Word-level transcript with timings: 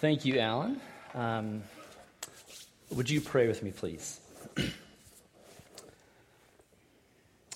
Thank 0.00 0.24
you, 0.24 0.38
Alan. 0.38 0.80
Um, 1.14 1.62
would 2.88 3.10
you 3.10 3.20
pray 3.20 3.46
with 3.48 3.62
me, 3.62 3.70
please? 3.70 4.18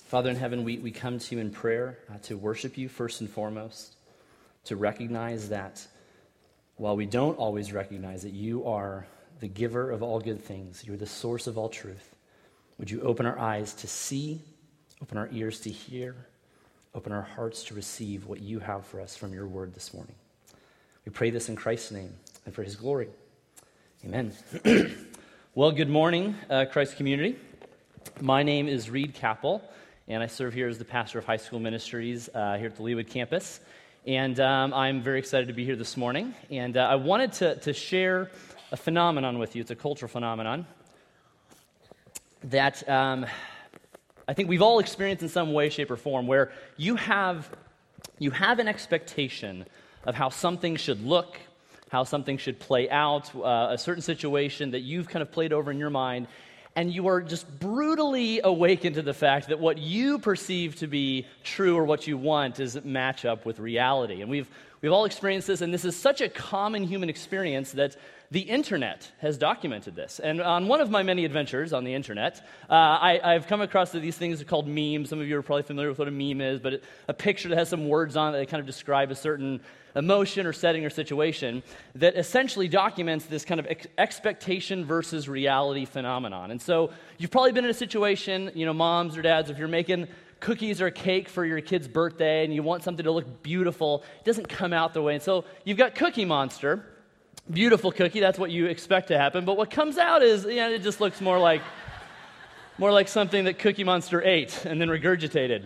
Father 0.05 0.29
in 0.29 0.35
heaven, 0.35 0.63
we, 0.63 0.77
we 0.77 0.91
come 0.91 1.17
to 1.17 1.35
you 1.35 1.41
in 1.41 1.49
prayer 1.49 1.97
uh, 2.07 2.19
to 2.25 2.37
worship 2.37 2.77
you 2.77 2.87
first 2.87 3.19
and 3.19 3.27
foremost, 3.27 3.95
to 4.65 4.75
recognize 4.75 5.49
that 5.49 5.87
while 6.75 6.95
we 6.95 7.07
don't 7.07 7.35
always 7.39 7.73
recognize 7.73 8.21
that 8.21 8.33
you 8.33 8.63
are 8.67 9.07
the 9.39 9.47
giver 9.47 9.89
of 9.89 10.03
all 10.03 10.19
good 10.19 10.39
things, 10.43 10.83
you're 10.85 10.97
the 10.97 11.07
source 11.07 11.47
of 11.47 11.57
all 11.57 11.69
truth, 11.69 12.15
would 12.77 12.91
you 12.91 13.01
open 13.01 13.25
our 13.25 13.39
eyes 13.39 13.73
to 13.73 13.87
see, 13.87 14.39
open 15.01 15.17
our 15.17 15.29
ears 15.31 15.61
to 15.61 15.71
hear, 15.71 16.15
open 16.93 17.11
our 17.11 17.23
hearts 17.23 17.63
to 17.63 17.73
receive 17.73 18.27
what 18.27 18.39
you 18.39 18.59
have 18.59 18.85
for 18.85 19.01
us 19.01 19.15
from 19.15 19.33
your 19.33 19.47
word 19.47 19.73
this 19.73 19.95
morning? 19.95 20.13
We 21.05 21.11
pray 21.11 21.31
this 21.31 21.49
in 21.49 21.55
Christ's 21.55 21.89
name 21.89 22.13
and 22.45 22.53
for 22.53 22.63
his 22.63 22.75
glory. 22.75 23.09
Amen. 24.03 24.31
well, 25.55 25.71
good 25.71 25.89
morning, 25.89 26.35
uh, 26.49 26.65
Christ 26.71 26.95
community. 26.95 27.37
My 28.21 28.43
name 28.43 28.67
is 28.67 28.89
Reed 28.89 29.15
Capel, 29.15 29.63
and 30.07 30.21
I 30.21 30.27
serve 30.27 30.53
here 30.53 30.67
as 30.67 30.77
the 30.77 30.85
pastor 30.85 31.17
of 31.17 31.25
high 31.25 31.37
school 31.37 31.59
ministries 31.59 32.29
uh, 32.33 32.57
here 32.57 32.67
at 32.67 32.75
the 32.75 32.83
Leawood 32.83 33.09
campus. 33.09 33.59
And 34.05 34.39
um, 34.39 34.73
I'm 34.75 35.01
very 35.01 35.17
excited 35.17 35.47
to 35.47 35.53
be 35.53 35.65
here 35.65 35.75
this 35.75 35.97
morning. 35.97 36.35
And 36.51 36.77
uh, 36.77 36.81
I 36.81 36.95
wanted 36.95 37.31
to, 37.33 37.55
to 37.61 37.73
share 37.73 38.29
a 38.71 38.77
phenomenon 38.77 39.39
with 39.39 39.55
you. 39.55 39.61
It's 39.61 39.71
a 39.71 39.75
cultural 39.75 40.09
phenomenon 40.09 40.67
that 42.43 42.87
um, 42.87 43.25
I 44.27 44.33
think 44.33 44.49
we've 44.49 44.61
all 44.61 44.77
experienced 44.77 45.23
in 45.23 45.29
some 45.29 45.53
way, 45.53 45.69
shape, 45.69 45.89
or 45.89 45.97
form, 45.97 46.27
where 46.27 46.51
you 46.77 46.95
have, 46.95 47.49
you 48.19 48.29
have 48.29 48.59
an 48.59 48.67
expectation 48.67 49.65
of 50.03 50.13
how 50.13 50.29
something 50.29 50.75
should 50.75 51.03
look, 51.03 51.39
how 51.95 52.03
something 52.03 52.37
should 52.37 52.59
play 52.59 52.89
out, 52.89 53.33
uh, 53.33 53.69
a 53.71 53.77
certain 53.77 54.01
situation 54.01 54.71
that 54.71 54.81
you've 54.81 55.07
kind 55.07 55.23
of 55.23 55.31
played 55.31 55.53
over 55.53 55.71
in 55.71 55.77
your 55.77 55.89
mind, 55.89 56.27
and 56.75 56.91
you 56.91 57.07
are 57.07 57.21
just 57.21 57.49
brutally 57.57 58.41
awakened 58.43 58.95
to 58.95 59.01
the 59.01 59.13
fact 59.13 59.47
that 59.47 59.61
what 59.61 59.77
you 59.77 60.19
perceive 60.19 60.75
to 60.75 60.87
be 60.87 61.25
true 61.45 61.77
or 61.77 61.85
what 61.85 62.05
you 62.05 62.17
want 62.17 62.55
doesn't 62.55 62.85
match 62.85 63.23
up 63.23 63.45
with 63.45 63.59
reality. 63.59 64.21
And 64.21 64.29
we've, 64.29 64.49
we've 64.81 64.91
all 64.91 65.05
experienced 65.05 65.47
this, 65.47 65.61
and 65.61 65.73
this 65.73 65.85
is 65.85 65.95
such 65.95 66.19
a 66.19 66.27
common 66.27 66.83
human 66.83 67.07
experience 67.07 67.71
that 67.71 67.95
the 68.31 68.41
internet 68.41 69.11
has 69.19 69.37
documented 69.37 69.95
this. 69.95 70.19
And 70.19 70.41
on 70.41 70.67
one 70.67 70.81
of 70.81 70.89
my 70.89 71.03
many 71.03 71.25
adventures 71.25 71.73
on 71.73 71.83
the 71.83 71.93
internet, 71.93 72.45
uh, 72.69 72.73
I, 72.73 73.33
have 73.33 73.47
come 73.47 73.61
across 73.61 73.91
these 73.91 74.17
things 74.17 74.43
called 74.43 74.67
memes. 74.67 75.09
Some 75.09 75.19
of 75.19 75.27
you 75.27 75.37
are 75.37 75.41
probably 75.41 75.63
familiar 75.63 75.89
with 75.89 75.99
what 75.99 76.07
a 76.07 76.11
meme 76.11 76.41
is, 76.41 76.59
but 76.59 76.81
a 77.07 77.13
picture 77.13 77.49
that 77.49 77.57
has 77.57 77.69
some 77.69 77.87
words 77.87 78.15
on 78.15 78.33
it 78.33 78.39
that 78.39 78.49
kind 78.49 78.59
of 78.59 78.65
describe 78.65 79.11
a 79.11 79.15
certain 79.15 79.61
emotion 79.95 80.45
or 80.45 80.53
setting 80.53 80.85
or 80.85 80.89
situation 80.89 81.63
that 81.95 82.15
essentially 82.17 82.67
documents 82.67 83.25
this 83.25 83.45
kind 83.45 83.59
of 83.59 83.67
ex- 83.67 83.87
expectation 83.97 84.83
versus 84.83 85.29
reality 85.29 85.85
phenomenon. 85.85 86.51
And 86.51 86.61
so 86.61 86.91
you've 87.17 87.31
probably 87.31 87.53
been 87.53 87.63
in 87.63 87.71
a 87.71 87.75
situation, 87.75 88.51
you 88.53 88.65
know, 88.65 88.73
moms 88.73 89.17
or 89.17 89.21
dads, 89.21 89.49
if 89.49 89.57
you're 89.57 89.67
making 89.67 90.07
cookies 90.39 90.81
or 90.81 90.91
cake 90.91 91.29
for 91.29 91.45
your 91.45 91.61
kid's 91.61 91.87
birthday 91.87 92.43
and 92.43 92.53
you 92.53 92.61
want 92.61 92.83
something 92.83 93.05
to 93.05 93.11
look 93.11 93.41
beautiful, 93.41 94.03
it 94.19 94.25
doesn't 94.25 94.49
come 94.49 94.73
out 94.73 94.93
the 94.93 95.01
way. 95.01 95.13
And 95.13 95.23
so 95.23 95.45
you've 95.63 95.77
got 95.77 95.95
Cookie 95.95 96.25
Monster, 96.25 96.85
beautiful 97.51 97.91
cookie, 97.91 98.19
that's 98.19 98.39
what 98.39 98.51
you 98.51 98.65
expect 98.67 99.09
to 99.09 99.17
happen. 99.17 99.45
But 99.45 99.57
what 99.57 99.69
comes 99.69 99.97
out 99.97 100.23
is, 100.23 100.45
know, 100.45 100.71
it 100.71 100.83
just 100.83 100.99
looks 100.99 101.21
more 101.21 101.39
like, 101.39 101.61
more 102.77 102.91
like 102.91 103.07
something 103.07 103.45
that 103.45 103.59
Cookie 103.59 103.83
Monster 103.83 104.21
ate 104.21 104.65
and 104.65 104.81
then 104.81 104.89
regurgitated. 104.89 105.65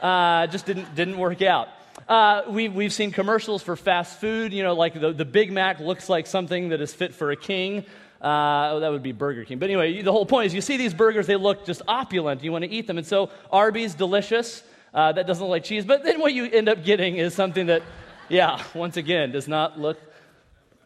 Uh, 0.00 0.46
just 0.46 0.66
didn't, 0.66 0.94
didn't 0.94 1.18
work 1.18 1.42
out. 1.42 1.68
Uh, 2.08 2.42
we, 2.48 2.68
we've 2.68 2.92
seen 2.92 3.10
commercials 3.10 3.62
for 3.62 3.74
fast 3.76 4.20
food. 4.20 4.52
You 4.52 4.62
know, 4.62 4.74
like 4.74 4.98
the, 5.00 5.12
the 5.12 5.24
Big 5.24 5.50
Mac 5.50 5.80
looks 5.80 6.08
like 6.08 6.26
something 6.26 6.68
that 6.68 6.80
is 6.80 6.94
fit 6.94 7.14
for 7.14 7.30
a 7.30 7.36
king. 7.36 7.84
Uh, 8.20 8.70
oh, 8.72 8.80
that 8.80 8.90
would 8.90 9.02
be 9.02 9.12
Burger 9.12 9.44
King. 9.44 9.58
But 9.58 9.66
anyway, 9.66 10.00
the 10.02 10.12
whole 10.12 10.24
point 10.24 10.46
is 10.46 10.54
you 10.54 10.60
see 10.60 10.76
these 10.76 10.94
burgers, 10.94 11.26
they 11.26 11.36
look 11.36 11.66
just 11.66 11.82
opulent. 11.86 12.42
You 12.42 12.52
want 12.52 12.64
to 12.64 12.70
eat 12.70 12.86
them. 12.86 12.98
And 12.98 13.06
so 13.06 13.30
Arby's, 13.50 13.94
delicious. 13.94 14.62
Uh, 14.94 15.12
that 15.12 15.26
doesn't 15.26 15.42
look 15.42 15.50
like 15.50 15.64
cheese. 15.64 15.84
But 15.84 16.02
then 16.02 16.20
what 16.20 16.32
you 16.32 16.46
end 16.46 16.68
up 16.68 16.82
getting 16.82 17.16
is 17.16 17.34
something 17.34 17.66
that, 17.66 17.82
yeah, 18.28 18.62
once 18.74 18.96
again, 18.96 19.32
does 19.32 19.48
not 19.48 19.78
look 19.78 19.98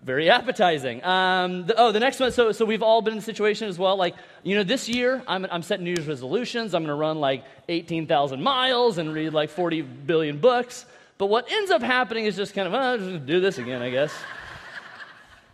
very 0.02 0.30
appetizing. 0.30 1.04
Um, 1.04 1.66
the, 1.66 1.74
oh, 1.76 1.92
the 1.92 2.00
next 2.00 2.20
one. 2.20 2.32
So, 2.32 2.52
so 2.52 2.64
we've 2.64 2.82
all 2.82 3.02
been 3.02 3.12
in 3.12 3.18
the 3.18 3.24
situation 3.24 3.68
as 3.68 3.78
well. 3.78 3.96
Like, 3.96 4.14
you 4.42 4.56
know, 4.56 4.62
this 4.62 4.88
year 4.88 5.22
I'm, 5.26 5.46
I'm 5.50 5.62
setting 5.62 5.84
New 5.84 5.90
Year's 5.90 6.06
resolutions. 6.06 6.74
I'm 6.74 6.82
going 6.82 6.88
to 6.88 6.94
run 6.94 7.18
like 7.20 7.44
18,000 7.68 8.42
miles 8.42 8.98
and 8.98 9.12
read 9.12 9.34
like 9.34 9.50
40 9.50 9.82
billion 9.82 10.38
books. 10.38 10.86
But 11.18 11.26
what 11.26 11.50
ends 11.52 11.70
up 11.70 11.82
happening 11.82 12.24
is 12.24 12.34
just 12.34 12.54
kind 12.54 12.66
of, 12.66 12.74
oh, 12.74 12.96
just 13.12 13.26
do 13.26 13.40
this 13.40 13.58
again, 13.58 13.82
I 13.82 13.90
guess. 13.90 14.12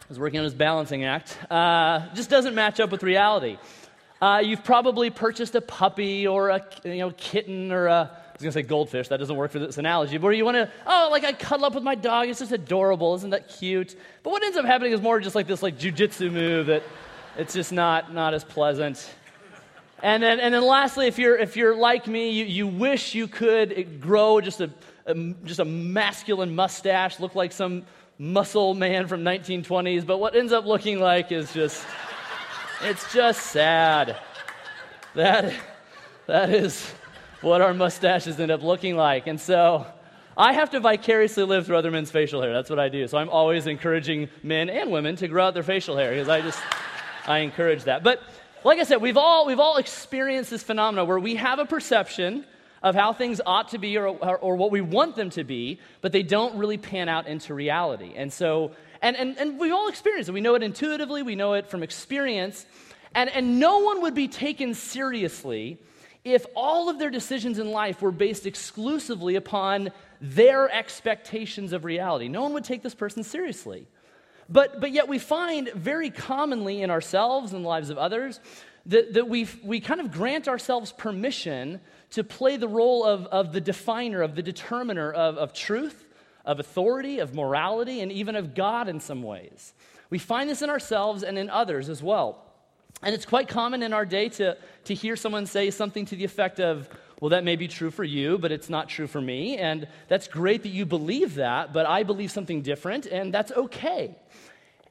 He's 0.08 0.18
working 0.18 0.38
on 0.38 0.44
his 0.44 0.54
balancing 0.54 1.04
act. 1.04 1.36
Uh, 1.50 2.06
just 2.14 2.30
doesn't 2.30 2.54
match 2.54 2.78
up 2.78 2.90
with 2.90 3.02
reality. 3.02 3.58
Uh, 4.22 4.40
you've 4.44 4.62
probably 4.62 5.10
purchased 5.10 5.56
a 5.56 5.60
puppy 5.60 6.26
or 6.26 6.50
a 6.50 6.64
you 6.84 6.98
know, 6.98 7.10
kitten 7.10 7.72
or 7.72 7.86
a, 7.86 8.16
I 8.25 8.25
was 8.38 8.42
going 8.42 8.52
to 8.52 8.52
say 8.52 8.62
goldfish. 8.62 9.08
That 9.08 9.18
doesn't 9.18 9.36
work 9.36 9.50
for 9.50 9.58
this 9.58 9.78
analogy. 9.78 10.16
But 10.18 10.24
where 10.24 10.32
you 10.32 10.44
want 10.44 10.56
to, 10.56 10.70
oh, 10.86 11.08
like 11.10 11.24
I 11.24 11.32
cuddle 11.32 11.66
up 11.66 11.74
with 11.74 11.84
my 11.84 11.94
dog. 11.94 12.28
It's 12.28 12.38
just 12.38 12.52
adorable. 12.52 13.14
Isn't 13.14 13.30
that 13.30 13.48
cute? 13.48 13.96
But 14.22 14.30
what 14.30 14.42
ends 14.42 14.56
up 14.56 14.64
happening 14.64 14.92
is 14.92 15.00
more 15.00 15.20
just 15.20 15.34
like 15.34 15.46
this 15.46 15.62
like 15.62 15.78
jujitsu 15.78 16.32
move 16.32 16.66
that 16.66 16.82
it's 17.36 17.54
just 17.54 17.72
not, 17.72 18.12
not 18.12 18.34
as 18.34 18.44
pleasant. 18.44 19.14
And 20.02 20.22
then, 20.22 20.40
and 20.40 20.52
then 20.52 20.64
lastly, 20.64 21.06
if 21.06 21.18
you're, 21.18 21.36
if 21.36 21.56
you're 21.56 21.74
like 21.74 22.06
me, 22.06 22.30
you, 22.30 22.44
you 22.44 22.66
wish 22.66 23.14
you 23.14 23.26
could 23.26 24.00
grow 24.00 24.40
just 24.40 24.60
a 24.60 24.70
a, 25.06 25.14
just 25.44 25.60
a 25.60 25.64
masculine 25.64 26.54
mustache, 26.54 27.20
look 27.20 27.34
like 27.34 27.52
some 27.52 27.84
muscle 28.18 28.74
man 28.74 29.06
from 29.06 29.22
1920s, 29.22 30.06
but 30.06 30.18
what 30.18 30.34
ends 30.34 30.52
up 30.52 30.66
looking 30.66 31.00
like 31.00 31.32
is 31.32 31.52
just, 31.52 31.86
it's 32.82 33.12
just 33.12 33.46
sad. 33.46 34.16
That, 35.14 35.54
that 36.26 36.50
is 36.50 36.92
what 37.46 37.60
our 37.60 37.72
mustaches 37.72 38.40
end 38.40 38.50
up 38.50 38.60
looking 38.60 38.96
like. 38.96 39.28
And 39.28 39.40
so 39.40 39.86
I 40.36 40.52
have 40.54 40.70
to 40.70 40.80
vicariously 40.80 41.44
live 41.44 41.66
through 41.66 41.76
other 41.76 41.92
men's 41.92 42.10
facial 42.10 42.42
hair. 42.42 42.52
That's 42.52 42.68
what 42.68 42.80
I 42.80 42.88
do. 42.88 43.06
So 43.06 43.18
I'm 43.18 43.28
always 43.28 43.68
encouraging 43.68 44.28
men 44.42 44.68
and 44.68 44.90
women 44.90 45.14
to 45.16 45.28
grow 45.28 45.46
out 45.46 45.54
their 45.54 45.62
facial 45.62 45.96
hair 45.96 46.10
because 46.10 46.28
I 46.28 46.40
just, 46.40 46.58
I 47.26 47.38
encourage 47.38 47.84
that. 47.84 48.02
But 48.02 48.20
like 48.64 48.80
I 48.80 48.82
said, 48.82 49.00
we've 49.00 49.16
all, 49.16 49.46
we've 49.46 49.60
all 49.60 49.76
experienced 49.76 50.50
this 50.50 50.64
phenomenon 50.64 51.06
where 51.06 51.20
we 51.20 51.36
have 51.36 51.60
a 51.60 51.66
perception 51.66 52.44
of 52.82 52.96
how 52.96 53.12
things 53.12 53.40
ought 53.46 53.68
to 53.68 53.78
be 53.78 53.96
or, 53.96 54.08
or, 54.08 54.38
or, 54.38 54.56
what 54.56 54.72
we 54.72 54.80
want 54.80 55.14
them 55.14 55.30
to 55.30 55.44
be, 55.44 55.78
but 56.00 56.10
they 56.10 56.24
don't 56.24 56.56
really 56.58 56.78
pan 56.78 57.08
out 57.08 57.28
into 57.28 57.54
reality. 57.54 58.12
And 58.16 58.32
so, 58.32 58.72
and, 59.00 59.16
and, 59.16 59.38
and 59.38 59.58
we've 59.58 59.72
all 59.72 59.88
experience 59.88 60.28
it. 60.28 60.32
We 60.32 60.40
know 60.40 60.56
it 60.56 60.64
intuitively, 60.64 61.22
we 61.22 61.36
know 61.36 61.54
it 61.54 61.68
from 61.68 61.84
experience. 61.84 62.66
And, 63.14 63.30
and 63.30 63.60
no 63.60 63.78
one 63.78 64.02
would 64.02 64.14
be 64.14 64.26
taken 64.26 64.74
seriously 64.74 65.78
if 66.26 66.44
all 66.56 66.88
of 66.88 66.98
their 66.98 67.10
decisions 67.10 67.60
in 67.60 67.70
life 67.70 68.02
were 68.02 68.10
based 68.10 68.46
exclusively 68.46 69.36
upon 69.36 69.92
their 70.20 70.68
expectations 70.70 71.72
of 71.72 71.84
reality. 71.84 72.26
No 72.26 72.42
one 72.42 72.52
would 72.54 72.64
take 72.64 72.82
this 72.82 72.96
person 72.96 73.22
seriously. 73.22 73.86
But, 74.48 74.80
but 74.80 74.90
yet, 74.90 75.06
we 75.06 75.20
find 75.20 75.68
very 75.74 76.10
commonly 76.10 76.82
in 76.82 76.90
ourselves 76.90 77.52
and 77.52 77.64
the 77.64 77.68
lives 77.68 77.90
of 77.90 77.98
others 77.98 78.40
that, 78.86 79.14
that 79.14 79.28
we 79.28 79.48
we 79.64 79.80
kind 79.80 80.00
of 80.00 80.12
grant 80.12 80.48
ourselves 80.48 80.92
permission 80.92 81.80
to 82.10 82.24
play 82.24 82.56
the 82.56 82.68
role 82.68 83.04
of, 83.04 83.26
of 83.26 83.52
the 83.52 83.60
definer, 83.60 84.22
of 84.22 84.34
the 84.34 84.42
determiner 84.42 85.12
of, 85.12 85.36
of 85.36 85.52
truth, 85.52 86.06
of 86.44 86.60
authority, 86.60 87.20
of 87.20 87.34
morality, 87.34 88.00
and 88.00 88.10
even 88.10 88.36
of 88.36 88.54
God 88.54 88.88
in 88.88 89.00
some 89.00 89.22
ways. 89.22 89.74
We 90.10 90.18
find 90.18 90.48
this 90.50 90.62
in 90.62 90.70
ourselves 90.70 91.22
and 91.22 91.38
in 91.38 91.50
others 91.50 91.88
as 91.88 92.02
well. 92.02 92.45
And 93.02 93.14
it's 93.14 93.26
quite 93.26 93.48
common 93.48 93.82
in 93.82 93.92
our 93.92 94.06
day 94.06 94.28
to, 94.30 94.56
to 94.84 94.94
hear 94.94 95.16
someone 95.16 95.46
say 95.46 95.70
something 95.70 96.06
to 96.06 96.16
the 96.16 96.24
effect 96.24 96.60
of, 96.60 96.88
well, 97.20 97.30
that 97.30 97.44
may 97.44 97.56
be 97.56 97.68
true 97.68 97.90
for 97.90 98.04
you, 98.04 98.38
but 98.38 98.52
it's 98.52 98.68
not 98.68 98.88
true 98.88 99.06
for 99.06 99.20
me. 99.20 99.58
And 99.58 99.86
that's 100.08 100.28
great 100.28 100.62
that 100.62 100.70
you 100.70 100.86
believe 100.86 101.36
that, 101.36 101.72
but 101.72 101.86
I 101.86 102.02
believe 102.02 102.30
something 102.30 102.62
different, 102.62 103.06
and 103.06 103.32
that's 103.32 103.52
okay. 103.52 104.16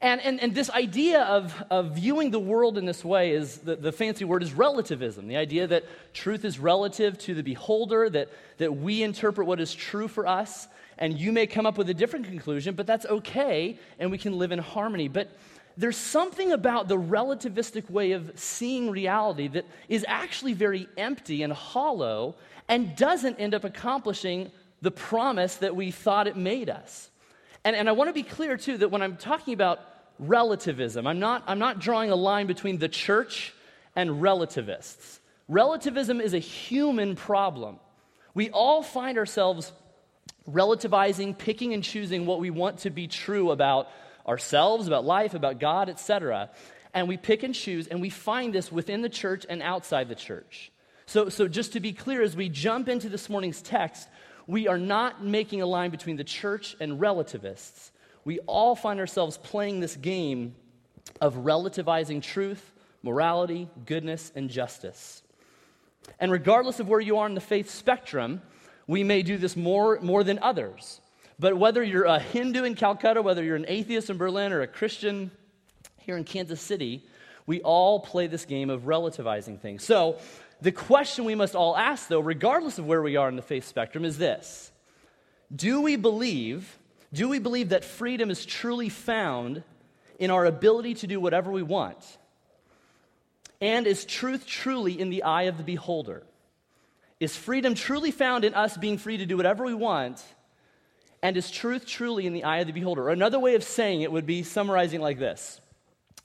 And, 0.02 0.20
and, 0.20 0.40
and 0.40 0.54
this 0.54 0.68
idea 0.70 1.22
of, 1.22 1.54
of 1.70 1.94
viewing 1.94 2.30
the 2.30 2.38
world 2.38 2.76
in 2.76 2.84
this 2.84 3.04
way 3.04 3.30
is 3.30 3.58
the, 3.58 3.76
the 3.76 3.92
fancy 3.92 4.24
word 4.24 4.42
is 4.42 4.52
relativism. 4.52 5.26
The 5.26 5.36
idea 5.36 5.66
that 5.68 5.84
truth 6.12 6.44
is 6.44 6.58
relative 6.58 7.16
to 7.20 7.34
the 7.34 7.42
beholder, 7.42 8.10
that, 8.10 8.28
that 8.58 8.76
we 8.76 9.02
interpret 9.02 9.46
what 9.46 9.58
is 9.58 9.74
true 9.74 10.06
for 10.06 10.26
us, 10.26 10.68
and 10.98 11.18
you 11.18 11.32
may 11.32 11.46
come 11.46 11.66
up 11.66 11.78
with 11.78 11.88
a 11.90 11.94
different 11.94 12.26
conclusion, 12.26 12.74
but 12.74 12.86
that's 12.86 13.06
okay, 13.06 13.78
and 13.98 14.10
we 14.10 14.18
can 14.18 14.38
live 14.38 14.52
in 14.52 14.58
harmony. 14.58 15.08
But 15.08 15.30
there's 15.76 15.96
something 15.96 16.52
about 16.52 16.88
the 16.88 16.96
relativistic 16.96 17.90
way 17.90 18.12
of 18.12 18.32
seeing 18.34 18.90
reality 18.90 19.48
that 19.48 19.66
is 19.88 20.04
actually 20.08 20.54
very 20.54 20.88
empty 20.96 21.42
and 21.42 21.52
hollow 21.52 22.34
and 22.68 22.96
doesn't 22.96 23.38
end 23.38 23.54
up 23.54 23.64
accomplishing 23.64 24.50
the 24.80 24.90
promise 24.90 25.56
that 25.56 25.76
we 25.76 25.90
thought 25.90 26.26
it 26.26 26.36
made 26.36 26.70
us. 26.70 27.10
And, 27.64 27.76
and 27.76 27.88
I 27.88 27.92
want 27.92 28.08
to 28.08 28.14
be 28.14 28.22
clear, 28.22 28.56
too, 28.56 28.78
that 28.78 28.90
when 28.90 29.02
I'm 29.02 29.16
talking 29.16 29.52
about 29.54 29.80
relativism, 30.18 31.06
I'm 31.06 31.18
not, 31.18 31.42
I'm 31.46 31.58
not 31.58 31.78
drawing 31.78 32.10
a 32.10 32.16
line 32.16 32.46
between 32.46 32.78
the 32.78 32.88
church 32.88 33.52
and 33.94 34.22
relativists. 34.22 35.20
Relativism 35.48 36.20
is 36.20 36.32
a 36.34 36.38
human 36.38 37.16
problem. 37.16 37.78
We 38.34 38.50
all 38.50 38.82
find 38.82 39.18
ourselves 39.18 39.72
relativizing, 40.48 41.36
picking 41.36 41.74
and 41.74 41.82
choosing 41.82 42.24
what 42.26 42.40
we 42.40 42.50
want 42.50 42.78
to 42.78 42.90
be 42.90 43.08
true 43.08 43.50
about 43.50 43.88
ourselves, 44.26 44.86
about 44.86 45.04
life, 45.04 45.34
about 45.34 45.60
God, 45.60 45.88
etc. 45.88 46.50
And 46.92 47.08
we 47.08 47.16
pick 47.16 47.42
and 47.42 47.54
choose, 47.54 47.86
and 47.86 48.00
we 48.00 48.10
find 48.10 48.54
this 48.54 48.72
within 48.72 49.02
the 49.02 49.08
church 49.08 49.46
and 49.48 49.62
outside 49.62 50.08
the 50.08 50.14
church. 50.14 50.72
So, 51.06 51.28
so 51.28 51.46
just 51.46 51.74
to 51.74 51.80
be 51.80 51.92
clear, 51.92 52.22
as 52.22 52.34
we 52.34 52.48
jump 52.48 52.88
into 52.88 53.08
this 53.08 53.28
morning's 53.28 53.62
text, 53.62 54.08
we 54.46 54.68
are 54.68 54.78
not 54.78 55.24
making 55.24 55.62
a 55.62 55.66
line 55.66 55.90
between 55.90 56.16
the 56.16 56.24
church 56.24 56.76
and 56.80 57.00
relativists. 57.00 57.92
We 58.24 58.40
all 58.40 58.74
find 58.74 58.98
ourselves 58.98 59.38
playing 59.38 59.80
this 59.80 59.94
game 59.94 60.56
of 61.20 61.34
relativizing 61.36 62.22
truth, 62.22 62.72
morality, 63.02 63.68
goodness, 63.84 64.32
and 64.34 64.50
justice. 64.50 65.22
And 66.18 66.32
regardless 66.32 66.80
of 66.80 66.88
where 66.88 67.00
you 67.00 67.18
are 67.18 67.26
in 67.26 67.34
the 67.34 67.40
faith 67.40 67.70
spectrum, 67.70 68.42
we 68.86 69.04
may 69.04 69.22
do 69.22 69.36
this 69.36 69.56
more, 69.56 70.00
more 70.00 70.24
than 70.24 70.38
others. 70.40 71.00
But 71.38 71.56
whether 71.56 71.82
you're 71.82 72.04
a 72.04 72.18
Hindu 72.18 72.64
in 72.64 72.74
Calcutta, 72.74 73.20
whether 73.20 73.44
you're 73.44 73.56
an 73.56 73.66
atheist 73.68 74.08
in 74.08 74.16
Berlin, 74.16 74.52
or 74.52 74.62
a 74.62 74.66
Christian 74.66 75.30
here 75.98 76.16
in 76.16 76.24
Kansas 76.24 76.60
City, 76.60 77.04
we 77.46 77.60
all 77.60 78.00
play 78.00 78.26
this 78.26 78.44
game 78.44 78.70
of 78.70 78.82
relativizing 78.82 79.60
things. 79.60 79.84
So, 79.84 80.18
the 80.62 80.72
question 80.72 81.26
we 81.26 81.34
must 81.34 81.54
all 81.54 81.76
ask, 81.76 82.08
though, 82.08 82.20
regardless 82.20 82.78
of 82.78 82.86
where 82.86 83.02
we 83.02 83.16
are 83.16 83.28
in 83.28 83.36
the 83.36 83.42
faith 83.42 83.66
spectrum, 83.66 84.04
is 84.04 84.16
this 84.16 84.72
Do 85.54 85.82
we 85.82 85.96
believe, 85.96 86.78
do 87.12 87.28
we 87.28 87.38
believe 87.38 87.70
that 87.70 87.84
freedom 87.84 88.30
is 88.30 88.46
truly 88.46 88.88
found 88.88 89.62
in 90.18 90.30
our 90.30 90.46
ability 90.46 90.94
to 90.94 91.06
do 91.06 91.20
whatever 91.20 91.50
we 91.50 91.62
want? 91.62 92.18
And 93.60 93.86
is 93.86 94.04
truth 94.04 94.46
truly 94.46 94.98
in 94.98 95.10
the 95.10 95.22
eye 95.22 95.44
of 95.44 95.58
the 95.58 95.62
beholder? 95.62 96.22
Is 97.20 97.36
freedom 97.36 97.74
truly 97.74 98.10
found 98.10 98.44
in 98.44 98.54
us 98.54 98.76
being 98.76 98.98
free 98.98 99.18
to 99.18 99.26
do 99.26 99.36
whatever 99.36 99.64
we 99.64 99.74
want? 99.74 100.22
And 101.26 101.36
is 101.36 101.50
truth 101.50 101.86
truly 101.86 102.24
in 102.28 102.34
the 102.34 102.44
eye 102.44 102.58
of 102.58 102.68
the 102.68 102.72
beholder? 102.72 103.08
Another 103.08 103.40
way 103.40 103.56
of 103.56 103.64
saying 103.64 104.02
it 104.02 104.12
would 104.12 104.26
be 104.26 104.44
summarizing 104.44 105.00
like 105.00 105.18
this 105.18 105.60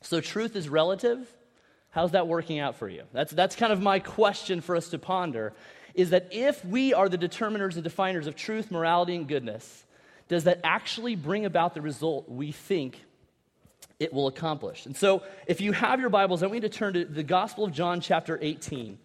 So, 0.03 0.21
truth 0.21 0.56
is 0.56 0.69
relative. 0.69 1.27
How's 1.89 2.12
that 2.12 2.27
working 2.27 2.59
out 2.59 2.75
for 2.75 2.88
you? 2.88 3.06
That's, 3.12 3.31
that's 3.31 3.56
kind 3.56 3.74
of 3.74 3.81
my 3.81 3.98
question 3.98 4.62
for 4.62 4.75
us 4.75 4.89
to 4.89 5.00
ponder 5.00 5.53
is 5.95 6.12
that 6.12 6.27
if 6.30 6.63
we 6.63 6.94
are 6.94 7.09
the 7.09 7.18
determiners 7.18 7.74
and 7.74 7.83
definers 7.83 8.27
of 8.27 8.36
truth, 8.36 8.69
morality, 8.69 9.15
and 9.15 9.27
goodness, 9.27 9.86
does 10.27 10.44
that 10.44 10.59
actually 10.63 11.15
bring 11.15 11.45
about 11.45 11.74
the 11.74 11.81
result 11.81 12.30
we 12.30 12.51
think 12.51 13.03
it 14.00 14.13
will 14.13 14.27
accomplish. 14.27 14.86
And 14.86 14.95
so, 14.95 15.24
if 15.48 15.62
you 15.62 15.71
have 15.71 16.00
your 16.00 16.09
Bibles, 16.09 16.44
I 16.44 16.45
want 16.45 16.57
you 16.57 16.69
to 16.69 16.69
turn 16.69 16.94
to 16.94 17.06
the 17.06 17.24
Gospel 17.24 17.63
of 17.63 17.71
John, 17.71 18.01
chapter 18.01 18.38
18. 18.39 19.00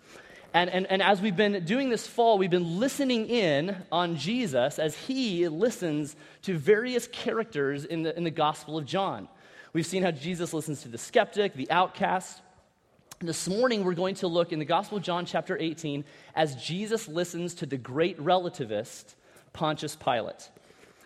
And, 0.57 0.71
and, 0.71 0.87
and 0.87 1.03
as 1.03 1.21
we've 1.21 1.37
been 1.37 1.67
doing 1.67 1.91
this 1.91 2.07
fall, 2.07 2.39
we've 2.39 2.49
been 2.49 2.81
listening 2.81 3.27
in 3.27 3.77
on 3.93 4.17
Jesus 4.17 4.79
as 4.79 4.97
he 4.97 5.47
listens 5.49 6.17
to 6.45 6.57
various 6.57 7.07
characters 7.09 7.85
in 7.85 8.05
the, 8.05 8.17
in 8.17 8.25
the 8.25 8.31
Gospel 8.31 8.79
of 8.79 8.87
John. 8.87 9.29
We've 9.75 9.85
seen 9.85 10.03
how 10.03 10.13
Jesus 10.13 10.55
listens 10.55 10.81
to 10.81 10.89
the 10.89 10.97
skeptic, 10.97 11.53
the 11.53 11.71
outcast. 11.71 12.41
This 13.19 13.47
morning, 13.47 13.85
we're 13.85 13.93
going 13.93 14.15
to 14.15 14.29
look 14.29 14.51
in 14.51 14.59
the 14.59 14.65
Gospel 14.65 14.97
of 14.97 15.05
John, 15.05 15.27
chapter 15.27 15.59
18, 15.61 16.07
as 16.35 16.55
Jesus 16.55 17.07
listens 17.07 17.53
to 17.57 17.67
the 17.67 17.77
great 17.77 18.19
relativist, 18.19 19.15
Pontius 19.53 19.95
Pilate. 19.95 20.49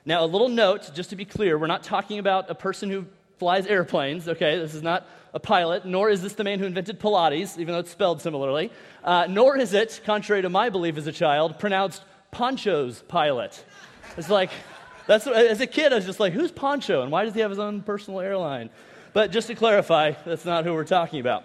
Now, 0.05 0.25
a 0.25 0.27
little 0.27 0.49
note, 0.49 0.93
just 0.95 1.11
to 1.11 1.17
be 1.17 1.25
clear, 1.25 1.59
we're 1.59 1.67
not 1.67 1.83
talking 1.83 2.21
about 2.21 2.51
a 2.51 2.55
person 2.55 2.89
who 2.89 3.05
flies 3.41 3.67
airplanes, 3.67 4.29
okay? 4.29 4.61
This 4.61 4.77
is 4.77 4.83
not 4.83 5.09
a 5.33 5.41
pilot, 5.41 5.85
nor 5.85 6.11
is 6.11 6.23
this 6.23 6.35
the 6.35 6.45
man 6.45 6.59
who 6.59 6.67
invented 6.67 6.99
Pilates, 7.01 7.59
even 7.59 7.73
though 7.73 7.81
it's 7.81 7.91
spelled 7.91 8.21
similarly. 8.21 8.71
Uh, 9.05 9.27
nor 9.29 9.57
is 9.57 9.73
it, 9.73 10.01
contrary 10.05 10.43
to 10.43 10.49
my 10.49 10.71
belief 10.71 10.97
as 10.97 11.07
a 11.07 11.13
child, 11.13 11.59
pronounced 11.59 12.03
Poncho's 12.31 13.03
pilot. 13.09 13.65
It's 14.17 14.29
like, 14.29 14.51
that's, 15.07 15.27
as 15.27 15.61
a 15.61 15.67
kid, 15.67 15.93
I 15.93 15.97
was 15.97 16.07
just 16.07 16.21
like, 16.21 16.33
who's 16.33 16.51
Poncho 16.51 17.03
and 17.03 17.11
why 17.11 17.25
does 17.25 17.35
he 17.35 17.41
have 17.41 17.51
his 17.51 17.59
own 17.59 17.83
personal 17.83 18.21
airline? 18.21 18.71
But 19.13 19.33
just 19.33 19.49
to 19.49 19.55
clarify, 19.55 20.13
that's 20.25 20.45
not 20.45 20.65
who 20.65 20.73
we're 20.75 20.85
talking 20.85 21.21
about. 21.21 21.45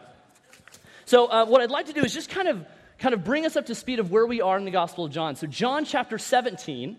So, 1.05 1.27
uh, 1.27 1.45
what 1.45 1.61
I'd 1.61 1.71
like 1.71 1.87
to 1.87 1.93
do 1.93 2.03
is 2.03 2.13
just 2.13 2.29
kind 2.29 2.47
of, 2.47 2.65
kind 2.99 3.13
of 3.13 3.23
bring 3.23 3.45
us 3.45 3.55
up 3.55 3.67
to 3.67 3.75
speed 3.75 3.99
of 3.99 4.11
where 4.11 4.25
we 4.25 4.41
are 4.41 4.57
in 4.57 4.65
the 4.65 4.71
Gospel 4.71 5.05
of 5.05 5.11
John. 5.11 5.35
So, 5.35 5.47
John 5.47 5.85
chapter 5.85 6.17
17, 6.17 6.97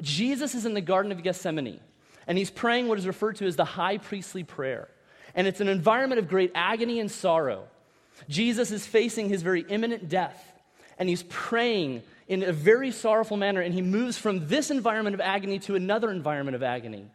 Jesus 0.00 0.54
is 0.54 0.64
in 0.64 0.74
the 0.74 0.80
Garden 0.80 1.12
of 1.12 1.22
Gethsemane 1.22 1.80
and 2.28 2.36
he's 2.36 2.50
praying 2.50 2.86
what 2.86 2.98
is 2.98 3.06
referred 3.06 3.36
to 3.36 3.46
as 3.46 3.56
the 3.56 3.64
high 3.64 3.98
priestly 3.98 4.44
prayer. 4.44 4.88
And 5.34 5.46
it's 5.46 5.60
an 5.60 5.68
environment 5.68 6.18
of 6.18 6.28
great 6.28 6.52
agony 6.54 7.00
and 7.00 7.10
sorrow. 7.10 7.64
Jesus 8.28 8.70
is 8.70 8.86
facing 8.86 9.28
his 9.28 9.42
very 9.42 9.64
imminent 9.68 10.08
death, 10.08 10.44
and 10.98 11.08
he's 11.08 11.22
praying 11.24 12.02
in 12.26 12.42
a 12.42 12.52
very 12.52 12.90
sorrowful 12.90 13.36
manner, 13.36 13.60
and 13.60 13.72
he 13.72 13.82
moves 13.82 14.18
from 14.18 14.48
this 14.48 14.70
environment 14.70 15.14
of 15.14 15.20
agony 15.20 15.58
to 15.60 15.76
another 15.76 16.10
environment 16.10 16.54
of 16.54 16.62
agony. 16.62 17.06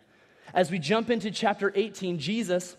As 0.54 0.72
we 0.72 0.80
jump 0.80 1.10
into 1.10 1.32
chapter 1.32 1.72
18, 1.76 2.20
Jesus 2.20 2.76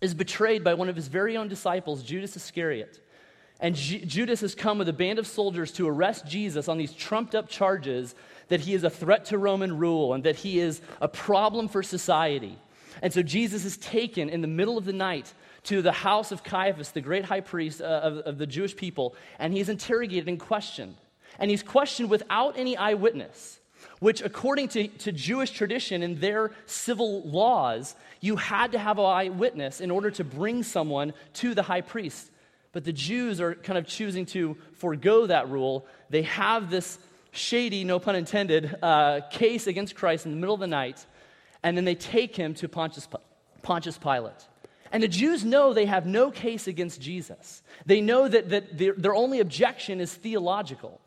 is 0.00 0.14
betrayed 0.14 0.64
by 0.64 0.74
one 0.74 0.88
of 0.88 0.96
his 0.96 1.08
very 1.08 1.36
own 1.36 1.48
disciples, 1.48 2.02
Judas 2.02 2.36
Iscariot. 2.36 3.00
And 3.60 3.74
G- 3.74 4.04
Judas 4.04 4.40
has 4.40 4.54
come 4.54 4.78
with 4.78 4.88
a 4.88 4.92
band 4.94 5.18
of 5.18 5.26
soldiers 5.26 5.70
to 5.72 5.86
arrest 5.86 6.26
Jesus 6.26 6.68
on 6.68 6.78
these 6.78 6.94
trumped 6.94 7.34
up 7.34 7.48
charges 7.48 8.14
that 8.48 8.60
he 8.60 8.74
is 8.74 8.84
a 8.84 8.90
threat 8.90 9.26
to 9.26 9.38
Roman 9.38 9.76
rule 9.76 10.14
and 10.14 10.24
that 10.24 10.36
he 10.36 10.58
is 10.58 10.80
a 11.00 11.08
problem 11.08 11.68
for 11.68 11.82
society. 11.82 12.58
And 13.02 13.12
so 13.12 13.22
Jesus 13.22 13.64
is 13.64 13.76
taken 13.76 14.28
in 14.28 14.40
the 14.40 14.48
middle 14.48 14.76
of 14.76 14.84
the 14.84 14.92
night 14.92 15.32
to 15.64 15.82
the 15.82 15.92
house 15.92 16.32
of 16.32 16.42
Caiaphas, 16.42 16.92
the 16.92 17.00
great 17.00 17.24
high 17.24 17.40
priest 17.40 17.80
uh, 17.80 17.84
of, 17.84 18.18
of 18.18 18.38
the 18.38 18.46
Jewish 18.46 18.76
people, 18.76 19.14
and 19.38 19.52
he's 19.52 19.68
interrogated 19.68 20.28
and 20.28 20.38
questioned. 20.38 20.96
And 21.38 21.50
he's 21.50 21.62
questioned 21.62 22.10
without 22.10 22.58
any 22.58 22.76
eyewitness, 22.76 23.60
which, 23.98 24.20
according 24.20 24.68
to, 24.68 24.88
to 24.88 25.12
Jewish 25.12 25.50
tradition 25.50 26.02
and 26.02 26.20
their 26.20 26.50
civil 26.66 27.22
laws, 27.22 27.94
you 28.20 28.36
had 28.36 28.72
to 28.72 28.78
have 28.78 28.98
an 28.98 29.04
eyewitness 29.04 29.80
in 29.80 29.90
order 29.90 30.10
to 30.12 30.24
bring 30.24 30.62
someone 30.62 31.12
to 31.34 31.54
the 31.54 31.62
high 31.62 31.80
priest. 31.80 32.30
But 32.72 32.84
the 32.84 32.92
Jews 32.92 33.40
are 33.40 33.54
kind 33.54 33.78
of 33.78 33.86
choosing 33.86 34.26
to 34.26 34.56
forego 34.74 35.26
that 35.26 35.48
rule. 35.48 35.86
They 36.08 36.22
have 36.22 36.70
this 36.70 36.98
shady, 37.32 37.84
no 37.84 37.98
pun 37.98 38.16
intended, 38.16 38.76
uh, 38.82 39.20
case 39.30 39.66
against 39.66 39.94
Christ 39.94 40.26
in 40.26 40.32
the 40.32 40.38
middle 40.38 40.54
of 40.54 40.60
the 40.60 40.66
night, 40.66 41.04
and 41.62 41.76
then 41.76 41.84
they 41.84 41.94
take 41.94 42.36
him 42.36 42.54
to 42.54 42.68
Pontius, 42.68 43.08
Pontius 43.62 43.98
Pilate. 43.98 44.46
And 44.92 45.02
the 45.02 45.08
Jews 45.08 45.44
know 45.44 45.72
they 45.72 45.86
have 45.86 46.06
no 46.06 46.30
case 46.30 46.66
against 46.66 47.00
Jesus. 47.00 47.62
They 47.86 48.00
know 48.00 48.26
that, 48.26 48.50
that 48.50 48.76
their, 48.76 48.94
their 48.94 49.14
only 49.14 49.40
objection 49.40 50.00
is 50.00 50.12
theological. 50.12 51.00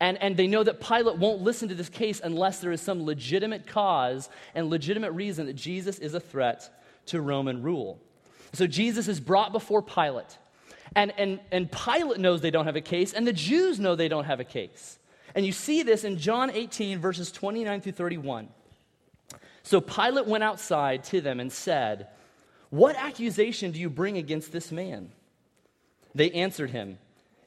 And, 0.00 0.20
and 0.20 0.36
they 0.36 0.46
know 0.46 0.62
that 0.62 0.80
Pilate 0.80 1.16
won't 1.16 1.40
listen 1.40 1.68
to 1.70 1.74
this 1.74 1.88
case 1.88 2.20
unless 2.22 2.60
there 2.60 2.72
is 2.72 2.82
some 2.82 3.04
legitimate 3.04 3.66
cause 3.66 4.28
and 4.54 4.68
legitimate 4.68 5.12
reason 5.12 5.46
that 5.46 5.54
Jesus 5.54 5.98
is 5.98 6.12
a 6.12 6.20
threat 6.20 6.82
to 7.06 7.20
Roman 7.22 7.62
rule. 7.62 7.98
So 8.52 8.66
Jesus 8.66 9.08
is 9.08 9.20
brought 9.20 9.52
before 9.52 9.80
Pilate. 9.80 10.36
And, 10.94 11.12
and, 11.16 11.40
and 11.50 11.70
Pilate 11.70 12.20
knows 12.20 12.42
they 12.42 12.50
don't 12.50 12.66
have 12.66 12.76
a 12.76 12.80
case, 12.80 13.12
and 13.12 13.26
the 13.26 13.32
Jews 13.32 13.80
know 13.80 13.96
they 13.96 14.08
don't 14.08 14.24
have 14.24 14.40
a 14.40 14.44
case. 14.44 14.98
And 15.34 15.44
you 15.44 15.52
see 15.52 15.82
this 15.82 16.04
in 16.04 16.18
John 16.18 16.50
18, 16.50 16.98
verses 16.98 17.32
29 17.32 17.80
through 17.80 17.92
31. 17.92 18.48
So 19.66 19.80
Pilate 19.80 20.28
went 20.28 20.44
outside 20.44 21.02
to 21.04 21.20
them 21.20 21.40
and 21.40 21.50
said, 21.50 22.06
What 22.70 22.94
accusation 22.94 23.72
do 23.72 23.80
you 23.80 23.90
bring 23.90 24.16
against 24.16 24.52
this 24.52 24.70
man? 24.70 25.10
They 26.14 26.30
answered 26.30 26.70
him, 26.70 26.98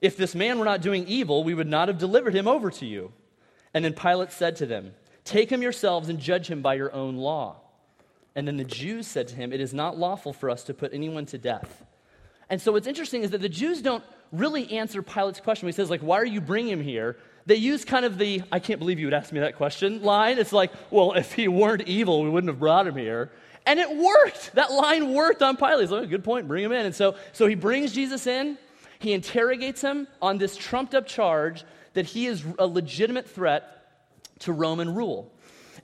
If 0.02 0.18
this 0.18 0.36
man 0.36 0.60
were 0.60 0.66
not 0.66 0.82
doing 0.82 1.08
evil, 1.08 1.46
we 1.46 1.54
would 1.54 1.70
not 1.70 1.88
have 1.88 1.98
delivered 1.98 2.36
him 2.36 2.46
over 2.46 2.72
to 2.72 2.86
you. 2.86 3.14
And 3.74 3.86
then 3.86 3.94
Pilate 3.94 4.34
said 4.34 4.58
to 4.58 4.66
them, 4.66 4.96
Take 5.24 5.50
him 5.50 5.62
yourselves 5.62 6.10
and 6.10 6.20
judge 6.20 6.48
him 6.52 6.62
by 6.62 6.74
your 6.74 6.94
own 6.94 7.16
law. 7.16 7.62
And 8.36 8.46
then 8.46 8.58
the 8.58 8.66
Jews 8.66 9.08
said 9.08 9.30
to 9.30 9.36
him, 9.36 9.54
It 9.54 9.62
is 9.62 9.74
not 9.74 9.98
lawful 9.98 10.34
for 10.34 10.50
us 10.50 10.66
to 10.66 10.74
put 10.74 10.94
anyone 10.94 11.26
to 11.28 11.38
death. 11.38 11.86
And 12.50 12.62
so 12.62 12.74
what's 12.74 12.88
interesting 12.88 13.24
is 13.24 13.32
that 13.32 13.42
the 13.42 13.48
Jews 13.48 13.82
don't 13.82 14.04
really 14.34 14.70
answer 14.74 15.02
Pilate's 15.02 15.40
question. 15.40 15.70
He 15.70 15.72
says, 15.72 15.90
like, 15.90 16.02
why 16.02 16.18
are 16.18 16.26
you 16.26 16.42
bringing 16.42 16.74
him 16.74 16.84
here? 16.84 17.18
They 17.46 17.56
use 17.56 17.86
kind 17.86 18.06
of 18.06 18.18
the, 18.18 18.44
I 18.52 18.60
can't 18.60 18.80
believe 18.80 19.00
you 19.00 19.08
would 19.08 19.14
ask 19.14 19.32
me 19.32 19.40
that 19.40 19.56
question 19.56 20.04
line. 20.04 20.38
It's 20.38 20.54
like, 20.54 20.72
well, 20.92 21.14
if 21.14 21.34
he 21.34 21.48
weren't 21.48 21.88
evil, 21.88 22.24
we 22.24 22.30
wouldn't 22.30 22.50
have 22.50 22.60
brought 22.60 22.88
him 22.88 22.96
here. 22.96 23.32
And 23.66 23.80
it 23.80 23.96
worked. 23.96 24.54
That 24.56 24.72
line 24.72 25.14
worked 25.14 25.42
on 25.42 25.58
Pilate. 25.58 25.82
He's 25.82 25.92
like, 25.92 26.04
oh, 26.04 26.08
good 26.08 26.24
point, 26.24 26.48
bring 26.48 26.64
him 26.64 26.72
in. 26.72 26.86
And 26.86 26.96
so, 26.96 27.16
so 27.34 27.48
he 27.48 27.56
brings 27.56 27.94
Jesus 27.94 28.28
in. 28.28 28.58
He 29.00 29.14
interrogates 29.14 29.82
him 29.82 30.08
on 30.22 30.38
this 30.38 30.58
trumped 30.58 30.96
up 30.96 31.08
charge 31.08 31.64
that 31.94 32.06
he 32.06 32.28
is 32.28 32.44
a 32.58 32.68
legitimate 32.68 33.30
threat 33.30 33.86
to 34.40 34.54
Roman 34.54 34.94
rule. 34.94 35.32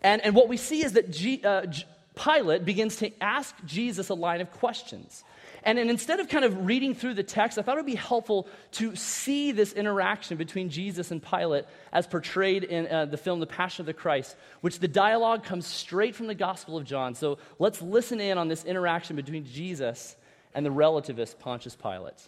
And, 0.02 0.22
and 0.24 0.36
what 0.36 0.48
we 0.48 0.58
see 0.58 0.84
is 0.84 0.94
that 0.94 1.12
G, 1.12 1.42
uh, 1.44 1.66
G, 1.66 1.86
Pilate 2.16 2.64
begins 2.66 2.98
to 2.98 3.12
ask 3.22 3.56
Jesus 3.66 4.10
a 4.10 4.14
line 4.14 4.42
of 4.42 4.52
questions. 4.52 5.24
And, 5.66 5.80
and 5.80 5.90
instead 5.90 6.20
of 6.20 6.30
kind 6.30 6.46
of 6.46 6.68
reading 6.68 6.94
through 6.94 7.16
the 7.16 7.24
text, 7.24 7.58
I 7.58 7.64
thought 7.64 7.74
it 7.78 7.80
would 7.80 7.86
be 7.88 7.96
helpful 7.96 8.48
to 8.74 8.96
see 8.96 9.52
this 9.52 9.74
interaction 9.74 10.38
between 10.38 10.70
Jesus 10.70 11.10
and 11.10 11.22
Pilate 11.22 11.66
as 11.92 12.06
portrayed 12.06 12.64
in 12.64 12.88
uh, 12.88 13.06
the 13.06 13.18
film 13.18 13.40
The 13.40 13.48
Passion 13.48 13.82
of 13.82 13.88
the 13.88 13.94
Christ, 13.94 14.36
which 14.62 14.78
the 14.78 14.88
dialogue 14.88 15.44
comes 15.44 15.66
straight 15.66 16.16
from 16.16 16.28
the 16.28 16.36
Gospel 16.36 16.78
of 16.78 16.86
John. 16.86 17.16
So 17.16 17.40
let's 17.58 17.82
listen 17.82 18.22
in 18.22 18.38
on 18.38 18.48
this 18.48 18.64
interaction 18.64 19.16
between 19.16 19.44
Jesus 19.44 20.16
and 20.54 20.64
the 20.64 20.70
relativist 20.70 21.40
Pontius 21.40 21.76
Pilate. 21.76 22.22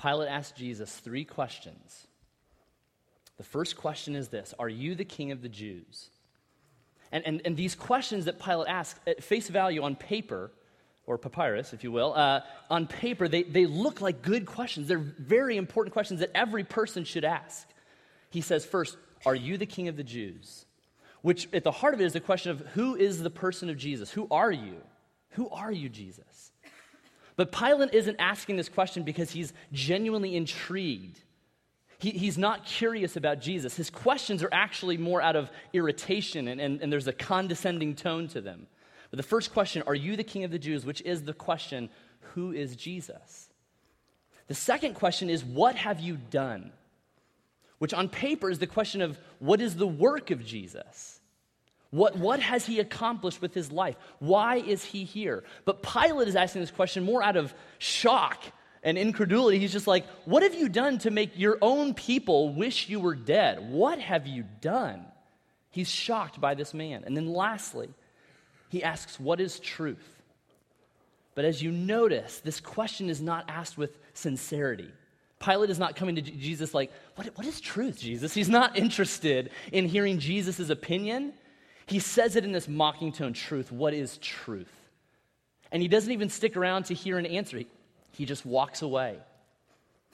Pilate 0.00 0.28
asked 0.28 0.56
Jesus 0.56 0.94
three 0.94 1.24
questions. 1.24 2.06
The 3.38 3.44
first 3.44 3.78
question 3.78 4.14
is 4.14 4.28
this 4.28 4.52
Are 4.58 4.68
you 4.68 4.94
the 4.94 5.06
king 5.06 5.32
of 5.32 5.40
the 5.40 5.48
Jews? 5.48 6.10
And, 7.12 7.26
and, 7.26 7.42
and 7.44 7.56
these 7.56 7.74
questions 7.74 8.26
that 8.26 8.40
Pilate 8.40 8.68
asks, 8.68 8.98
at 9.06 9.22
face 9.22 9.48
value 9.48 9.82
on 9.82 9.96
paper, 9.96 10.50
or 11.06 11.18
papyrus, 11.18 11.72
if 11.72 11.82
you 11.82 11.90
will, 11.90 12.14
uh, 12.14 12.40
on 12.70 12.86
paper, 12.86 13.26
they, 13.26 13.42
they 13.42 13.66
look 13.66 14.00
like 14.00 14.22
good 14.22 14.46
questions. 14.46 14.86
They're 14.86 14.98
very 14.98 15.56
important 15.56 15.92
questions 15.92 16.20
that 16.20 16.30
every 16.34 16.62
person 16.62 17.04
should 17.04 17.24
ask. 17.24 17.66
He 18.30 18.40
says, 18.40 18.64
first, 18.64 18.96
Are 19.26 19.34
you 19.34 19.58
the 19.58 19.66
king 19.66 19.88
of 19.88 19.96
the 19.96 20.04
Jews? 20.04 20.66
Which, 21.22 21.48
at 21.52 21.64
the 21.64 21.72
heart 21.72 21.94
of 21.94 22.00
it, 22.00 22.04
is 22.04 22.12
the 22.12 22.20
question 22.20 22.52
of 22.52 22.60
who 22.74 22.94
is 22.94 23.22
the 23.22 23.30
person 23.30 23.68
of 23.68 23.76
Jesus? 23.76 24.10
Who 24.12 24.28
are 24.30 24.52
you? 24.52 24.76
Who 25.30 25.48
are 25.50 25.72
you, 25.72 25.88
Jesus? 25.88 26.52
But 27.36 27.52
Pilate 27.52 27.92
isn't 27.92 28.16
asking 28.18 28.56
this 28.56 28.68
question 28.68 29.02
because 29.02 29.30
he's 29.30 29.52
genuinely 29.72 30.36
intrigued. 30.36 31.20
He, 32.00 32.10
he's 32.12 32.38
not 32.38 32.64
curious 32.64 33.16
about 33.16 33.40
Jesus. 33.40 33.76
His 33.76 33.90
questions 33.90 34.42
are 34.42 34.48
actually 34.52 34.96
more 34.96 35.20
out 35.20 35.36
of 35.36 35.50
irritation, 35.74 36.48
and, 36.48 36.58
and, 36.58 36.80
and 36.80 36.90
there's 36.90 37.06
a 37.06 37.12
condescending 37.12 37.94
tone 37.94 38.26
to 38.28 38.40
them. 38.40 38.66
But 39.10 39.18
the 39.18 39.22
first 39.22 39.52
question, 39.52 39.82
Are 39.86 39.94
you 39.94 40.16
the 40.16 40.24
king 40.24 40.44
of 40.44 40.50
the 40.50 40.58
Jews? 40.58 40.86
which 40.86 41.02
is 41.02 41.22
the 41.22 41.34
question, 41.34 41.90
Who 42.34 42.52
is 42.52 42.74
Jesus? 42.74 43.50
The 44.46 44.54
second 44.54 44.94
question 44.94 45.28
is, 45.28 45.44
What 45.44 45.76
have 45.76 46.00
you 46.00 46.16
done? 46.16 46.72
Which 47.78 47.92
on 47.92 48.08
paper 48.08 48.48
is 48.48 48.58
the 48.58 48.66
question 48.66 49.02
of, 49.02 49.18
What 49.38 49.60
is 49.60 49.76
the 49.76 49.86
work 49.86 50.30
of 50.30 50.42
Jesus? 50.44 51.20
What, 51.90 52.16
what 52.16 52.40
has 52.40 52.64
he 52.64 52.80
accomplished 52.80 53.42
with 53.42 53.52
his 53.52 53.70
life? 53.70 53.96
Why 54.20 54.56
is 54.56 54.84
he 54.84 55.04
here? 55.04 55.44
But 55.66 55.82
Pilate 55.82 56.28
is 56.28 56.36
asking 56.36 56.62
this 56.62 56.70
question 56.70 57.04
more 57.04 57.22
out 57.22 57.36
of 57.36 57.52
shock 57.78 58.42
and 58.82 58.96
incredulity. 58.96 59.58
He's 59.58 59.72
just 59.72 59.86
like, 59.86 60.06
What 60.24 60.42
have 60.42 60.54
you 60.54 60.68
done 60.68 60.98
to 60.98 61.10
make 61.10 61.38
your 61.38 61.58
own 61.60 61.94
people 61.94 62.52
wish 62.54 62.88
you 62.88 63.00
were 63.00 63.14
dead? 63.14 63.70
What 63.70 63.98
have 63.98 64.26
you 64.26 64.44
done? 64.60 65.04
He's 65.70 65.88
shocked 65.88 66.40
by 66.40 66.54
this 66.54 66.74
man. 66.74 67.04
And 67.04 67.16
then 67.16 67.32
lastly, 67.32 67.88
he 68.68 68.82
asks, 68.82 69.20
What 69.20 69.40
is 69.40 69.60
truth? 69.60 70.20
But 71.34 71.44
as 71.44 71.62
you 71.62 71.70
notice, 71.70 72.40
this 72.40 72.60
question 72.60 73.08
is 73.08 73.20
not 73.20 73.44
asked 73.48 73.78
with 73.78 73.98
sincerity. 74.14 74.90
Pilate 75.40 75.70
is 75.70 75.78
not 75.78 75.96
coming 75.96 76.16
to 76.16 76.22
Jesus 76.22 76.74
like, 76.74 76.92
what, 77.14 77.26
what 77.36 77.46
is 77.46 77.60
truth, 77.60 77.98
Jesus? 77.98 78.34
He's 78.34 78.50
not 78.50 78.76
interested 78.76 79.50
in 79.72 79.86
hearing 79.86 80.18
Jesus' 80.18 80.68
opinion. 80.68 81.32
He 81.86 81.98
says 81.98 82.36
it 82.36 82.44
in 82.44 82.52
this 82.52 82.68
mocking 82.68 83.10
tone 83.10 83.32
truth. 83.32 83.72
What 83.72 83.94
is 83.94 84.18
truth? 84.18 84.70
And 85.72 85.80
he 85.80 85.88
doesn't 85.88 86.12
even 86.12 86.28
stick 86.28 86.56
around 86.56 86.84
to 86.86 86.94
hear 86.94 87.16
an 87.16 87.24
answer, 87.24 87.62
he 88.12 88.24
just 88.24 88.44
walks 88.44 88.82
away. 88.82 89.18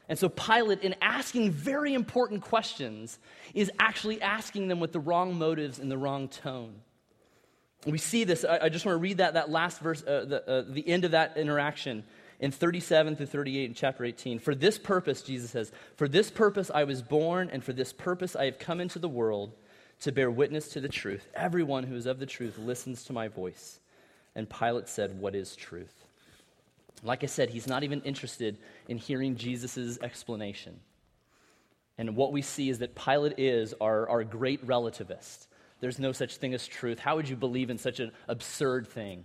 And 0.08 0.18
so 0.18 0.28
Pilate, 0.28 0.82
in 0.82 0.94
asking 1.02 1.50
very 1.50 1.92
important 1.92 2.42
questions, 2.42 3.18
is 3.54 3.70
actually 3.78 4.22
asking 4.22 4.68
them 4.68 4.78
with 4.78 4.92
the 4.92 5.00
wrong 5.00 5.34
motives 5.34 5.78
and 5.78 5.90
the 5.90 5.98
wrong 5.98 6.28
tone. 6.28 6.74
We 7.84 7.98
see 7.98 8.24
this. 8.24 8.44
I, 8.44 8.68
just 8.68 8.84
want 8.84 8.94
to 8.94 9.00
read 9.00 9.18
that, 9.18 9.34
that 9.34 9.50
last 9.50 9.80
verse, 9.80 10.02
uh, 10.02 10.24
the, 10.24 10.48
uh, 10.48 10.64
the 10.68 10.88
end 10.88 11.04
of 11.04 11.12
that 11.12 11.36
interaction 11.36 12.04
in 12.40 12.50
37 12.50 13.16
through 13.16 13.26
38 13.26 13.64
in 13.64 13.74
chapter 13.74 14.04
18. 14.04 14.38
For 14.38 14.54
this 14.54 14.78
purpose, 14.78 15.22
Jesus 15.22 15.50
says, 15.50 15.72
For 15.96 16.08
this 16.08 16.30
purpose 16.30 16.70
I 16.72 16.84
was 16.84 17.02
born, 17.02 17.50
and 17.52 17.62
for 17.62 17.72
this 17.72 17.92
purpose 17.92 18.36
I 18.36 18.46
have 18.46 18.58
come 18.58 18.80
into 18.80 18.98
the 18.98 19.08
world 19.08 19.52
to 20.00 20.12
bear 20.12 20.30
witness 20.30 20.68
to 20.70 20.80
the 20.80 20.88
truth. 20.88 21.26
Everyone 21.34 21.84
who 21.84 21.96
is 21.96 22.06
of 22.06 22.18
the 22.18 22.26
truth 22.26 22.58
listens 22.58 23.04
to 23.04 23.12
my 23.12 23.28
voice. 23.28 23.80
And 24.34 24.50
Pilate 24.50 24.88
said, 24.88 25.18
What 25.18 25.34
is 25.34 25.56
truth? 25.56 26.05
Like 27.06 27.22
I 27.22 27.26
said, 27.26 27.50
he's 27.50 27.66
not 27.66 27.84
even 27.84 28.02
interested 28.02 28.58
in 28.88 28.98
hearing 28.98 29.36
Jesus' 29.36 29.98
explanation. 30.02 30.80
And 31.98 32.16
what 32.16 32.32
we 32.32 32.42
see 32.42 32.68
is 32.68 32.80
that 32.80 32.94
Pilate 32.94 33.38
is 33.38 33.74
our, 33.80 34.08
our 34.08 34.24
great 34.24 34.66
relativist 34.66 35.46
there's 35.80 35.98
no 35.98 36.12
such 36.12 36.36
thing 36.36 36.54
as 36.54 36.66
truth. 36.66 36.98
How 36.98 37.16
would 37.16 37.28
you 37.28 37.36
believe 37.36 37.70
in 37.70 37.78
such 37.78 38.00
an 38.00 38.12
absurd 38.28 38.88
thing? 38.88 39.24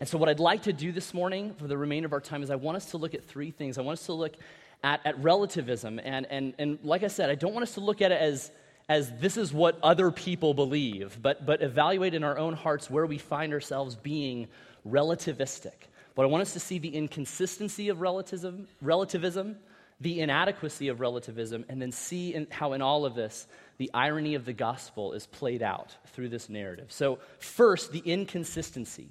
And 0.00 0.08
so, 0.08 0.18
what 0.18 0.28
I'd 0.28 0.40
like 0.40 0.62
to 0.62 0.72
do 0.72 0.92
this 0.92 1.14
morning 1.14 1.54
for 1.54 1.66
the 1.66 1.76
remainder 1.76 2.06
of 2.06 2.12
our 2.12 2.20
time 2.20 2.42
is 2.42 2.50
I 2.50 2.56
want 2.56 2.76
us 2.76 2.90
to 2.92 2.98
look 2.98 3.14
at 3.14 3.24
three 3.24 3.50
things. 3.50 3.78
I 3.78 3.82
want 3.82 3.98
us 3.98 4.06
to 4.06 4.12
look 4.12 4.34
at, 4.82 5.04
at 5.04 5.22
relativism. 5.22 6.00
And, 6.02 6.26
and, 6.30 6.54
and 6.58 6.78
like 6.82 7.02
I 7.02 7.08
said, 7.08 7.30
I 7.30 7.34
don't 7.34 7.52
want 7.52 7.64
us 7.64 7.74
to 7.74 7.80
look 7.80 8.02
at 8.02 8.12
it 8.12 8.20
as, 8.20 8.50
as 8.88 9.12
this 9.18 9.36
is 9.36 9.52
what 9.52 9.78
other 9.82 10.10
people 10.10 10.52
believe, 10.54 11.18
but, 11.20 11.46
but 11.46 11.62
evaluate 11.62 12.14
in 12.14 12.24
our 12.24 12.38
own 12.38 12.54
hearts 12.54 12.90
where 12.90 13.06
we 13.06 13.18
find 13.18 13.52
ourselves 13.52 13.96
being 13.96 14.48
relativistic. 14.88 15.88
But 16.14 16.22
I 16.22 16.26
want 16.26 16.42
us 16.42 16.52
to 16.52 16.60
see 16.60 16.78
the 16.78 16.94
inconsistency 16.94 17.88
of 17.88 18.00
relativism, 18.00 18.68
relativism 18.80 19.56
the 20.00 20.20
inadequacy 20.20 20.88
of 20.88 21.00
relativism, 21.00 21.64
and 21.68 21.80
then 21.80 21.92
see 21.92 22.34
in, 22.34 22.46
how 22.50 22.72
in 22.72 22.82
all 22.82 23.04
of 23.04 23.14
this 23.14 23.46
the 23.78 23.90
irony 23.94 24.34
of 24.34 24.44
the 24.44 24.52
gospel 24.52 25.12
is 25.12 25.26
played 25.26 25.62
out 25.62 25.96
through 26.08 26.28
this 26.28 26.48
narrative. 26.48 26.92
So, 26.92 27.18
first, 27.38 27.92
the 27.92 28.00
inconsistency. 28.00 29.08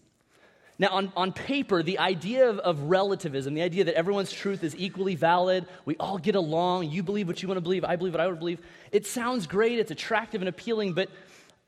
Now, 0.80 0.90
on, 0.90 1.12
on 1.16 1.34
paper, 1.34 1.84
the 1.84 2.00
idea 2.00 2.50
of, 2.50 2.60
of 2.60 2.82
relativism, 2.84 3.54
the 3.54 3.62
idea 3.62 3.84
that 3.84 3.96
everyone's 3.96 4.32
truth 4.32 4.64
is 4.64 4.76
equally 4.76 5.16
valid, 5.16 5.66
we 5.86 5.96
all 5.98 6.18
get 6.18 6.36
along, 6.36 6.90
you 6.90 7.04
believe 7.04 7.28
what 7.28 7.42
you 7.42 7.48
want 7.48 7.58
to 7.58 7.62
believe, 7.62 7.84
I 7.84 7.96
believe 7.96 8.14
what 8.14 8.22
I 8.22 8.28
would 8.28 8.40
believe, 8.40 8.60
it 8.92 9.06
sounds 9.06 9.46
great, 9.46 9.80
it's 9.80 9.92
attractive 9.92 10.42
and 10.42 10.50
appealing, 10.50 10.94
but 10.94 11.10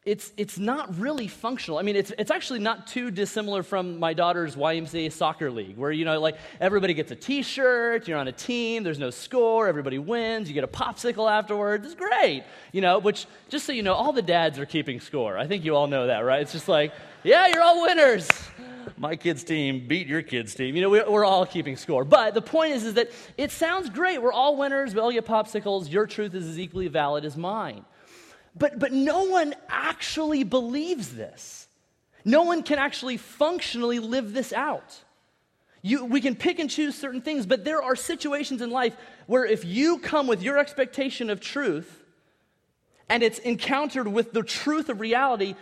it's, 0.05 0.31
it's 0.37 0.59
not 0.59 0.99
really 0.99 1.27
functional. 1.27 1.79
I 1.79 1.81
mean, 1.81 1.95
it's, 1.95 2.11
it's 2.19 2.29
actually 2.29 2.59
not 2.59 2.85
too 2.85 3.09
dissimilar 3.09 3.63
from 3.63 3.99
my 3.99 4.13
daughter's 4.13 4.55
YMCA 4.55 5.11
soccer 5.11 5.49
league, 5.49 5.77
where, 5.77 5.91
you 5.91 6.05
know, 6.05 6.19
like 6.19 6.37
everybody 6.61 6.93
gets 6.93 7.11
a 7.11 7.15
t 7.15 7.41
shirt, 7.41 8.07
you're 8.07 8.19
on 8.19 8.27
a 8.27 8.31
team, 8.31 8.83
there's 8.83 8.99
no 8.99 9.09
score, 9.09 9.67
everybody 9.67 9.97
wins, 9.97 10.47
you 10.47 10.53
get 10.53 10.63
a 10.63 10.67
popsicle 10.67 11.29
afterwards. 11.29 11.87
It's 11.87 11.95
great, 11.95 12.43
you 12.71 12.81
know, 12.81 12.99
which, 12.99 13.25
just 13.49 13.65
so 13.65 13.71
you 13.71 13.81
know, 13.81 13.95
all 13.95 14.13
the 14.13 14.21
dads 14.21 14.59
are 14.59 14.65
keeping 14.67 14.99
score. 14.99 15.39
I 15.39 15.47
think 15.47 15.65
you 15.65 15.75
all 15.75 15.87
know 15.87 16.05
that, 16.05 16.19
right? 16.19 16.41
It's 16.41 16.51
just 16.51 16.67
like, 16.67 16.93
yeah, 17.23 17.47
you're 17.47 17.63
all 17.63 17.81
winners. 17.81 18.29
My 18.97 19.15
kid's 19.15 19.43
team 19.43 19.87
beat 19.87 20.05
your 20.05 20.21
kid's 20.21 20.53
team. 20.53 20.75
You 20.75 20.83
know, 20.83 20.89
we're 20.89 21.25
all 21.25 21.47
keeping 21.47 21.75
score. 21.75 22.05
But 22.05 22.35
the 22.35 22.41
point 22.43 22.73
is, 22.73 22.85
is 22.85 22.93
that 22.93 23.09
it 23.37 23.49
sounds 23.49 23.89
great. 23.89 24.21
We're 24.21 24.31
all 24.31 24.55
winners. 24.55 24.93
We 24.93 25.01
all 25.01 25.11
get 25.11 25.25
popsicles. 25.25 25.91
Your 25.91 26.05
truth 26.05 26.35
is 26.35 26.47
as 26.47 26.59
equally 26.59 26.87
valid 26.87 27.25
as 27.25 27.35
mine. 27.35 27.83
But, 28.57 28.79
but 28.79 28.93
no 28.93 29.25
one 29.25 29.53
actually 29.67 30.43
believes 30.43 31.13
this. 31.13 31.67
No 32.23 32.43
one 32.43 32.63
can 32.63 32.79
actually 32.79 33.17
functionally 33.17 33.99
live 33.99 34.33
this 34.33 34.53
out. 34.53 34.99
You, 35.81 36.05
we 36.05 36.19
can 36.19 36.35
pick 36.35 36.57
and 36.57 36.69
choose 36.69 36.95
certain 36.95 37.21
things, 37.21 37.45
but 37.45 37.63
there 37.63 37.81
are 37.81 37.95
situations 37.95 38.61
in 38.61 38.71
life 38.71 38.95
where 39.27 39.45
if 39.45 39.63
you 39.63 39.99
come 39.99 40.25
with 40.25 40.41
your 40.41 40.57
expectation 40.57 41.29
of 41.29 41.39
truth 41.39 42.03
and 43.07 43.21
it's 43.21 43.37
encountered 43.39 44.07
with 44.07 44.31
the 44.31 44.41
truth 44.41 44.89
of 44.89 44.99
reality, 44.99 45.53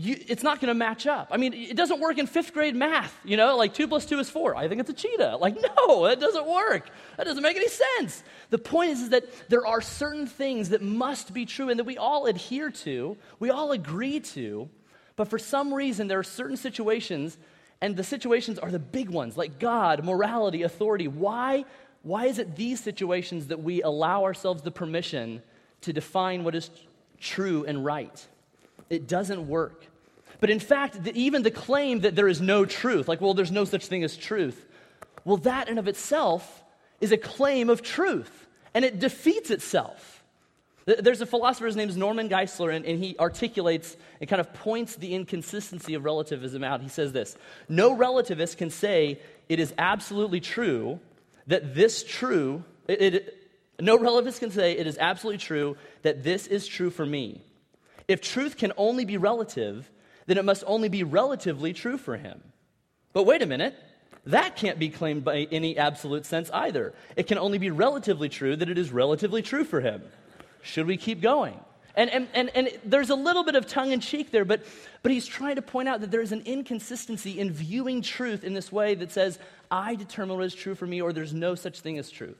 you, 0.00 0.16
it's 0.28 0.42
not 0.42 0.60
going 0.60 0.68
to 0.68 0.74
match 0.74 1.06
up. 1.06 1.28
I 1.30 1.36
mean, 1.36 1.52
it 1.52 1.76
doesn't 1.76 2.00
work 2.00 2.16
in 2.16 2.26
fifth 2.26 2.54
grade 2.54 2.74
math, 2.74 3.14
you 3.22 3.36
know, 3.36 3.56
like 3.56 3.74
two 3.74 3.86
plus 3.86 4.06
two 4.06 4.18
is 4.18 4.30
four. 4.30 4.56
I 4.56 4.66
think 4.66 4.80
it's 4.80 4.88
a 4.88 4.94
cheetah. 4.94 5.36
Like, 5.36 5.56
no, 5.76 6.06
that 6.06 6.18
doesn't 6.18 6.46
work. 6.46 6.88
That 7.18 7.24
doesn't 7.24 7.42
make 7.42 7.56
any 7.56 7.68
sense. 7.68 8.22
The 8.48 8.56
point 8.56 8.92
is, 8.92 9.02
is 9.02 9.08
that 9.10 9.24
there 9.50 9.66
are 9.66 9.82
certain 9.82 10.26
things 10.26 10.70
that 10.70 10.80
must 10.80 11.34
be 11.34 11.44
true 11.44 11.68
and 11.68 11.78
that 11.78 11.84
we 11.84 11.98
all 11.98 12.26
adhere 12.26 12.70
to, 12.70 13.18
we 13.38 13.50
all 13.50 13.72
agree 13.72 14.20
to, 14.20 14.70
but 15.16 15.28
for 15.28 15.38
some 15.38 15.74
reason, 15.74 16.08
there 16.08 16.18
are 16.18 16.24
certain 16.24 16.56
situations, 16.56 17.36
and 17.82 17.94
the 17.94 18.04
situations 18.04 18.58
are 18.58 18.70
the 18.70 18.78
big 18.78 19.10
ones, 19.10 19.36
like 19.36 19.58
God, 19.58 20.02
morality, 20.02 20.62
authority. 20.62 21.08
Why, 21.08 21.66
why 22.02 22.24
is 22.26 22.38
it 22.38 22.56
these 22.56 22.80
situations 22.82 23.48
that 23.48 23.62
we 23.62 23.82
allow 23.82 24.24
ourselves 24.24 24.62
the 24.62 24.70
permission 24.70 25.42
to 25.82 25.92
define 25.92 26.42
what 26.42 26.54
is 26.54 26.70
true 27.18 27.66
and 27.66 27.84
right? 27.84 28.26
It 28.88 29.06
doesn't 29.06 29.46
work. 29.46 29.89
But 30.40 30.50
in 30.50 30.58
fact, 30.58 31.04
the, 31.04 31.14
even 31.18 31.42
the 31.42 31.50
claim 31.50 32.00
that 32.00 32.16
there 32.16 32.28
is 32.28 32.40
no 32.40 32.64
truth, 32.64 33.08
like, 33.08 33.20
well, 33.20 33.34
there's 33.34 33.52
no 33.52 33.64
such 33.64 33.86
thing 33.86 34.02
as 34.02 34.16
truth, 34.16 34.66
well, 35.24 35.36
that 35.38 35.68
in 35.68 35.78
of 35.78 35.86
itself 35.86 36.64
is 37.00 37.12
a 37.12 37.18
claim 37.18 37.68
of 37.68 37.82
truth, 37.82 38.46
and 38.74 38.84
it 38.84 38.98
defeats 38.98 39.50
itself. 39.50 40.22
There's 40.86 41.20
a 41.20 41.26
philosopher, 41.26 41.66
his 41.66 41.76
name 41.76 41.88
is 41.88 41.96
Norman 41.96 42.28
Geisler, 42.28 42.74
and, 42.74 42.84
and 42.84 43.02
he 43.02 43.16
articulates 43.18 43.96
and 44.20 44.28
kind 44.28 44.40
of 44.40 44.52
points 44.54 44.96
the 44.96 45.14
inconsistency 45.14 45.94
of 45.94 46.04
relativism 46.04 46.64
out. 46.64 46.80
He 46.80 46.88
says 46.88 47.12
this 47.12 47.36
No 47.68 47.94
relativist 47.96 48.56
can 48.56 48.70
say 48.70 49.20
it 49.48 49.60
is 49.60 49.74
absolutely 49.78 50.40
true 50.40 50.98
that 51.46 51.74
this 51.74 52.02
true, 52.02 52.64
it, 52.88 53.14
it, 53.14 53.50
no 53.78 53.98
relativist 53.98 54.40
can 54.40 54.50
say 54.50 54.72
it 54.72 54.86
is 54.86 54.96
absolutely 54.98 55.38
true 55.38 55.76
that 56.02 56.22
this 56.24 56.46
is 56.46 56.66
true 56.66 56.90
for 56.90 57.04
me. 57.04 57.42
If 58.08 58.20
truth 58.20 58.56
can 58.56 58.72
only 58.76 59.04
be 59.04 59.16
relative, 59.16 59.88
then 60.26 60.38
it 60.38 60.44
must 60.44 60.64
only 60.66 60.88
be 60.88 61.02
relatively 61.02 61.72
true 61.72 61.98
for 61.98 62.16
him. 62.16 62.42
But 63.12 63.24
wait 63.24 63.42
a 63.42 63.46
minute, 63.46 63.74
that 64.26 64.56
can't 64.56 64.78
be 64.78 64.88
claimed 64.88 65.24
by 65.24 65.48
any 65.50 65.78
absolute 65.78 66.26
sense 66.26 66.50
either. 66.52 66.92
It 67.16 67.26
can 67.26 67.38
only 67.38 67.58
be 67.58 67.70
relatively 67.70 68.28
true 68.28 68.54
that 68.56 68.68
it 68.68 68.78
is 68.78 68.92
relatively 68.92 69.42
true 69.42 69.64
for 69.64 69.80
him. 69.80 70.02
Should 70.62 70.86
we 70.86 70.96
keep 70.96 71.20
going? 71.20 71.58
And, 71.96 72.10
and, 72.10 72.28
and, 72.34 72.50
and 72.54 72.68
there's 72.84 73.10
a 73.10 73.14
little 73.14 73.42
bit 73.42 73.56
of 73.56 73.66
tongue 73.66 73.90
in 73.90 74.00
cheek 74.00 74.30
there, 74.30 74.44
but, 74.44 74.64
but 75.02 75.10
he's 75.10 75.26
trying 75.26 75.56
to 75.56 75.62
point 75.62 75.88
out 75.88 76.00
that 76.02 76.10
there's 76.10 76.32
an 76.32 76.42
inconsistency 76.44 77.40
in 77.40 77.50
viewing 77.50 78.02
truth 78.02 78.44
in 78.44 78.54
this 78.54 78.70
way 78.70 78.94
that 78.94 79.10
says, 79.10 79.38
I 79.70 79.96
determine 79.96 80.36
what 80.36 80.44
is 80.44 80.54
true 80.54 80.74
for 80.74 80.86
me, 80.86 81.00
or 81.00 81.12
there's 81.12 81.34
no 81.34 81.54
such 81.54 81.80
thing 81.80 81.98
as 81.98 82.10
truth. 82.10 82.38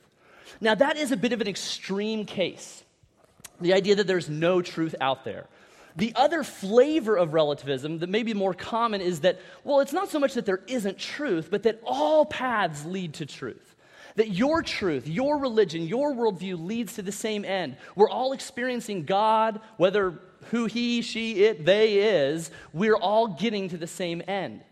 Now, 0.61 0.75
that 0.75 0.97
is 0.97 1.13
a 1.13 1.17
bit 1.17 1.33
of 1.33 1.41
an 1.41 1.49
extreme 1.49 2.25
case. 2.25 2.85
The 3.61 3.75
idea 3.75 3.97
that 3.97 4.07
there's 4.07 4.29
no 4.29 4.63
truth 4.63 4.95
out 5.01 5.25
there. 5.25 5.47
The 5.97 6.13
other 6.15 6.43
flavor 6.43 7.17
of 7.17 7.35
relativism 7.35 7.99
that 7.99 8.09
may 8.09 8.23
be 8.23 8.35
more 8.35 8.55
common 8.55 9.01
is 9.01 9.21
that, 9.21 9.41
well, 9.65 9.81
it's 9.81 9.93
not 9.93 10.09
so 10.09 10.19
much 10.19 10.35
that 10.35 10.47
there 10.47 10.63
isn't 10.67 10.99
truth, 10.99 11.49
but 11.51 11.65
that 11.65 11.81
all 11.85 12.25
paths 12.25 12.85
lead 12.85 13.15
to 13.15 13.27
truth. 13.27 13.75
That 14.17 14.31
your 14.31 14.63
truth, 14.63 15.07
your 15.07 15.39
religion, 15.39 15.87
your 15.87 16.13
worldview 16.13 16.65
leads 16.65 16.95
to 16.95 17.03
the 17.03 17.13
same 17.13 17.45
end. 17.45 17.77
We're 17.95 18.11
all 18.11 18.33
experiencing 18.33 19.05
God, 19.05 19.61
whether 19.77 20.21
who 20.51 20.67
he, 20.67 21.03
she, 21.03 21.45
it, 21.45 21.65
they 21.65 21.99
is, 21.99 22.51
we're 22.73 22.97
all 22.97 23.29
getting 23.29 23.69
to 23.69 23.77
the 23.77 23.87
same 23.87 24.23
end. 24.27 24.63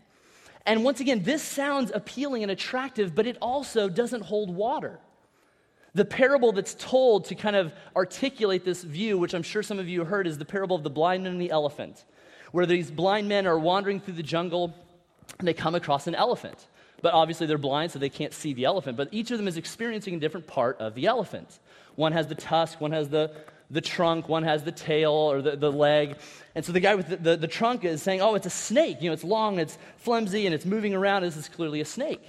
And 0.65 0.83
once 0.83 0.99
again, 0.99 1.23
this 1.23 1.41
sounds 1.41 1.91
appealing 1.93 2.43
and 2.43 2.51
attractive, 2.51 3.15
but 3.15 3.27
it 3.27 3.37
also 3.41 3.89
doesn't 3.89 4.21
hold 4.21 4.53
water. 4.53 4.99
The 5.99 6.05
parable 6.05 6.53
that's 6.53 6.75
told 6.75 7.25
to 7.25 7.35
kind 7.35 7.57
of 7.57 7.73
articulate 7.93 8.63
this 8.63 8.83
view, 8.83 9.17
which 9.17 9.33
I'm 9.33 9.43
sure 9.43 9.61
some 9.61 9.79
of 9.79 9.89
you 9.89 10.05
heard, 10.05 10.27
is 10.27 10.37
the 10.37 10.45
parable 10.45 10.77
of 10.77 10.83
the 10.83 10.89
blind 10.89 11.23
man 11.23 11.33
and 11.33 11.41
the 11.41 11.51
elephant, 11.51 12.05
where 12.53 12.65
these 12.65 12.89
blind 12.89 13.27
men 13.27 13.45
are 13.45 13.59
wandering 13.59 13.99
through 13.99 14.13
the 14.13 14.23
jungle 14.23 14.73
and 15.39 15.45
they 15.45 15.53
come 15.53 15.75
across 15.75 16.07
an 16.07 16.15
elephant. 16.15 16.67
But 17.01 17.13
obviously, 17.13 17.47
they're 17.47 17.57
blind, 17.57 17.91
so 17.91 17.99
they 17.99 18.07
can't 18.07 18.33
see 18.33 18.53
the 18.53 18.63
elephant. 18.63 18.95
But 18.95 19.09
each 19.11 19.29
of 19.31 19.39
them 19.39 19.47
is 19.49 19.57
experiencing 19.57 20.15
a 20.15 20.19
different 20.21 20.47
part 20.47 20.79
of 20.79 20.95
the 20.95 21.05
elephant. 21.07 21.59
One 21.95 22.13
has 22.13 22.27
the 22.27 22.35
tusk, 22.35 22.79
one 22.79 22.93
has 22.93 23.09
the, 23.09 23.35
the 23.69 23.81
trunk, 23.81 24.29
one 24.29 24.43
has 24.43 24.63
the 24.63 24.71
tail 24.71 25.11
or 25.11 25.41
the, 25.41 25.57
the 25.57 25.69
leg. 25.69 26.15
And 26.55 26.63
so 26.63 26.71
the 26.71 26.79
guy 26.79 26.95
with 26.95 27.09
the, 27.09 27.17
the, 27.17 27.35
the 27.35 27.47
trunk 27.49 27.83
is 27.83 28.01
saying, 28.01 28.21
Oh, 28.21 28.35
it's 28.35 28.45
a 28.45 28.49
snake. 28.49 29.01
You 29.01 29.09
know, 29.09 29.13
it's 29.15 29.25
long, 29.25 29.59
it's 29.59 29.77
flimsy, 29.97 30.45
and 30.45 30.55
it's 30.55 30.65
moving 30.65 30.95
around. 30.95 31.23
This 31.23 31.35
is 31.35 31.49
clearly 31.49 31.81
a 31.81 31.85
snake. 31.85 32.23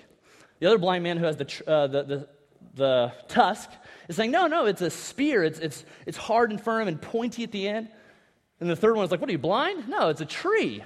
The 0.59 0.67
other 0.67 0.79
blind 0.79 1.05
man 1.05 1.19
who 1.19 1.25
has 1.25 1.37
the, 1.37 1.63
uh, 1.69 1.87
the, 1.87 2.03
the, 2.03 2.29
the 2.75 3.13
tusk 3.29 3.71
is 4.09 4.17
saying, 4.17 4.31
No, 4.31 4.47
no, 4.47 4.67
it's 4.67 4.83
a 4.83 4.91
spear. 4.91 5.45
It's, 5.45 5.59
it's, 5.59 5.85
it's 6.07 6.17
hard 6.17 6.51
and 6.51 6.61
firm 6.61 6.89
and 6.89 7.01
pointy 7.01 7.45
at 7.45 7.53
the 7.53 7.69
end. 7.69 7.89
And 8.61 8.69
the 8.69 8.77
third 8.77 8.97
one 8.97 9.05
is 9.05 9.11
like, 9.11 9.21
What 9.21 9.29
are 9.29 9.33
you, 9.33 9.39
blind? 9.39 9.89
No, 9.89 10.09
it's 10.09 10.21
a 10.21 10.27
tree. 10.27 10.83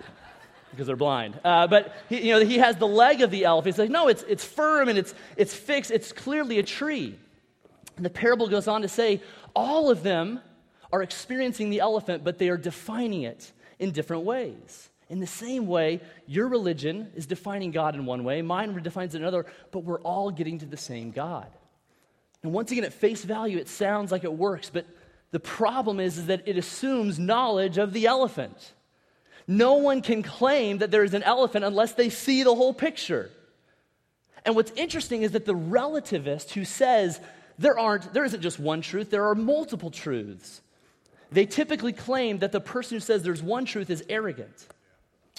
because 0.70 0.86
they're 0.86 0.96
blind. 0.96 1.38
Uh, 1.44 1.66
but 1.66 1.94
he, 2.08 2.28
you 2.28 2.32
know, 2.32 2.44
he 2.44 2.58
has 2.58 2.76
the 2.76 2.86
leg 2.86 3.20
of 3.20 3.30
the 3.30 3.44
elephant. 3.44 3.74
He's 3.74 3.78
like, 3.78 3.90
No, 3.90 4.08
it's, 4.08 4.22
it's 4.24 4.44
firm 4.44 4.88
and 4.88 4.98
it's, 4.98 5.14
it's 5.36 5.54
fixed. 5.54 5.90
It's 5.90 6.12
clearly 6.12 6.58
a 6.58 6.62
tree. 6.62 7.18
And 7.96 8.04
the 8.04 8.10
parable 8.10 8.48
goes 8.48 8.68
on 8.68 8.82
to 8.82 8.88
say, 8.88 9.22
All 9.54 9.90
of 9.90 10.02
them 10.02 10.40
are 10.92 11.02
experiencing 11.02 11.70
the 11.70 11.80
elephant, 11.80 12.24
but 12.24 12.38
they 12.38 12.48
are 12.48 12.56
defining 12.56 13.22
it 13.22 13.52
in 13.78 13.90
different 13.90 14.24
ways. 14.24 14.88
In 15.10 15.20
the 15.20 15.26
same 15.26 15.66
way, 15.66 16.00
your 16.26 16.48
religion 16.48 17.10
is 17.14 17.26
defining 17.26 17.70
God 17.70 17.94
in 17.94 18.06
one 18.06 18.24
way, 18.24 18.42
mine 18.42 18.74
defines 18.82 19.14
it 19.14 19.20
another, 19.20 19.46
but 19.70 19.80
we're 19.80 20.00
all 20.00 20.30
getting 20.30 20.58
to 20.60 20.66
the 20.66 20.76
same 20.76 21.10
God. 21.10 21.46
And 22.42 22.52
once 22.52 22.70
again, 22.70 22.84
at 22.84 22.92
face 22.92 23.24
value, 23.24 23.58
it 23.58 23.68
sounds 23.68 24.12
like 24.12 24.24
it 24.24 24.32
works, 24.32 24.70
but 24.72 24.86
the 25.30 25.40
problem 25.40 26.00
is, 26.00 26.18
is 26.18 26.26
that 26.26 26.46
it 26.46 26.56
assumes 26.56 27.18
knowledge 27.18 27.78
of 27.78 27.92
the 27.92 28.06
elephant. 28.06 28.72
No 29.46 29.74
one 29.74 30.00
can 30.00 30.22
claim 30.22 30.78
that 30.78 30.90
there 30.90 31.04
is 31.04 31.14
an 31.14 31.22
elephant 31.22 31.64
unless 31.64 31.92
they 31.92 32.08
see 32.08 32.42
the 32.42 32.54
whole 32.54 32.72
picture. 32.72 33.30
And 34.44 34.54
what's 34.54 34.72
interesting 34.72 35.22
is 35.22 35.32
that 35.32 35.44
the 35.44 35.54
relativist 35.54 36.52
who 36.52 36.64
says 36.64 37.20
there 37.58 37.78
aren't 37.78 38.12
there 38.12 38.24
isn't 38.24 38.42
just 38.42 38.58
one 38.58 38.80
truth, 38.80 39.10
there 39.10 39.26
are 39.26 39.34
multiple 39.34 39.90
truths. 39.90 40.60
They 41.30 41.46
typically 41.46 41.92
claim 41.92 42.38
that 42.38 42.52
the 42.52 42.60
person 42.60 42.96
who 42.96 43.00
says 43.00 43.22
there's 43.22 43.42
one 43.42 43.64
truth 43.64 43.90
is 43.90 44.04
arrogant 44.08 44.66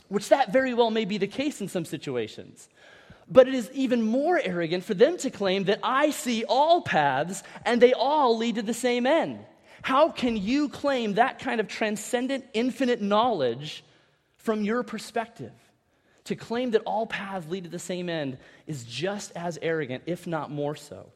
which 0.10 0.30
that 0.30 0.54
very 0.54 0.74
well 0.74 0.92
may 0.92 1.06
be 1.06 1.18
the 1.18 1.28
case 1.28 1.62
in 1.62 1.68
some 1.68 1.86
situations. 1.86 2.70
But 3.28 3.48
it 3.48 3.56
is 3.56 3.72
even 3.74 4.04
more 4.04 4.40
arrogant 4.40 4.84
for 4.84 4.94
them 4.94 5.18
to 5.18 5.32
claim 5.32 5.64
that 5.64 5.80
I 5.82 6.12
see 6.12 6.44
all 6.48 6.82
paths 6.82 7.42
and 7.66 7.82
they 7.82 7.94
all 7.94 8.38
lead 8.38 8.56
to 8.56 8.62
the 8.62 8.74
same 8.74 9.08
end. 9.08 9.40
How 9.82 10.10
can 10.10 10.38
you 10.38 10.70
claim 10.70 11.16
that 11.16 11.40
kind 11.40 11.60
of 11.60 11.68
transcendent, 11.68 12.46
infinite 12.54 13.02
knowledge 13.02 13.84
from 14.38 14.64
your 14.64 14.84
perspective? 14.84 15.54
To 16.26 16.36
claim 16.36 16.72
that 16.72 16.82
all 16.86 17.06
paths 17.06 17.48
lead 17.50 17.66
to 17.66 17.70
the 17.70 17.80
same 17.80 18.10
end 18.10 18.38
is 18.66 18.84
just 18.84 19.32
as 19.36 19.60
arrogant, 19.62 20.04
if 20.08 20.26
not 20.26 20.50
more 20.50 20.76
so. 20.76 21.08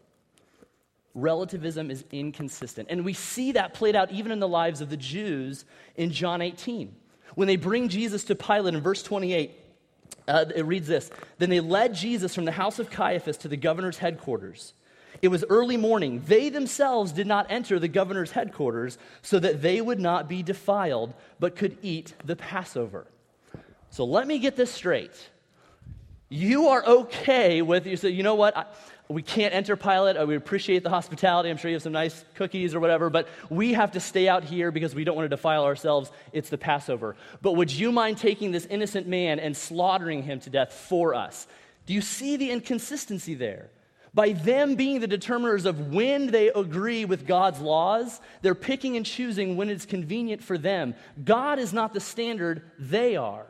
Relativism 1.15 1.89
is 1.89 2.05
inconsistent. 2.11 2.89
And 2.91 3.03
we 3.03 3.13
see 3.13 3.53
that 3.53 3.73
played 3.73 3.95
out 3.95 4.11
even 4.11 4.31
in 4.31 4.39
the 4.39 4.47
lives 4.47 4.81
of 4.81 4.89
the 4.89 4.97
Jews 4.97 5.65
in 5.95 6.11
John 6.11 6.41
18. 6.41 6.95
When 7.39 7.47
they 7.47 7.55
bring 7.55 7.87
Jesus 7.87 8.25
to 8.25 8.35
Pilate 8.35 8.73
in 8.73 8.81
verse 8.81 9.01
28, 9.01 9.51
uh, 10.27 10.45
it 10.53 10.65
reads 10.65 10.89
this 10.89 11.09
Then 11.37 11.49
they 11.49 11.61
led 11.61 11.93
Jesus 11.95 12.35
from 12.35 12.43
the 12.43 12.51
house 12.51 12.79
of 12.79 12.89
Caiaphas 12.89 13.37
to 13.37 13.47
the 13.47 13.55
governor's 13.55 13.97
headquarters. 13.97 14.73
It 15.21 15.29
was 15.29 15.45
early 15.49 15.77
morning. 15.77 16.21
They 16.27 16.49
themselves 16.49 17.13
did 17.13 17.27
not 17.27 17.45
enter 17.49 17.79
the 17.79 17.87
governor's 17.87 18.31
headquarters 18.31 18.97
so 19.21 19.39
that 19.39 19.61
they 19.61 19.79
would 19.79 20.01
not 20.01 20.27
be 20.27 20.43
defiled, 20.43 21.13
but 21.39 21.55
could 21.55 21.77
eat 21.81 22.13
the 22.25 22.35
Passover. 22.35 23.07
So 23.89 24.03
let 24.03 24.27
me 24.27 24.39
get 24.39 24.57
this 24.57 24.69
straight. 24.69 25.29
You 26.27 26.67
are 26.67 26.85
okay 26.85 27.61
with, 27.61 27.87
you 27.87 27.95
say, 27.95 28.09
you 28.09 28.21
know 28.21 28.35
what? 28.35 28.57
I, 28.57 28.65
we 29.09 29.23
can't 29.23 29.55
enter 29.55 29.75
Pilate. 29.75 30.17
Uh, 30.17 30.25
we 30.27 30.35
appreciate 30.35 30.83
the 30.83 30.89
hospitality. 30.91 31.49
I'm 31.49 31.57
sure 31.57 31.69
you 31.69 31.75
have 31.75 31.81
some 31.81 31.93
nice 31.93 32.23
cookies 32.35 32.75
or 32.75 32.79
whatever, 32.79 33.09
but 33.09 33.27
we 33.49 33.73
have 33.73 33.93
to 33.93 33.99
stay 33.99 34.27
out 34.27 34.43
here 34.43 34.71
because 34.71 34.93
we 34.93 35.03
don't 35.03 35.15
want 35.15 35.25
to 35.25 35.35
defile 35.35 35.63
ourselves. 35.63 36.11
It's 36.31 36.49
the 36.49 36.59
Passover. 36.59 37.15
But 37.41 37.53
would 37.53 37.71
you 37.71 37.91
mind 37.91 38.19
taking 38.19 38.51
this 38.51 38.67
innocent 38.67 39.07
man 39.07 39.39
and 39.39 39.57
slaughtering 39.57 40.21
him 40.21 40.39
to 40.41 40.51
death 40.51 40.71
for 40.73 41.15
us? 41.15 41.47
Do 41.87 41.93
you 41.95 42.01
see 42.01 42.37
the 42.37 42.51
inconsistency 42.51 43.33
there? 43.33 43.71
By 44.13 44.33
them 44.33 44.75
being 44.75 44.99
the 44.99 45.07
determiners 45.07 45.65
of 45.65 45.91
when 45.91 46.27
they 46.27 46.49
agree 46.49 47.05
with 47.05 47.25
God's 47.25 47.59
laws, 47.59 48.21
they're 48.43 48.53
picking 48.53 48.95
and 48.95 49.05
choosing 49.05 49.57
when 49.57 49.69
it's 49.69 49.87
convenient 49.87 50.43
for 50.43 50.57
them. 50.57 50.93
God 51.23 51.57
is 51.57 51.73
not 51.73 51.95
the 51.95 51.99
standard, 51.99 52.61
they 52.77 53.15
are. 53.15 53.47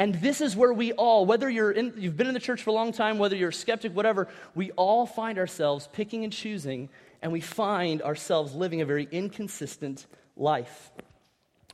And 0.00 0.14
this 0.14 0.40
is 0.40 0.56
where 0.56 0.72
we 0.72 0.92
all, 0.92 1.26
whether 1.26 1.50
you're 1.50 1.72
in, 1.72 1.92
you've 1.94 2.16
been 2.16 2.26
in 2.26 2.32
the 2.32 2.40
church 2.40 2.62
for 2.62 2.70
a 2.70 2.72
long 2.72 2.90
time, 2.90 3.18
whether 3.18 3.36
you're 3.36 3.50
a 3.50 3.52
skeptic, 3.52 3.94
whatever, 3.94 4.28
we 4.54 4.70
all 4.70 5.04
find 5.04 5.38
ourselves 5.38 5.90
picking 5.92 6.24
and 6.24 6.32
choosing, 6.32 6.88
and 7.20 7.30
we 7.30 7.42
find 7.42 8.00
ourselves 8.00 8.54
living 8.54 8.80
a 8.80 8.86
very 8.86 9.06
inconsistent 9.12 10.06
life. 10.38 10.90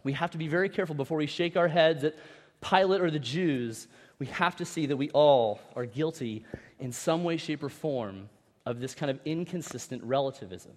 We 0.03 0.13
have 0.15 0.33
to 0.33 0.39
be 0.39 0.49
very 0.49 0.69
careful 0.69 0.97
before 0.97 1.19
we 1.19 1.29
shake 1.29 1.57
our 1.57 1.69
heads 1.69 2.03
at 2.03 2.17
Pilate 2.61 3.01
or 3.01 3.13
the 3.13 3.21
Jews. 3.21 3.87
We 4.19 4.27
have 4.27 4.57
to 4.57 4.65
see 4.65 4.87
that 4.87 4.97
we 4.97 5.09
all 5.11 5.61
are 5.77 5.87
guilty 5.87 6.45
in 6.81 6.91
some 6.91 7.23
way, 7.23 7.37
shape, 7.37 7.63
or 7.63 7.69
form 7.69 8.29
of 8.65 8.81
this 8.81 8.93
kind 8.93 9.09
of 9.09 9.21
inconsistent 9.25 10.03
relativism. 10.03 10.73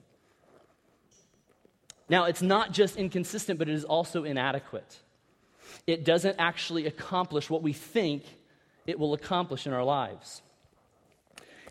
Now, 2.10 2.26
it's 2.26 2.44
not 2.44 2.74
just 2.74 2.96
inconsistent, 2.96 3.58
but 3.58 3.68
it 3.68 3.74
is 3.74 3.86
also 3.86 4.24
inadequate 4.24 5.00
it 5.88 6.06
doesn't 6.06 6.36
actually 6.40 6.86
accomplish 6.86 7.50
what 7.50 7.62
we 7.62 7.74
think 7.74 8.24
it 8.86 9.00
will 9.00 9.14
accomplish 9.14 9.68
in 9.68 9.74
our 9.74 9.84
lives. 9.84 10.42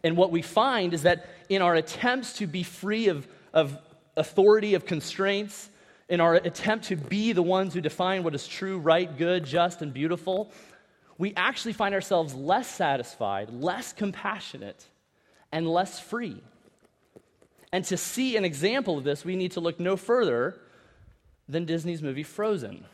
And 0.05 0.17
what 0.17 0.31
we 0.31 0.43
find 0.43 0.95
is 0.95 1.03
that 1.03 1.27
in 1.49 1.63
our 1.63 1.75
attempts 1.75 2.35
to 2.35 2.47
be 2.47 2.63
free 2.63 3.09
of, 3.09 3.27
of 3.53 3.77
authority, 4.17 4.75
of 4.75 4.87
constraints, 4.87 5.69
in 6.09 6.21
our 6.21 6.35
attempt 6.35 6.87
to 6.87 6.97
be 6.97 7.33
the 7.33 7.43
ones 7.43 7.75
who 7.75 7.81
define 7.81 8.23
what 8.23 8.35
is 8.35 8.47
true, 8.47 8.79
right, 8.79 9.19
good, 9.19 9.45
just, 9.45 9.83
and 9.83 9.93
beautiful, 9.93 10.51
we 11.19 11.35
actually 11.37 11.73
find 11.73 11.95
ourselves 11.95 12.35
less 12.35 12.69
satisfied, 12.69 13.51
less 13.51 13.93
compassionate, 13.93 14.87
and 15.53 15.69
less 15.69 15.99
free. 15.99 16.43
And 17.73 17.85
to 17.87 17.97
see 17.97 18.37
an 18.37 18.45
example 18.45 18.97
of 18.97 19.05
this, 19.05 19.25
we 19.25 19.37
need 19.37 19.53
to 19.53 19.61
look 19.61 19.79
no 19.79 19.97
further 19.97 20.59
than 21.49 21.65
Disney's 21.65 22.03
movie 22.03 22.23
Frozen. 22.23 22.85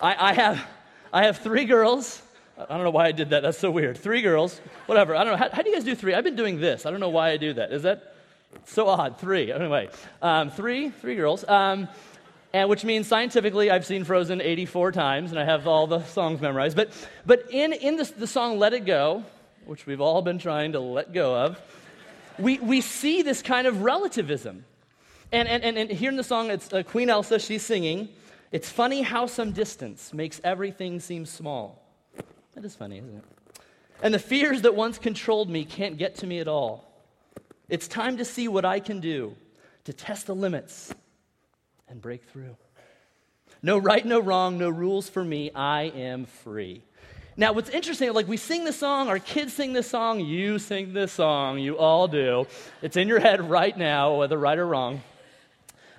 I, 0.00 0.30
I, 0.30 0.32
have, 0.34 0.66
I 1.12 1.24
have 1.24 1.38
three 1.38 1.64
girls. 1.64 2.22
I 2.58 2.74
don't 2.74 2.84
know 2.84 2.90
why 2.90 3.06
I 3.06 3.12
did 3.12 3.30
that. 3.30 3.42
That's 3.42 3.58
so 3.58 3.70
weird. 3.70 3.96
Three 3.96 4.22
girls, 4.22 4.60
whatever. 4.86 5.16
I 5.16 5.24
don't 5.24 5.32
know. 5.32 5.38
How, 5.38 5.50
how 5.50 5.62
do 5.62 5.70
you 5.70 5.76
guys 5.76 5.84
do 5.84 5.94
three? 5.94 6.14
I've 6.14 6.24
been 6.24 6.36
doing 6.36 6.60
this. 6.60 6.84
I 6.84 6.90
don't 6.90 7.00
know 7.00 7.08
why 7.08 7.30
I 7.30 7.36
do 7.36 7.54
that. 7.54 7.72
Is 7.72 7.82
that 7.82 8.14
so 8.66 8.88
odd? 8.88 9.18
Three. 9.18 9.52
Anyway, 9.52 9.88
um, 10.20 10.50
three, 10.50 10.90
three 10.90 11.14
girls. 11.14 11.44
Um, 11.48 11.88
and 12.52 12.68
which 12.68 12.84
means 12.84 13.06
scientifically 13.06 13.70
I've 13.70 13.86
seen 13.86 14.04
Frozen 14.04 14.40
84 14.40 14.92
times 14.92 15.30
and 15.30 15.38
I 15.38 15.44
have 15.44 15.68
all 15.68 15.86
the 15.86 16.02
songs 16.04 16.40
memorized. 16.40 16.76
But, 16.76 16.90
but 17.24 17.46
in, 17.50 17.72
in 17.72 17.96
the, 17.96 18.12
the 18.18 18.26
song 18.26 18.58
Let 18.58 18.74
It 18.74 18.84
Go, 18.84 19.24
which 19.66 19.86
we've 19.86 20.00
all 20.00 20.20
been 20.20 20.38
trying 20.38 20.72
to 20.72 20.80
let 20.80 21.12
go 21.12 21.36
of, 21.36 21.60
we, 22.38 22.58
we 22.58 22.80
see 22.80 23.22
this 23.22 23.40
kind 23.40 23.66
of 23.66 23.82
relativism. 23.82 24.64
And, 25.30 25.46
and, 25.46 25.62
and, 25.62 25.78
and 25.78 25.90
here 25.90 26.10
in 26.10 26.16
the 26.16 26.24
song, 26.24 26.50
it's 26.50 26.72
uh, 26.72 26.82
Queen 26.82 27.08
Elsa, 27.08 27.38
she's 27.38 27.62
singing. 27.62 28.08
It's 28.52 28.68
funny 28.68 29.02
how 29.02 29.26
some 29.26 29.52
distance 29.52 30.12
makes 30.12 30.40
everything 30.42 30.98
seem 30.98 31.24
small. 31.24 31.82
That 32.54 32.64
is 32.64 32.74
funny, 32.74 32.98
isn't 32.98 33.16
it? 33.16 33.24
And 34.02 34.12
the 34.12 34.18
fears 34.18 34.62
that 34.62 34.74
once 34.74 34.98
controlled 34.98 35.48
me 35.48 35.64
can't 35.64 35.96
get 35.96 36.16
to 36.16 36.26
me 36.26 36.40
at 36.40 36.48
all. 36.48 36.90
It's 37.68 37.86
time 37.86 38.16
to 38.16 38.24
see 38.24 38.48
what 38.48 38.64
I 38.64 38.80
can 38.80 39.00
do 39.00 39.36
to 39.84 39.92
test 39.92 40.26
the 40.26 40.34
limits 40.34 40.92
and 41.88 42.00
break 42.00 42.24
through. 42.24 42.56
No 43.62 43.78
right, 43.78 44.04
no 44.04 44.18
wrong, 44.18 44.58
no 44.58 44.68
rules 44.68 45.08
for 45.08 45.22
me. 45.22 45.50
I 45.54 45.82
am 45.82 46.24
free. 46.24 46.82
Now, 47.36 47.52
what's 47.52 47.70
interesting, 47.70 48.12
like 48.12 48.26
we 48.26 48.36
sing 48.36 48.64
this 48.64 48.78
song, 48.78 49.08
our 49.08 49.18
kids 49.18 49.52
sing 49.52 49.72
this 49.72 49.88
song, 49.88 50.20
you 50.20 50.58
sing 50.58 50.92
this 50.92 51.12
song, 51.12 51.58
you 51.58 51.78
all 51.78 52.08
do. 52.08 52.46
It's 52.82 52.96
in 52.96 53.06
your 53.06 53.20
head 53.20 53.48
right 53.48 53.76
now, 53.76 54.16
whether 54.16 54.36
right 54.36 54.58
or 54.58 54.66
wrong. 54.66 55.02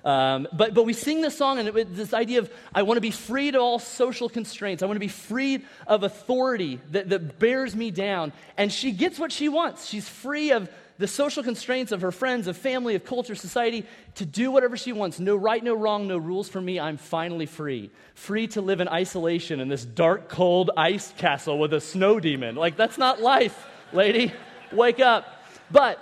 Um, 0.04 0.48
but, 0.52 0.74
but 0.74 0.84
we 0.84 0.94
sing 0.94 1.20
this 1.20 1.36
song, 1.36 1.58
and 1.58 1.68
it, 1.68 1.94
this 1.94 2.12
idea 2.12 2.40
of 2.40 2.50
I 2.74 2.82
want 2.82 2.96
to 2.96 3.02
be 3.02 3.12
free 3.12 3.50
to 3.52 3.58
all 3.58 3.78
social 3.78 4.28
constraints. 4.28 4.82
I 4.82 4.86
want 4.86 4.96
to 4.96 5.00
be 5.00 5.08
freed 5.08 5.64
of 5.86 6.02
authority 6.02 6.80
that, 6.90 7.08
that 7.10 7.38
bears 7.38 7.76
me 7.76 7.90
down. 7.90 8.32
And 8.56 8.72
she 8.72 8.92
gets 8.92 9.18
what 9.18 9.30
she 9.30 9.48
wants. 9.48 9.86
She's 9.86 10.08
free 10.08 10.50
of 10.50 10.68
the 10.98 11.08
social 11.08 11.42
constraints 11.42 11.90
of 11.90 12.02
her 12.02 12.12
friends, 12.12 12.46
of 12.46 12.56
family, 12.56 12.94
of 12.94 13.04
culture, 13.04 13.34
society, 13.34 13.86
to 14.16 14.26
do 14.26 14.50
whatever 14.50 14.76
she 14.76 14.92
wants. 14.92 15.18
No 15.18 15.36
right, 15.36 15.62
no 15.62 15.74
wrong, 15.74 16.06
no 16.06 16.16
rules 16.16 16.48
for 16.48 16.60
me. 16.60 16.78
I'm 16.78 16.96
finally 16.96 17.46
free. 17.46 17.90
Free 18.14 18.46
to 18.48 18.60
live 18.60 18.80
in 18.80 18.88
isolation 18.88 19.60
in 19.60 19.68
this 19.68 19.84
dark, 19.84 20.28
cold 20.28 20.70
ice 20.76 21.12
castle 21.16 21.58
with 21.58 21.72
a 21.72 21.80
snow 21.80 22.20
demon. 22.20 22.56
Like, 22.56 22.76
that's 22.76 22.98
not 22.98 23.20
life, 23.20 23.66
lady. 23.92 24.32
Wake 24.72 25.00
up. 25.00 25.44
But 25.70 25.98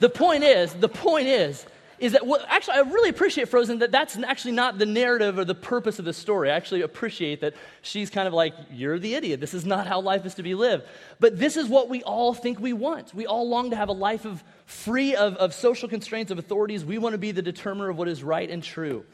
the 0.00 0.10
point 0.10 0.44
is, 0.44 0.74
the 0.74 0.88
point 0.88 1.28
is, 1.28 1.64
is 2.04 2.12
that 2.12 2.26
well, 2.26 2.44
actually, 2.48 2.74
I 2.74 2.80
really 2.80 3.08
appreciate 3.08 3.48
Frozen 3.48 3.78
that 3.78 3.90
that's 3.90 4.14
actually 4.18 4.52
not 4.52 4.76
the 4.76 4.84
narrative 4.84 5.38
or 5.38 5.44
the 5.46 5.54
purpose 5.54 5.98
of 5.98 6.04
the 6.04 6.12
story. 6.12 6.50
I 6.50 6.54
actually 6.54 6.82
appreciate 6.82 7.40
that 7.40 7.54
she's 7.80 8.10
kind 8.10 8.28
of 8.28 8.34
like, 8.34 8.52
you're 8.70 8.98
the 8.98 9.14
idiot. 9.14 9.40
This 9.40 9.54
is 9.54 9.64
not 9.64 9.86
how 9.86 10.02
life 10.02 10.26
is 10.26 10.34
to 10.34 10.42
be 10.42 10.54
lived. 10.54 10.84
But 11.18 11.38
this 11.38 11.56
is 11.56 11.66
what 11.66 11.88
we 11.88 12.02
all 12.02 12.34
think 12.34 12.60
we 12.60 12.74
want. 12.74 13.14
We 13.14 13.26
all 13.26 13.48
long 13.48 13.70
to 13.70 13.76
have 13.76 13.88
a 13.88 13.94
life 13.94 14.26
of 14.26 14.44
free 14.66 15.16
of, 15.16 15.36
of 15.36 15.54
social 15.54 15.88
constraints, 15.88 16.30
of 16.30 16.38
authorities. 16.38 16.84
We 16.84 16.98
want 16.98 17.14
to 17.14 17.18
be 17.18 17.30
the 17.32 17.40
determiner 17.40 17.88
of 17.88 17.96
what 17.96 18.06
is 18.06 18.22
right 18.22 18.50
and 18.50 18.62
true. 18.62 19.06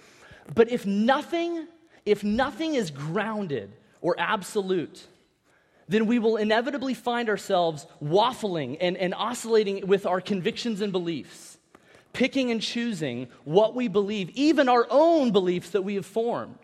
But 0.53 0.73
if 0.73 0.85
nothing, 0.85 1.69
if 2.05 2.25
nothing 2.25 2.75
is 2.75 2.91
grounded 2.91 3.73
or 4.01 4.17
absolute, 4.19 5.07
then 5.87 6.07
we 6.07 6.19
will 6.19 6.39
inevitably 6.39 6.95
find 6.95 7.29
ourselves 7.29 7.87
waffling 8.03 8.79
and, 8.81 8.97
and 8.97 9.15
oscillating 9.15 9.87
with 9.87 10.07
our 10.07 10.21
convictions 10.21 10.81
and 10.81 10.91
beliefs 10.91 11.50
picking 12.13 12.51
and 12.51 12.61
choosing 12.61 13.29
what 13.45 13.75
we 13.75 13.89
believe, 13.89 14.31
even 14.31 14.69
our 14.69 14.87
own 14.91 15.33
beliefs 15.33 15.71
that 15.71 15.83
we 15.83 15.95
have 15.95 16.07
formed. 16.07 16.59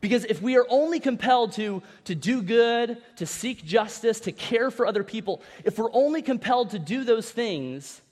Because 0.00 0.24
if 0.24 0.42
we 0.42 0.56
are 0.56 0.66
only 0.68 1.00
compelled 1.00 1.52
to, 1.52 1.82
to 2.04 2.14
do 2.14 2.42
good, 2.42 2.98
to 3.16 3.26
seek 3.26 3.64
justice, 3.64 4.20
to 4.20 4.32
care 4.32 4.70
for 4.70 4.86
other 4.86 5.02
people, 5.02 5.42
if 5.64 5.78
we're 5.78 5.92
only 5.92 6.22
compelled 6.22 6.70
to 6.70 6.78
do 6.78 7.02
those 7.04 7.30
things 7.30 8.02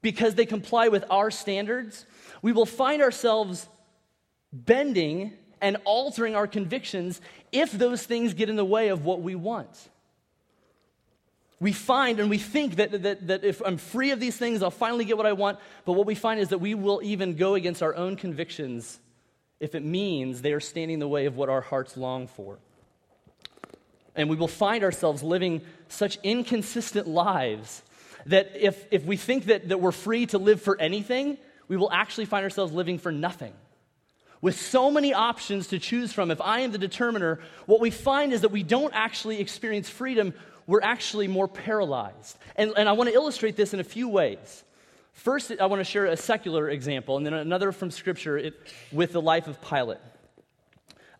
because 0.00 0.34
they 0.34 0.46
comply 0.46 0.88
with 0.88 1.04
our 1.10 1.30
standards, 1.30 2.06
we 2.42 2.52
will 2.52 2.66
find 2.66 3.02
ourselves 3.02 3.68
bending 4.52 5.32
and 5.60 5.76
altering 5.84 6.34
our 6.34 6.48
convictions 6.48 7.20
if 7.52 7.70
those 7.70 8.04
things 8.04 8.34
get 8.34 8.48
in 8.48 8.56
the 8.56 8.64
way 8.64 8.88
of 8.88 9.04
what 9.04 9.22
we 9.22 9.36
want 9.36 9.88
we 11.62 11.72
find 11.72 12.18
and 12.18 12.28
we 12.28 12.38
think 12.38 12.76
that, 12.76 13.02
that, 13.02 13.28
that 13.28 13.44
if 13.44 13.62
I'm 13.64 13.76
free 13.76 14.10
of 14.10 14.18
these 14.18 14.36
things, 14.36 14.64
I'll 14.64 14.72
finally 14.72 15.04
get 15.04 15.16
what 15.16 15.26
I 15.26 15.32
want. 15.32 15.60
But 15.84 15.92
what 15.92 16.08
we 16.08 16.16
find 16.16 16.40
is 16.40 16.48
that 16.48 16.58
we 16.58 16.74
will 16.74 17.00
even 17.04 17.36
go 17.36 17.54
against 17.54 17.84
our 17.84 17.94
own 17.94 18.16
convictions 18.16 18.98
if 19.60 19.76
it 19.76 19.84
means 19.84 20.42
they 20.42 20.54
are 20.54 20.60
standing 20.60 20.94
in 20.94 21.00
the 21.00 21.06
way 21.06 21.26
of 21.26 21.36
what 21.36 21.48
our 21.48 21.60
hearts 21.60 21.96
long 21.96 22.26
for. 22.26 22.58
And 24.16 24.28
we 24.28 24.34
will 24.34 24.48
find 24.48 24.82
ourselves 24.82 25.22
living 25.22 25.62
such 25.86 26.18
inconsistent 26.24 27.06
lives 27.06 27.82
that 28.26 28.56
if, 28.56 28.84
if 28.90 29.04
we 29.04 29.16
think 29.16 29.44
that, 29.44 29.68
that 29.68 29.80
we're 29.80 29.92
free 29.92 30.26
to 30.26 30.38
live 30.38 30.60
for 30.60 30.78
anything, 30.80 31.38
we 31.68 31.76
will 31.76 31.92
actually 31.92 32.24
find 32.24 32.42
ourselves 32.42 32.72
living 32.72 32.98
for 32.98 33.12
nothing. 33.12 33.52
With 34.40 34.60
so 34.60 34.90
many 34.90 35.14
options 35.14 35.68
to 35.68 35.78
choose 35.78 36.12
from, 36.12 36.32
if 36.32 36.40
I 36.40 36.60
am 36.60 36.72
the 36.72 36.78
determiner, 36.78 37.38
what 37.66 37.80
we 37.80 37.90
find 37.90 38.32
is 38.32 38.40
that 38.40 38.50
we 38.50 38.64
don't 38.64 38.92
actually 38.92 39.38
experience 39.38 39.88
freedom 39.88 40.34
we're 40.66 40.82
actually 40.82 41.28
more 41.28 41.48
paralyzed. 41.48 42.38
And, 42.56 42.72
and 42.76 42.88
I 42.88 42.92
want 42.92 43.08
to 43.08 43.14
illustrate 43.14 43.56
this 43.56 43.74
in 43.74 43.80
a 43.80 43.84
few 43.84 44.08
ways. 44.08 44.64
First, 45.12 45.52
I 45.60 45.66
want 45.66 45.80
to 45.80 45.84
share 45.84 46.06
a 46.06 46.16
secular 46.16 46.70
example, 46.70 47.16
and 47.16 47.26
then 47.26 47.34
another 47.34 47.72
from 47.72 47.90
Scripture 47.90 48.38
it, 48.38 48.54
with 48.90 49.12
the 49.12 49.20
life 49.20 49.46
of 49.46 49.60
Pilate. 49.60 49.98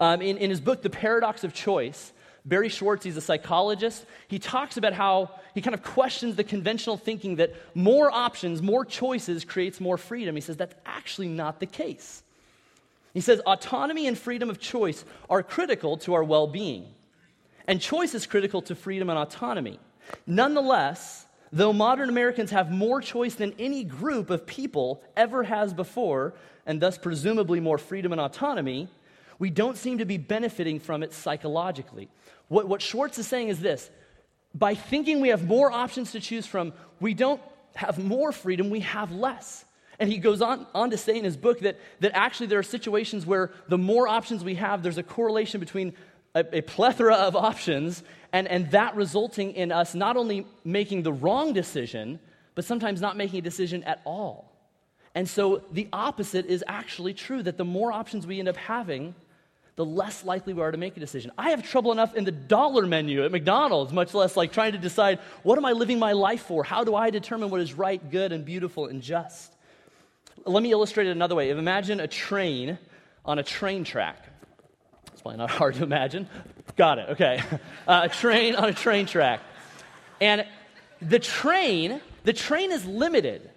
Um, 0.01 0.23
in, 0.23 0.39
in 0.39 0.51
his 0.51 0.61
book, 0.61 0.83
The 0.83 0.91
Paradox 0.91 1.45
of 1.45 1.55
Choice, 1.55 2.13
Barry 2.45 2.69
Schwartz, 2.69 3.05
he's 3.05 3.17
a 3.17 3.21
psychologist, 3.21 4.05
he 4.27 4.39
talks 4.39 4.77
about 4.77 4.95
how 4.95 5.31
he 5.55 5.61
kind 5.61 5.75
of 5.75 5.83
questions 5.83 6.35
the 6.35 6.45
conventional 6.45 6.97
thinking 6.97 7.37
that 7.37 7.55
more 7.75 8.11
options, 8.11 8.61
more 8.63 8.85
choices 8.85 9.45
creates 9.45 9.81
more 9.81 9.97
freedom. 9.97 10.35
He 10.35 10.41
says 10.41 10.57
that's 10.57 10.75
actually 10.85 11.29
not 11.29 11.61
the 11.61 11.67
case. 11.67 12.23
He 13.15 13.21
says 13.21 13.41
autonomy 13.41 14.07
and 14.07 14.19
freedom 14.19 14.51
of 14.51 14.59
choice 14.59 15.05
are 15.29 15.43
critical 15.43 15.99
to 15.99 16.15
our 16.15 16.25
well 16.25 16.47
being. 16.47 16.87
And 17.67 17.81
choice 17.81 18.15
is 18.15 18.27
critical 18.27 18.63
to 18.63 18.75
freedom 18.75 19.11
and 19.11 19.19
autonomy. 19.19 19.79
Nonetheless, 20.27 21.27
though 21.53 21.73
modern 21.73 22.09
Americans 22.09 22.51
have 22.51 22.71
more 22.71 23.01
choice 23.01 23.35
than 23.35 23.55
any 23.59 23.85
group 23.85 24.31
of 24.31 24.47
people 24.47 25.03
ever 25.17 25.43
has 25.45 25.73
before, 25.73 26.35
and 26.67 26.81
thus 26.81 26.99
presumably 26.99 27.61
more 27.61 27.79
freedom 27.79 28.13
and 28.13 28.21
autonomy, 28.21 28.89
we 29.39 29.51
don't 29.51 29.77
seem 29.77 29.99
to 29.99 30.05
be 30.05 30.19
benefiting 30.19 30.81
from 30.81 31.03
it 31.03 31.13
psychologically. 31.13 32.09
What, 32.49 32.69
what 32.69 32.83
Schwartz 32.83 33.19
is 33.19 33.27
saying 33.27 33.49
is 33.49 33.61
this 33.61 33.91
by 34.55 34.75
thinking 34.75 35.21
we 35.21 35.29
have 35.29 35.47
more 35.47 35.73
options 35.73 36.13
to 36.13 36.21
choose 36.21 36.47
from, 36.47 36.73
we 37.01 37.15
don't 37.15 37.41
have 37.75 37.99
more 37.99 38.33
freedom, 38.33 38.71
we 38.71 38.81
have 38.81 39.11
less. 39.13 39.65
And 39.99 40.11
he 40.11 40.19
goes 40.19 40.43
on, 40.43 40.67
on 40.75 40.91
to 40.91 40.99
say 40.99 41.17
in 41.17 41.25
his 41.25 41.37
book 41.37 41.61
that, 41.61 41.79
that 42.01 42.13
actually 42.15 42.49
there 42.49 42.59
are 42.59 42.65
situations 42.65 43.25
where 43.25 43.53
the 43.69 43.79
more 43.79 44.09
options 44.09 44.43
we 44.43 44.57
have, 44.57 44.83
there's 44.83 44.99
a 44.99 45.03
correlation 45.03 45.61
between 45.61 45.95
a, 46.35 46.59
a 46.59 46.61
plethora 46.63 47.15
of 47.15 47.37
options, 47.37 48.03
and, 48.33 48.49
and 48.49 48.71
that 48.71 48.97
resulting 48.97 49.53
in 49.53 49.71
us 49.71 49.95
not 49.95 50.17
only 50.17 50.47
making 50.65 51.03
the 51.03 51.13
wrong 51.13 51.53
decision, 51.53 52.19
but 52.55 52.65
sometimes 52.65 53.01
not 53.01 53.17
making 53.17 53.39
a 53.39 53.43
decision 53.43 53.83
at 53.85 54.01
all. 54.05 54.51
And 55.15 55.29
so 55.29 55.63
the 55.71 55.89
opposite 55.93 56.47
is 56.47 56.65
actually 56.67 57.13
true 57.15 57.43
that 57.43 57.59
the 57.59 57.65
more 57.65 57.93
options 57.93 58.27
we 58.27 58.39
end 58.39 58.49
up 58.49 58.57
having, 58.57 59.15
the 59.77 59.85
less 59.85 60.25
likely 60.25 60.55
we 60.55 60.63
are 60.63 60.71
to 60.71 60.79
make 60.79 60.97
a 60.97 61.01
decision. 61.01 61.33
I 61.37 61.51
have 61.51 61.63
trouble 61.63 61.93
enough 61.93 62.15
in 62.15 62.25
the 62.25 62.33
dollar 62.33 62.87
menu 62.87 63.25
at 63.25 63.31
McDonald's, 63.31 63.93
much 63.93 64.15
less 64.15 64.37
like 64.37 64.53
trying 64.53 64.73
to 64.73 64.79
decide 64.79 65.19
what 65.43 65.59
am 65.59 65.65
I 65.65 65.73
living 65.73 65.99
my 65.99 66.13
life 66.13 66.43
for? 66.43 66.65
How 66.65 66.85
do 66.85 66.95
I 66.95 67.11
determine 67.11 67.51
what 67.51 67.61
is 67.61 67.75
right, 67.75 68.11
good, 68.11 68.33
and 68.33 68.45
beautiful 68.45 68.87
and 68.87 69.03
just? 69.03 69.55
Let 70.47 70.63
me 70.63 70.73
illustrate 70.73 71.07
it 71.07 71.11
another 71.11 71.35
way. 71.35 71.51
Imagine 71.51 72.01
a 72.01 72.09
train 72.09 72.79
on 73.25 73.39
a 73.39 73.43
train 73.43 73.85
track 73.85 74.32
probably 75.23 75.39
not 75.39 75.51
hard 75.59 75.75
to 75.77 75.83
imagine. 75.85 76.29
Got 76.77 76.99
it, 76.99 77.09
okay. 77.11 77.43
Uh, 77.85 78.03
a 78.05 78.09
train 78.09 78.55
on 78.55 78.69
a 78.69 78.73
train 78.73 79.07
track. 79.07 79.41
And 80.21 80.47
the 81.01 81.19
train, 81.19 82.01
the 82.23 82.33
train 82.33 82.71
is 82.71 82.87
limited 82.87 83.51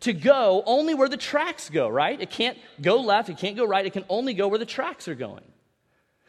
to 0.00 0.12
go 0.12 0.62
only 0.64 0.94
where 0.94 1.08
the 1.08 1.16
tracks 1.16 1.68
go, 1.70 1.88
right? 1.88 2.20
It 2.20 2.30
can't 2.30 2.56
go 2.80 3.00
left, 3.00 3.30
it 3.30 3.38
can't 3.38 3.56
go 3.56 3.64
right, 3.64 3.84
it 3.84 3.92
can 3.92 4.04
only 4.08 4.32
go 4.32 4.46
where 4.46 4.60
the 4.60 4.64
tracks 4.64 5.08
are 5.08 5.16
going. 5.16 5.42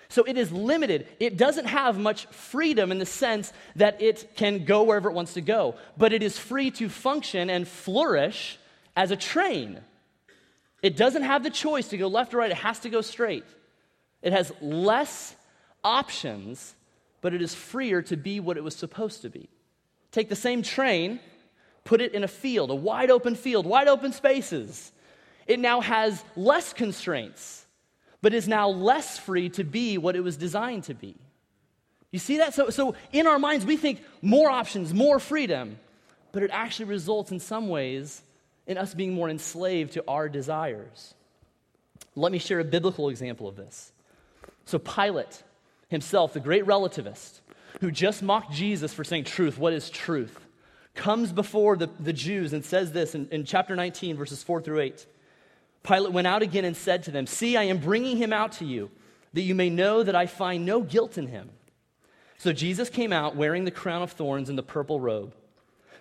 So 0.10 0.24
it 0.24 0.38
is 0.38 0.52
limited. 0.52 1.08
It 1.19 1.38
doesn't 1.38 1.65
have 1.65 2.00
much 2.00 2.26
freedom 2.28 2.91
in 2.91 2.98
the 2.98 3.06
sense 3.06 3.54
that 3.76 4.02
it 4.02 4.36
can 4.36 4.65
go 4.65 4.82
wherever 4.82 5.10
it 5.12 5.13
wants 5.13 5.34
to 5.34 5.41
go, 5.41 5.76
but 5.98 6.12
it 6.12 6.24
is 6.24 6.39
free 6.39 6.71
to 6.71 6.89
function 6.89 7.52
and 7.52 7.67
flourish 7.67 8.58
as 8.95 9.12
a 9.12 9.15
train. 9.15 9.82
It 10.82 10.98
doesn't 10.98 11.24
have 11.24 11.43
the 11.43 11.52
choice 11.52 11.89
to 11.89 11.98
go 11.98 12.08
left 12.08 12.34
or 12.34 12.38
right, 12.38 12.50
it 12.50 12.58
has 12.58 12.80
to 12.80 12.89
go 12.89 13.02
straight. 13.02 13.45
It 14.25 14.33
has 14.33 14.51
less 14.59 15.35
options, 15.83 16.73
but 17.21 17.35
it 17.35 17.43
is 17.43 17.53
freer 17.53 18.01
to 18.01 18.17
be 18.17 18.39
what 18.39 18.57
it 18.57 18.63
was 18.63 18.75
supposed 18.75 19.21
to 19.21 19.29
be. 19.29 19.47
Take 20.11 20.29
the 20.29 20.35
same 20.35 20.63
train, 20.63 21.19
put 21.83 22.01
it 22.01 22.13
in 22.15 22.23
a 22.23 22.27
field, 22.27 22.71
a 22.71 22.75
wide 22.75 23.11
open 23.11 23.35
field, 23.35 23.67
wide 23.67 23.88
open 23.88 24.11
spaces. 24.11 24.91
It 25.45 25.59
now 25.59 25.79
has 25.79 26.23
less 26.35 26.73
constraints, 26.73 27.67
but 28.23 28.33
is 28.33 28.47
now 28.47 28.67
less 28.67 29.19
free 29.19 29.49
to 29.49 29.63
be 29.63 29.99
what 29.99 30.15
it 30.15 30.21
was 30.21 30.38
designed 30.38 30.85
to 30.85 30.95
be. 30.95 31.15
You 32.11 32.17
see 32.17 32.38
that? 32.38 32.55
So, 32.55 32.71
so 32.71 32.95
in 33.11 33.27
our 33.27 33.38
minds, 33.38 33.63
we 33.63 33.77
think 33.77 34.01
more 34.23 34.49
options, 34.49 34.91
more 34.91 35.19
freedom, 35.19 35.77
but 36.31 36.41
it 36.41 36.49
actually 36.51 36.85
results 36.85 37.31
in 37.31 37.39
some 37.39 37.69
ways 37.69 38.23
in 38.65 38.79
us 38.79 38.95
being 38.95 39.13
more 39.13 39.29
enslaved 39.29 39.93
to 39.93 40.03
our 40.07 40.29
desires. 40.29 41.13
Let 42.15 42.31
me 42.31 42.39
share 42.39 42.59
a 42.59 42.63
biblical 42.63 43.09
example 43.09 43.47
of 43.47 43.55
this. 43.55 43.91
So 44.65 44.80
Pilate 44.80 45.43
himself, 45.88 46.34
the 46.34 46.39
great 46.39 46.65
relativist, 46.65 47.41
who 47.82 47.91
just 47.91 48.23
mocked 48.23 48.51
Jesus 48.51 48.93
for 48.93 49.04
saying 49.04 49.25
truth, 49.25 49.58
what 49.58 49.73
is 49.73 49.89
truth, 49.89 50.39
comes 50.95 51.32
before 51.32 51.75
the, 51.75 51.89
the 51.99 52.13
Jews 52.13 52.54
and 52.54 52.63
says 52.63 52.91
this 52.91 53.15
in, 53.15 53.28
in 53.30 53.45
chapter 53.45 53.75
19, 53.75 54.15
verses 54.15 54.41
4 54.43 54.62
through 54.62 54.80
8. 54.80 55.06
Pilate 55.84 56.13
went 56.13 56.28
out 56.28 56.41
again 56.41 56.65
and 56.65 56.75
said 56.75 57.04
to 57.04 57.12
them, 57.12 57.28
See, 57.28 57.58
I 57.58 57.63
am 57.63 57.78
bringing 57.78 58.17
him 58.17 58.34
out 58.34 58.54
to 58.54 58.65
you, 58.65 58.89
that 59.34 59.41
you 59.41 59.54
may 59.54 59.69
know 59.69 60.01
that 60.01 60.15
I 60.15 60.25
find 60.25 60.65
no 60.65 60.82
guilt 60.82 61.17
in 61.17 61.28
him. 61.28 61.49
So 62.38 62.51
Jesus 62.51 62.89
came 62.89 63.13
out 63.13 63.36
wearing 63.36 63.65
the 63.65 63.71
crown 63.71 64.01
of 64.01 64.12
thorns 64.12 64.49
and 64.49 64.58
the 64.58 64.63
purple 64.63 64.99
robe. 64.99 65.36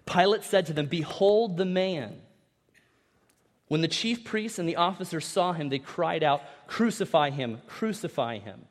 Pilate 0.07 0.45
said 0.45 0.67
to 0.67 0.73
them, 0.73 0.87
Behold 0.87 1.57
the 1.57 1.65
man. 1.65 2.21
When 3.69 3.81
the 3.81 3.89
chief 3.89 4.25
priests 4.25 4.59
and 4.59 4.69
the 4.69 4.77
officers 4.77 5.25
saw 5.25 5.53
him, 5.53 5.69
they 5.69 5.79
cried 5.79 6.23
out, 6.23 6.43
Crucify 6.67 7.31
him, 7.31 7.61
crucify 7.67 8.39
him. 8.39 8.67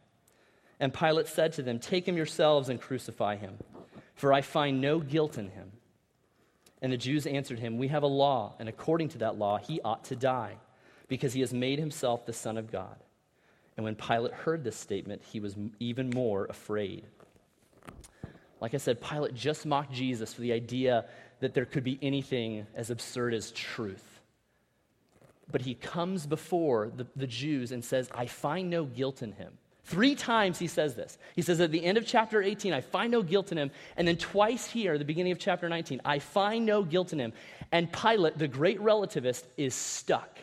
And 0.80 0.94
Pilate 0.94 1.28
said 1.28 1.54
to 1.54 1.64
them, 1.64 1.80
Take 1.80 2.08
him 2.08 2.18
yourselves 2.18 2.70
and 2.70 2.80
crucify 2.80 3.38
him, 3.38 3.58
for 4.16 4.34
I 4.34 4.42
find 4.42 4.82
no 4.82 5.00
guilt 5.00 5.38
in 5.38 5.50
him. 5.50 5.72
And 6.82 6.92
the 6.92 6.98
Jews 6.98 7.26
answered 7.26 7.60
him, 7.60 7.78
We 7.78 7.88
have 7.88 8.04
a 8.04 8.08
law, 8.08 8.56
and 8.60 8.68
according 8.68 9.10
to 9.10 9.20
that 9.20 9.38
law, 9.38 9.58
he 9.58 9.82
ought 9.82 10.04
to 10.06 10.16
die, 10.16 10.58
because 11.08 11.34
he 11.34 11.40
has 11.40 11.54
made 11.54 11.80
himself 11.80 12.26
the 12.26 12.34
Son 12.34 12.58
of 12.58 12.72
God. 12.72 12.96
And 13.78 13.84
when 13.84 13.96
Pilate 13.96 14.34
heard 14.34 14.64
this 14.64 14.76
statement, 14.76 15.24
he 15.24 15.40
was 15.40 15.56
even 15.80 16.12
more 16.12 16.46
afraid. 16.46 17.06
Like 18.62 18.74
I 18.74 18.78
said, 18.78 19.02
Pilate 19.02 19.34
just 19.34 19.66
mocked 19.66 19.92
Jesus 19.92 20.34
for 20.34 20.42
the 20.42 20.54
idea 20.54 21.06
that 21.40 21.54
there 21.54 21.66
could 21.66 21.84
be 21.84 21.98
anything 22.02 22.68
as 22.76 22.92
absurd 22.92 23.34
as 23.34 23.52
truth. 23.52 24.13
But 25.54 25.62
he 25.62 25.76
comes 25.76 26.26
before 26.26 26.92
the, 26.94 27.06
the 27.16 27.28
Jews 27.28 27.72
and 27.72 27.86
says, 27.86 28.10
I 28.12 28.26
find 28.26 28.72
no 28.72 28.86
guilt 28.86 29.22
in 29.22 29.34
him. 29.34 29.54
Three 29.84 30.16
times 30.16 30.58
he 30.58 30.66
says 30.66 30.96
this. 30.96 31.20
He 31.36 31.44
says 31.44 31.62
at 31.62 31.72
the 31.72 31.86
end 31.86 32.00
of 32.00 32.08
chapter 32.08 32.42
18, 32.42 32.74
I 32.74 32.82
find 32.82 33.12
no 33.12 33.22
guilt 33.22 33.52
in 33.52 33.60
him. 33.60 33.70
And 33.96 34.08
then 34.08 34.18
twice 34.18 34.66
here, 34.66 34.98
the 34.98 35.06
beginning 35.06 35.32
of 35.32 35.38
chapter 35.38 35.70
19, 35.70 36.02
I 36.04 36.18
find 36.18 36.66
no 36.66 36.82
guilt 36.82 37.14
in 37.14 37.20
him. 37.20 37.34
And 37.72 37.94
Pilate, 37.94 38.40
the 38.40 38.48
great 38.48 38.80
relativist, 38.80 39.44
is 39.56 39.76
stuck. 39.76 40.40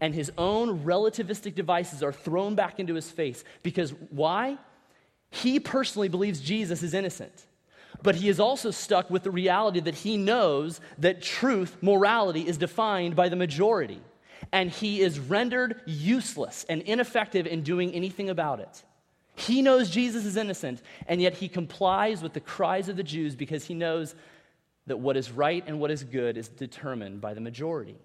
And 0.00 0.14
his 0.14 0.32
own 0.38 0.82
relativistic 0.82 1.54
devices 1.54 2.02
are 2.02 2.12
thrown 2.12 2.54
back 2.54 2.80
into 2.80 2.94
his 2.94 3.10
face. 3.10 3.44
Because 3.62 3.92
why? 4.08 4.56
He 5.30 5.60
personally 5.60 6.08
believes 6.08 6.40
Jesus 6.40 6.82
is 6.82 6.94
innocent. 6.94 7.44
But 8.02 8.14
he 8.14 8.30
is 8.30 8.40
also 8.40 8.70
stuck 8.70 9.10
with 9.10 9.24
the 9.24 9.30
reality 9.30 9.80
that 9.80 9.96
he 9.96 10.16
knows 10.16 10.80
that 10.96 11.20
truth, 11.20 11.76
morality, 11.82 12.48
is 12.48 12.56
defined 12.56 13.14
by 13.14 13.28
the 13.28 13.36
majority 13.36 14.00
and 14.52 14.70
he 14.70 15.00
is 15.00 15.18
rendered 15.18 15.80
useless 15.86 16.64
and 16.68 16.82
ineffective 16.82 17.46
in 17.46 17.62
doing 17.62 17.92
anything 17.92 18.30
about 18.30 18.60
it. 18.60 18.82
He 19.34 19.62
knows 19.62 19.90
Jesus 19.90 20.24
is 20.24 20.36
innocent, 20.36 20.82
and 21.06 21.22
yet 21.22 21.34
he 21.34 21.48
complies 21.48 22.22
with 22.22 22.32
the 22.32 22.40
cries 22.40 22.88
of 22.88 22.96
the 22.96 23.02
Jews 23.04 23.36
because 23.36 23.64
he 23.64 23.74
knows 23.74 24.14
that 24.86 24.96
what 24.96 25.16
is 25.16 25.30
right 25.30 25.62
and 25.66 25.78
what 25.78 25.90
is 25.90 26.02
good 26.02 26.36
is 26.36 26.48
determined 26.48 27.20
by 27.20 27.34
the 27.34 27.40
majority. 27.40 27.96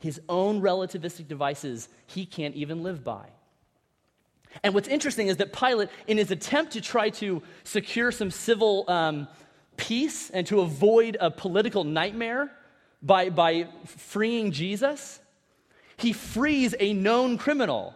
His 0.00 0.20
own 0.28 0.60
relativistic 0.60 1.28
devices 1.28 1.88
he 2.06 2.26
can't 2.26 2.54
even 2.54 2.82
live 2.82 3.04
by. 3.04 3.26
And 4.62 4.74
what's 4.74 4.88
interesting 4.88 5.28
is 5.28 5.36
that 5.36 5.52
Pilate, 5.52 5.88
in 6.06 6.16
his 6.16 6.30
attempt 6.30 6.72
to 6.72 6.80
try 6.80 7.10
to 7.10 7.42
secure 7.64 8.10
some 8.10 8.30
civil 8.30 8.84
um, 8.88 9.28
peace 9.76 10.30
and 10.30 10.46
to 10.46 10.60
avoid 10.60 11.16
a 11.20 11.30
political 11.30 11.84
nightmare 11.84 12.50
by, 13.02 13.28
by 13.28 13.68
freeing 13.84 14.52
Jesus, 14.52 15.20
he 15.98 16.12
frees 16.12 16.74
a 16.78 16.92
known 16.92 17.38
criminal, 17.38 17.94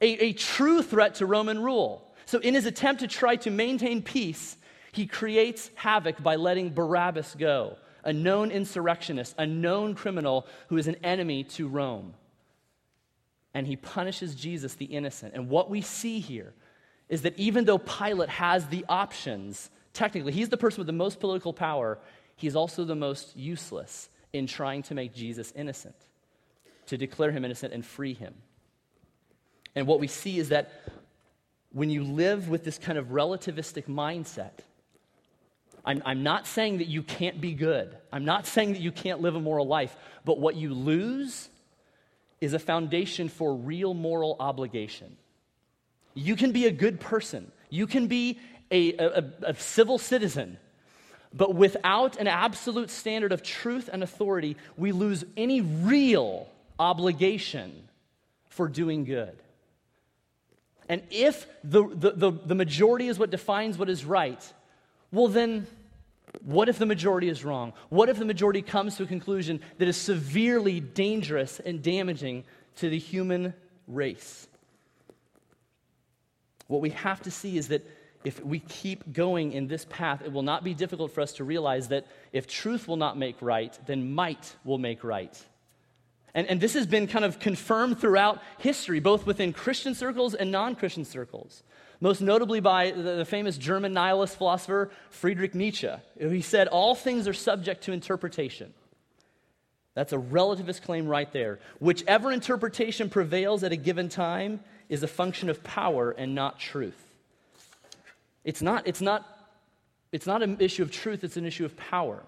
a, 0.00 0.24
a 0.24 0.32
true 0.32 0.82
threat 0.82 1.16
to 1.16 1.26
Roman 1.26 1.62
rule. 1.62 2.08
So, 2.24 2.38
in 2.38 2.54
his 2.54 2.66
attempt 2.66 3.00
to 3.00 3.08
try 3.08 3.36
to 3.36 3.50
maintain 3.50 4.02
peace, 4.02 4.56
he 4.92 5.06
creates 5.06 5.70
havoc 5.74 6.22
by 6.22 6.36
letting 6.36 6.70
Barabbas 6.70 7.34
go, 7.38 7.76
a 8.04 8.12
known 8.12 8.50
insurrectionist, 8.50 9.34
a 9.38 9.46
known 9.46 9.94
criminal 9.94 10.46
who 10.68 10.76
is 10.76 10.86
an 10.86 10.96
enemy 11.02 11.44
to 11.44 11.68
Rome. 11.68 12.14
And 13.54 13.66
he 13.66 13.76
punishes 13.76 14.34
Jesus, 14.34 14.74
the 14.74 14.86
innocent. 14.86 15.34
And 15.34 15.50
what 15.50 15.68
we 15.68 15.82
see 15.82 16.20
here 16.20 16.54
is 17.10 17.22
that 17.22 17.38
even 17.38 17.66
though 17.66 17.78
Pilate 17.78 18.30
has 18.30 18.66
the 18.68 18.84
options, 18.88 19.70
technically, 19.92 20.32
he's 20.32 20.48
the 20.48 20.56
person 20.56 20.78
with 20.78 20.86
the 20.86 20.92
most 20.94 21.20
political 21.20 21.52
power, 21.52 21.98
he's 22.36 22.56
also 22.56 22.84
the 22.84 22.94
most 22.94 23.36
useless 23.36 24.08
in 24.32 24.46
trying 24.46 24.82
to 24.84 24.94
make 24.94 25.14
Jesus 25.14 25.52
innocent 25.54 25.94
to 26.92 26.98
declare 26.98 27.32
him 27.32 27.42
innocent 27.42 27.72
and 27.72 27.84
free 27.86 28.12
him. 28.12 28.34
And 29.74 29.86
what 29.86 29.98
we 29.98 30.08
see 30.08 30.38
is 30.38 30.50
that 30.50 30.70
when 31.70 31.88
you 31.88 32.04
live 32.04 32.50
with 32.50 32.64
this 32.64 32.76
kind 32.76 32.98
of 32.98 33.06
relativistic 33.06 33.86
mindset, 33.86 34.58
I'm, 35.86 36.02
I'm, 36.04 36.22
not 36.22 36.46
saying 36.46 36.78
that 36.78 36.88
you 36.88 37.02
can't 37.02 37.40
be 37.40 37.54
good. 37.54 37.96
I'm 38.12 38.26
not 38.26 38.46
saying 38.46 38.74
that 38.74 38.82
you 38.82 38.92
can't 38.92 39.22
live 39.22 39.34
a 39.34 39.40
moral 39.40 39.66
life. 39.66 39.96
But 40.26 40.38
what 40.38 40.54
you 40.54 40.74
lose 40.74 41.48
is 42.42 42.52
a 42.52 42.58
foundation 42.58 43.30
for 43.30 43.54
real 43.54 43.94
moral 43.94 44.36
obligation. 44.38 45.16
You 46.12 46.36
can 46.36 46.52
be 46.52 46.66
a 46.66 46.70
good 46.70 47.00
person, 47.00 47.50
you 47.70 47.86
can 47.86 48.06
be 48.06 48.38
a, 48.70 48.92
a, 48.98 49.24
a 49.44 49.54
civil 49.54 49.96
citizen. 49.96 50.58
But 51.32 51.54
without 51.54 52.18
an 52.18 52.26
absolute 52.26 52.90
standard 52.90 53.32
of 53.32 53.42
truth 53.42 53.88
and 53.90 54.02
authority, 54.02 54.58
we 54.76 54.92
lose 54.92 55.24
any 55.38 55.62
real 55.62 56.51
obligation 56.78 57.88
for 58.48 58.68
doing 58.68 59.04
good. 59.04 59.36
And 60.88 61.02
if 61.10 61.46
the, 61.64 61.88
the, 61.88 62.10
the, 62.10 62.30
the, 62.30 62.54
majority 62.54 63.08
is 63.08 63.18
what 63.18 63.30
defines 63.30 63.78
what 63.78 63.88
is 63.88 64.04
right, 64.04 64.52
well, 65.10 65.28
then 65.28 65.66
what 66.44 66.68
if 66.68 66.78
the 66.78 66.86
majority 66.86 67.28
is 67.28 67.44
wrong? 67.44 67.72
What 67.88 68.08
if 68.08 68.18
the 68.18 68.24
majority 68.24 68.62
comes 68.62 68.96
to 68.96 69.04
a 69.04 69.06
conclusion 69.06 69.60
that 69.78 69.88
is 69.88 69.96
severely 69.96 70.80
dangerous 70.80 71.60
and 71.60 71.82
damaging 71.82 72.44
to 72.76 72.90
the 72.90 72.98
human 72.98 73.54
race? 73.86 74.48
What 76.66 76.80
we 76.80 76.90
have 76.90 77.22
to 77.22 77.30
see 77.30 77.56
is 77.56 77.68
that 77.68 77.86
if 78.24 78.44
we 78.44 78.60
keep 78.60 79.12
going 79.12 79.52
in 79.52 79.66
this 79.66 79.84
path, 79.88 80.22
it 80.24 80.32
will 80.32 80.42
not 80.42 80.64
be 80.64 80.74
difficult 80.74 81.12
for 81.12 81.20
us 81.20 81.34
to 81.34 81.44
realize 81.44 81.88
that 81.88 82.06
if 82.32 82.46
truth 82.46 82.86
will 82.86 82.96
not 82.96 83.18
make 83.18 83.36
right, 83.40 83.76
then 83.86 84.14
might 84.14 84.54
will 84.64 84.78
make 84.78 85.02
right. 85.04 85.38
And, 86.34 86.46
and 86.46 86.60
this 86.60 86.74
has 86.74 86.86
been 86.86 87.06
kind 87.06 87.24
of 87.24 87.38
confirmed 87.38 88.00
throughout 88.00 88.40
history, 88.58 89.00
both 89.00 89.26
within 89.26 89.52
Christian 89.52 89.94
circles 89.94 90.34
and 90.34 90.50
non 90.50 90.74
Christian 90.74 91.04
circles. 91.04 91.62
Most 92.00 92.20
notably 92.20 92.60
by 92.60 92.90
the, 92.90 93.16
the, 93.16 93.24
famous 93.24 93.56
German 93.56 93.92
nihilist 93.92 94.36
philosopher 94.36 94.90
Friedrich 95.10 95.54
Nietzsche. 95.54 95.90
He 96.18 96.42
said, 96.42 96.66
All 96.68 96.94
things 96.94 97.28
are 97.28 97.34
subject 97.34 97.84
to 97.84 97.92
interpretation. 97.92 98.72
That's 99.94 100.12
a 100.12 100.18
relativist 100.18 100.82
claim 100.82 101.06
right 101.06 101.30
there. 101.32 101.60
Whichever 101.78 102.32
interpretation 102.32 103.10
prevails 103.10 103.62
at 103.62 103.72
a 103.72 103.76
given 103.76 104.08
time 104.08 104.60
is 104.88 105.02
a 105.02 105.08
function 105.08 105.50
of 105.50 105.62
power 105.62 106.10
and 106.10 106.34
not 106.34 106.58
truth. 106.58 106.96
It's 108.42 108.62
not, 108.62 108.86
it's 108.86 109.00
not, 109.00 109.26
it's 110.10 110.26
not 110.26 110.42
an 110.42 110.56
issue 110.60 110.82
of 110.82 110.90
truth, 110.90 111.22
it's 111.22 111.36
an 111.36 111.44
issue 111.44 111.64
of 111.64 111.76
power. 111.76 112.22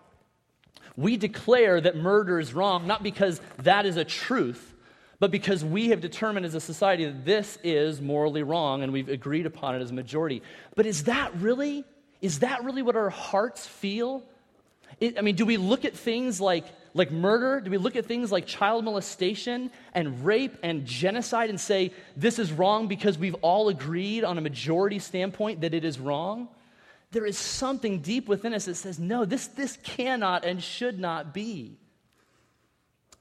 We 0.97 1.17
declare 1.17 1.81
that 1.81 1.97
murder 1.97 2.39
is 2.39 2.55
wrong, 2.55 2.87
not 2.87 3.03
because 3.03 3.41
that 3.59 3.85
is 3.85 3.97
a 3.97 4.05
truth, 4.05 4.75
but 5.19 5.31
because 5.31 5.65
we 5.65 5.89
have 5.89 6.01
determined 6.01 6.47
as 6.47 6.55
a 6.55 6.61
society 6.61 7.07
that 7.07 7.25
this 7.25 7.59
is 7.65 8.01
morally 8.01 8.43
wrong 8.43 8.83
and 8.83 8.93
we've 8.93 9.09
agreed 9.09 9.47
upon 9.47 9.75
it 9.75 9.83
as 9.83 9.91
a 9.91 9.95
majority. 9.95 10.43
But 10.77 10.87
is 10.87 11.05
that 11.05 11.35
really, 11.37 11.85
is 12.21 12.41
that 12.41 12.63
really 12.65 12.83
what 12.83 12.97
our 12.97 13.11
hearts 13.11 13.67
feel? 13.67 14.23
It, 15.01 15.19
I 15.19 15.23
mean, 15.23 15.35
do 15.35 15.45
we 15.45 15.57
look 15.57 15.85
at 15.85 15.97
things 15.97 16.41
like, 16.41 16.67
like 16.95 17.11
murder? 17.11 17.61
Do 17.61 17.71
we 17.71 17.79
look 17.79 17.97
at 17.97 18.07
things 18.07 18.31
like 18.31 18.47
child 18.47 18.85
molestation 18.85 19.71
and 19.95 20.25
rape 20.25 20.57
and 20.63 20.85
genocide 20.85 21.51
and 21.51 21.61
say 21.61 21.93
this 22.17 22.39
is 22.39 22.53
wrong 22.53 22.87
because 22.87 23.19
we've 23.19 23.35
all 23.43 23.69
agreed 23.69 24.23
on 24.23 24.39
a 24.39 24.41
majority 24.41 25.01
standpoint 25.01 25.63
that 25.63 25.75
it 25.75 25.85
is 25.85 25.99
wrong? 25.99 26.49
There 27.15 27.25
is 27.25 27.39
something 27.39 28.01
deep 28.01 28.29
within 28.29 28.53
us 28.53 28.65
that 28.65 28.75
says, 28.75 28.99
no, 28.99 29.25
this, 29.25 29.47
this 29.47 29.79
cannot 29.85 30.45
and 30.45 30.63
should 30.63 30.99
not 30.99 31.33
be. 31.33 31.79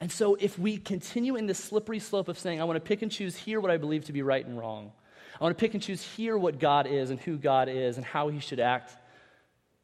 And 0.01 0.11
so, 0.11 0.35
if 0.35 0.59
we 0.59 0.77
continue 0.77 1.37
in 1.37 1.45
this 1.45 1.59
slippery 1.59 1.99
slope 1.99 2.27
of 2.27 2.37
saying, 2.37 2.59
I 2.59 2.65
want 2.65 2.75
to 2.75 2.85
pick 2.85 3.03
and 3.03 3.11
choose 3.11 3.37
here 3.37 3.61
what 3.61 3.71
I 3.71 3.77
believe 3.77 4.05
to 4.05 4.11
be 4.11 4.21
right 4.21 4.45
and 4.45 4.57
wrong, 4.57 4.91
I 5.39 5.43
want 5.43 5.57
to 5.57 5.61
pick 5.61 5.75
and 5.75 5.81
choose 5.81 6.03
here 6.03 6.37
what 6.37 6.59
God 6.59 6.87
is 6.87 7.09
and 7.09 7.19
who 7.19 7.37
God 7.37 7.69
is 7.69 7.95
and 7.95 8.05
how 8.05 8.27
He 8.27 8.39
should 8.39 8.59
act, 8.59 8.93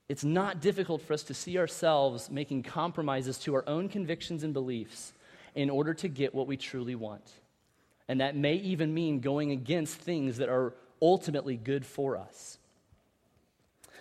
it's 0.09 0.23
not 0.23 0.59
difficult 0.59 1.03
for 1.03 1.13
us 1.13 1.23
to 1.23 1.33
see 1.33 1.57
ourselves 1.57 2.29
making 2.29 2.63
compromises 2.63 3.37
to 3.39 3.55
our 3.55 3.63
own 3.69 3.87
convictions 3.89 4.43
and 4.43 4.53
beliefs 4.53 5.13
in 5.55 5.69
order 5.69 5.93
to 5.93 6.07
get 6.09 6.35
what 6.35 6.47
we 6.47 6.57
truly 6.57 6.95
want. 6.95 7.31
And 8.07 8.19
that 8.21 8.35
may 8.35 8.55
even 8.55 8.93
mean 8.93 9.19
going 9.19 9.51
against 9.51 9.97
things 9.97 10.37
that 10.37 10.49
are 10.49 10.73
ultimately 11.01 11.55
good 11.55 11.85
for 11.85 12.17
us. 12.17 12.58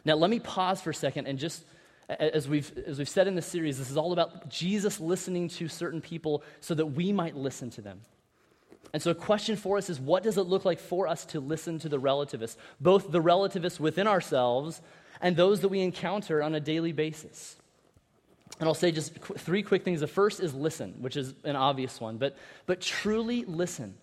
Now, 0.09 0.14
let 0.14 0.31
me 0.31 0.40
pause 0.40 0.81
for 0.81 0.88
a 0.88 0.94
second 0.94 1.27
and 1.27 1.38
just, 1.38 1.66
as 2.09 2.49
we've, 2.49 2.73
as 2.87 2.97
we've 2.97 3.11
said 3.11 3.29
in 3.29 3.35
this 3.35 3.44
series, 3.44 3.77
this 3.77 3.90
is 3.90 3.99
all 3.99 4.14
about 4.14 4.49
Jesus 4.49 5.01
listening 5.01 5.49
to 5.51 5.68
certain 5.68 6.01
people 6.01 6.42
so 6.61 6.75
that 6.75 6.87
we 6.87 7.12
might 7.12 7.37
listen 7.37 7.68
to 7.73 7.83
them. 7.83 8.01
And 8.94 9.03
so, 9.03 9.11
a 9.11 9.14
question 9.14 9.55
for 9.55 9.77
us 9.77 9.90
is 9.90 10.01
what 10.01 10.23
does 10.23 10.38
it 10.38 10.44
look 10.44 10.64
like 10.64 10.81
for 10.81 11.07
us 11.07 11.27
to 11.27 11.40
listen 11.40 11.79
to 11.81 11.90
the 11.90 11.99
relativists, 11.99 12.57
both 12.81 13.12
the 13.12 13.21
relativists 13.21 13.79
within 13.79 14.07
ourselves 14.07 14.81
and 15.21 15.37
those 15.37 15.61
that 15.61 15.68
we 15.68 15.81
encounter 15.81 16.42
on 16.42 16.55
a 16.55 16.61
daily 16.61 16.92
basis? 16.92 17.57
And 18.61 18.66
I'll 18.66 18.73
say 18.73 18.90
just 18.90 19.21
qu- 19.21 19.35
three 19.35 19.62
quick 19.62 19.85
things. 19.85 20.01
The 20.01 20.07
first 20.07 20.40
is 20.40 20.55
listen, 20.55 20.94
which 21.01 21.18
is 21.18 21.35
an 21.44 21.55
obvious 21.55 22.01
one, 22.01 22.16
but, 22.16 22.35
but 22.64 22.81
truly 22.81 23.44
listen. 23.44 23.94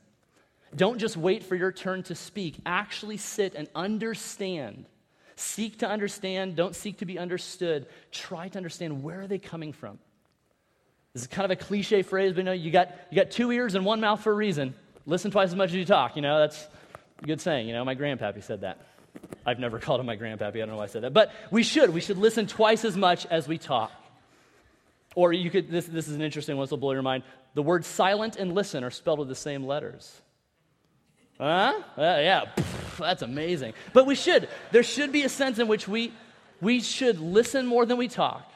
Don't 0.76 1.00
just 1.00 1.18
wait 1.18 1.44
for 1.44 1.56
your 1.56 1.72
turn 1.72 2.04
to 2.04 2.14
speak. 2.14 2.58
Actually 2.64 3.18
sit 3.18 3.56
and 3.56 3.68
understand 3.74 4.86
Seek 5.36 5.80
to 5.80 5.90
understand, 5.90 6.56
don't 6.56 6.76
seek 6.76 7.00
to 7.00 7.06
be 7.06 7.20
understood. 7.20 7.88
Try 8.12 8.48
to 8.48 8.58
understand 8.58 9.04
where 9.04 9.22
are 9.22 9.28
they 9.28 9.38
coming 9.38 9.74
from. 9.74 10.00
This 11.14 11.24
is 11.24 11.28
kind 11.28 11.46
of 11.46 11.52
a 11.52 11.56
cliche 11.62 12.02
phrase, 12.02 12.34
but 12.34 12.40
you 12.40 12.44
know, 12.44 12.52
you 12.52 12.72
got, 12.72 12.94
you 13.10 13.16
got 13.16 13.32
two 13.32 13.52
ears 13.52 13.76
and 13.76 13.86
one 13.86 14.02
mouth 14.02 14.22
for 14.22 14.32
a 14.32 14.36
reason. 14.36 14.76
Listen 15.06 15.32
twice 15.32 15.50
as 15.50 15.56
much 15.56 15.70
as 15.70 15.76
you 15.76 15.86
talk. 15.86 16.16
You 16.16 16.22
know, 16.22 16.40
that's 16.40 16.68
a 17.22 17.26
good 17.26 17.42
saying. 17.42 17.68
You 17.68 17.74
know, 17.74 17.86
my 17.86 17.96
grandpappy 17.96 18.44
said 18.44 18.62
that. 18.62 18.80
I've 19.46 19.60
never 19.60 19.80
called 19.80 20.00
him 20.00 20.06
my 20.06 20.18
grandpappy. 20.18 20.56
I 20.56 20.60
don't 20.60 20.70
know 20.70 20.78
why 20.78 20.84
I 20.84 20.88
said 20.88 21.04
that. 21.04 21.14
But 21.14 21.32
we 21.52 21.64
should. 21.64 21.90
We 21.92 22.02
should 22.02 22.18
listen 22.18 22.48
twice 22.48 22.84
as 22.86 22.98
much 22.98 23.26
as 23.28 23.48
we 23.48 23.58
talk. 23.58 23.92
Or 25.16 25.32
you 25.32 25.50
could, 25.50 25.70
this, 25.72 25.86
this 25.86 26.08
is 26.08 26.16
an 26.16 26.22
interesting 26.22 26.58
one, 26.58 26.66
this 26.66 26.72
will 26.72 26.78
blow 26.78 26.92
your 26.92 27.02
mind. 27.02 27.24
The 27.54 27.64
words 27.64 27.88
silent 27.88 28.36
and 28.36 28.54
listen 28.54 28.84
are 28.84 28.92
spelled 28.92 29.20
with 29.20 29.30
the 29.30 29.36
same 29.36 29.66
letters. 29.66 30.22
Huh? 31.40 31.74
Uh, 31.98 32.02
yeah, 32.02 32.46
Pff, 32.56 32.98
that's 32.98 33.22
amazing. 33.22 33.74
But 33.94 34.06
we 34.06 34.16
should. 34.16 34.48
There 34.72 34.84
should 34.84 35.12
be 35.12 35.24
a 35.24 35.30
sense 35.30 35.60
in 35.60 35.68
which 35.68 35.88
we, 35.88 36.14
we 36.62 36.82
should 36.82 37.20
listen 37.20 37.66
more 37.66 37.86
than 37.86 37.98
we 37.98 38.08
talk. 38.08 38.52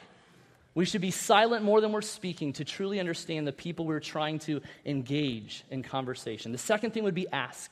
We 0.74 0.84
should 0.84 1.00
be 1.00 1.10
silent 1.10 1.64
more 1.64 1.80
than 1.80 1.92
we're 1.92 2.00
speaking 2.00 2.52
to 2.54 2.64
truly 2.64 3.00
understand 3.00 3.46
the 3.46 3.52
people 3.52 3.86
we're 3.86 4.00
trying 4.00 4.38
to 4.40 4.60
engage 4.86 5.64
in 5.70 5.82
conversation. 5.82 6.52
The 6.52 6.58
second 6.58 6.92
thing 6.92 7.02
would 7.04 7.14
be 7.14 7.28
ask. 7.28 7.70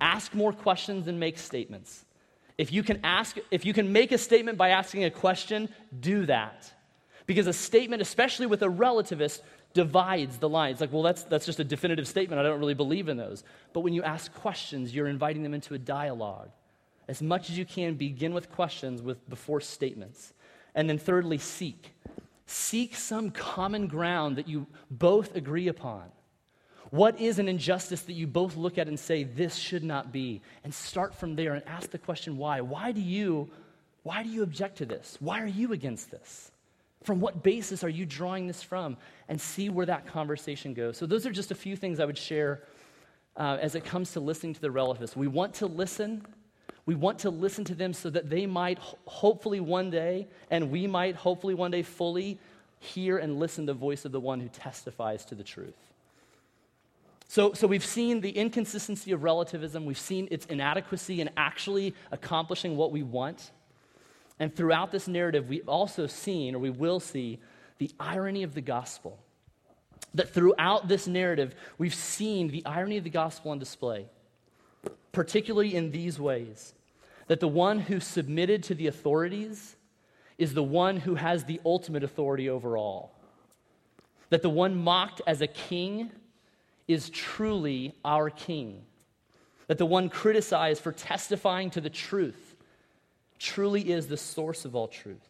Ask 0.00 0.34
more 0.34 0.52
questions 0.52 1.06
than 1.06 1.18
make 1.18 1.38
statements. 1.38 2.04
If 2.58 2.72
you 2.72 2.82
can 2.82 3.00
ask, 3.04 3.36
if 3.50 3.64
you 3.64 3.72
can 3.72 3.92
make 3.92 4.12
a 4.12 4.18
statement 4.18 4.58
by 4.58 4.70
asking 4.70 5.04
a 5.04 5.10
question, 5.10 5.68
do 5.98 6.26
that. 6.26 6.70
Because 7.26 7.46
a 7.46 7.52
statement, 7.52 8.02
especially 8.02 8.46
with 8.46 8.62
a 8.62 8.66
relativist, 8.66 9.40
divides 9.74 10.38
the 10.38 10.48
lines. 10.48 10.80
Like, 10.80 10.92
well, 10.92 11.02
that's, 11.02 11.22
that's 11.24 11.46
just 11.46 11.60
a 11.60 11.64
definitive 11.64 12.06
statement. 12.06 12.38
I 12.38 12.42
don't 12.42 12.60
really 12.60 12.74
believe 12.74 13.08
in 13.08 13.16
those. 13.16 13.42
But 13.72 13.80
when 13.80 13.92
you 13.92 14.02
ask 14.02 14.32
questions, 14.34 14.94
you're 14.94 15.08
inviting 15.08 15.42
them 15.42 15.54
into 15.54 15.74
a 15.74 15.78
dialogue. 15.78 16.50
As 17.08 17.20
much 17.20 17.50
as 17.50 17.58
you 17.58 17.64
can, 17.64 17.94
begin 17.94 18.32
with 18.34 18.52
questions 18.52 19.02
with, 19.02 19.28
before 19.28 19.60
statements. 19.60 20.32
And 20.74 20.88
then, 20.88 20.98
thirdly, 20.98 21.38
seek. 21.38 21.94
Seek 22.46 22.94
some 22.94 23.30
common 23.30 23.86
ground 23.86 24.36
that 24.36 24.48
you 24.48 24.66
both 24.90 25.34
agree 25.34 25.68
upon. 25.68 26.04
What 26.90 27.18
is 27.18 27.38
an 27.38 27.48
injustice 27.48 28.02
that 28.02 28.12
you 28.12 28.26
both 28.26 28.54
look 28.54 28.76
at 28.76 28.86
and 28.86 29.00
say, 29.00 29.24
this 29.24 29.56
should 29.56 29.82
not 29.82 30.12
be? 30.12 30.42
And 30.62 30.74
start 30.74 31.14
from 31.14 31.36
there 31.36 31.54
and 31.54 31.66
ask 31.66 31.90
the 31.90 31.98
question, 31.98 32.36
why? 32.36 32.60
Why 32.60 32.92
do 32.92 33.00
you, 33.00 33.50
why 34.02 34.22
do 34.22 34.28
you 34.28 34.42
object 34.42 34.78
to 34.78 34.86
this? 34.86 35.16
Why 35.18 35.40
are 35.40 35.46
you 35.46 35.72
against 35.72 36.10
this? 36.10 36.51
From 37.02 37.20
what 37.20 37.42
basis 37.42 37.82
are 37.82 37.88
you 37.88 38.06
drawing 38.06 38.46
this 38.46 38.62
from? 38.62 38.96
And 39.28 39.40
see 39.40 39.68
where 39.68 39.86
that 39.86 40.06
conversation 40.06 40.74
goes. 40.74 40.96
So, 40.96 41.06
those 41.06 41.26
are 41.26 41.32
just 41.32 41.50
a 41.50 41.54
few 41.54 41.76
things 41.76 42.00
I 42.00 42.04
would 42.04 42.18
share 42.18 42.62
uh, 43.36 43.58
as 43.60 43.74
it 43.74 43.84
comes 43.84 44.12
to 44.12 44.20
listening 44.20 44.54
to 44.54 44.60
the 44.60 44.70
relativists. 44.70 45.16
We 45.16 45.26
want 45.26 45.54
to 45.54 45.66
listen. 45.66 46.26
We 46.84 46.94
want 46.94 47.20
to 47.20 47.30
listen 47.30 47.64
to 47.66 47.74
them 47.74 47.92
so 47.92 48.10
that 48.10 48.28
they 48.28 48.46
might 48.46 48.78
hopefully 49.06 49.60
one 49.60 49.90
day, 49.90 50.28
and 50.50 50.70
we 50.70 50.86
might 50.86 51.14
hopefully 51.14 51.54
one 51.54 51.70
day 51.70 51.82
fully 51.82 52.38
hear 52.80 53.18
and 53.18 53.38
listen 53.38 53.66
to 53.66 53.72
the 53.72 53.78
voice 53.78 54.04
of 54.04 54.12
the 54.12 54.20
one 54.20 54.40
who 54.40 54.48
testifies 54.48 55.24
to 55.26 55.34
the 55.34 55.44
truth. 55.44 55.76
So, 57.28 57.54
so 57.54 57.66
we've 57.66 57.84
seen 57.84 58.20
the 58.20 58.30
inconsistency 58.30 59.12
of 59.12 59.22
relativism, 59.22 59.86
we've 59.86 59.98
seen 59.98 60.28
its 60.30 60.44
inadequacy 60.46 61.20
in 61.20 61.30
actually 61.36 61.94
accomplishing 62.10 62.76
what 62.76 62.92
we 62.92 63.02
want. 63.02 63.52
And 64.42 64.52
throughout 64.52 64.90
this 64.90 65.06
narrative, 65.06 65.48
we've 65.48 65.68
also 65.68 66.08
seen, 66.08 66.56
or 66.56 66.58
we 66.58 66.68
will 66.68 66.98
see, 66.98 67.38
the 67.78 67.92
irony 68.00 68.42
of 68.42 68.54
the 68.54 68.60
gospel. 68.60 69.20
That 70.14 70.30
throughout 70.30 70.88
this 70.88 71.06
narrative, 71.06 71.54
we've 71.78 71.94
seen 71.94 72.48
the 72.48 72.66
irony 72.66 72.96
of 72.96 73.04
the 73.04 73.10
gospel 73.10 73.52
on 73.52 73.60
display, 73.60 74.06
particularly 75.12 75.76
in 75.76 75.92
these 75.92 76.18
ways 76.18 76.74
that 77.28 77.38
the 77.38 77.46
one 77.46 77.78
who 77.78 78.00
submitted 78.00 78.64
to 78.64 78.74
the 78.74 78.88
authorities 78.88 79.76
is 80.38 80.54
the 80.54 80.62
one 80.64 80.96
who 80.96 81.14
has 81.14 81.44
the 81.44 81.60
ultimate 81.64 82.02
authority 82.02 82.48
over 82.48 82.76
all. 82.76 83.14
That 84.30 84.42
the 84.42 84.50
one 84.50 84.74
mocked 84.74 85.22
as 85.24 85.40
a 85.40 85.46
king 85.46 86.10
is 86.88 87.10
truly 87.10 87.94
our 88.04 88.28
king. 88.28 88.82
That 89.68 89.78
the 89.78 89.86
one 89.86 90.08
criticized 90.08 90.82
for 90.82 90.90
testifying 90.90 91.70
to 91.70 91.80
the 91.80 91.88
truth 91.88 92.41
truly 93.42 93.90
is 93.90 94.06
the 94.06 94.16
source 94.16 94.64
of 94.64 94.76
all 94.76 94.88
truth. 94.88 95.28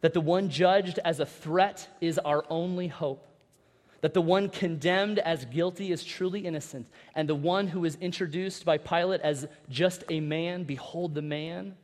That 0.00 0.12
the 0.12 0.20
one 0.20 0.50
judged 0.50 0.98
as 1.04 1.20
a 1.20 1.26
threat 1.26 1.88
is 2.00 2.18
our 2.18 2.44
only 2.50 2.88
hope. 2.88 3.26
That 4.00 4.14
the 4.14 4.20
one 4.20 4.48
condemned 4.48 5.20
as 5.20 5.44
guilty 5.44 5.92
is 5.92 6.02
truly 6.02 6.40
innocent. 6.40 6.88
And 7.14 7.28
the 7.28 7.36
one 7.36 7.68
who 7.68 7.84
is 7.84 7.96
introduced 8.00 8.64
by 8.64 8.78
Pilate 8.78 9.20
as 9.20 9.46
just 9.70 10.02
a 10.10 10.18
man, 10.18 10.64
behold 10.64 11.14
the 11.14 11.22
man, 11.22 11.76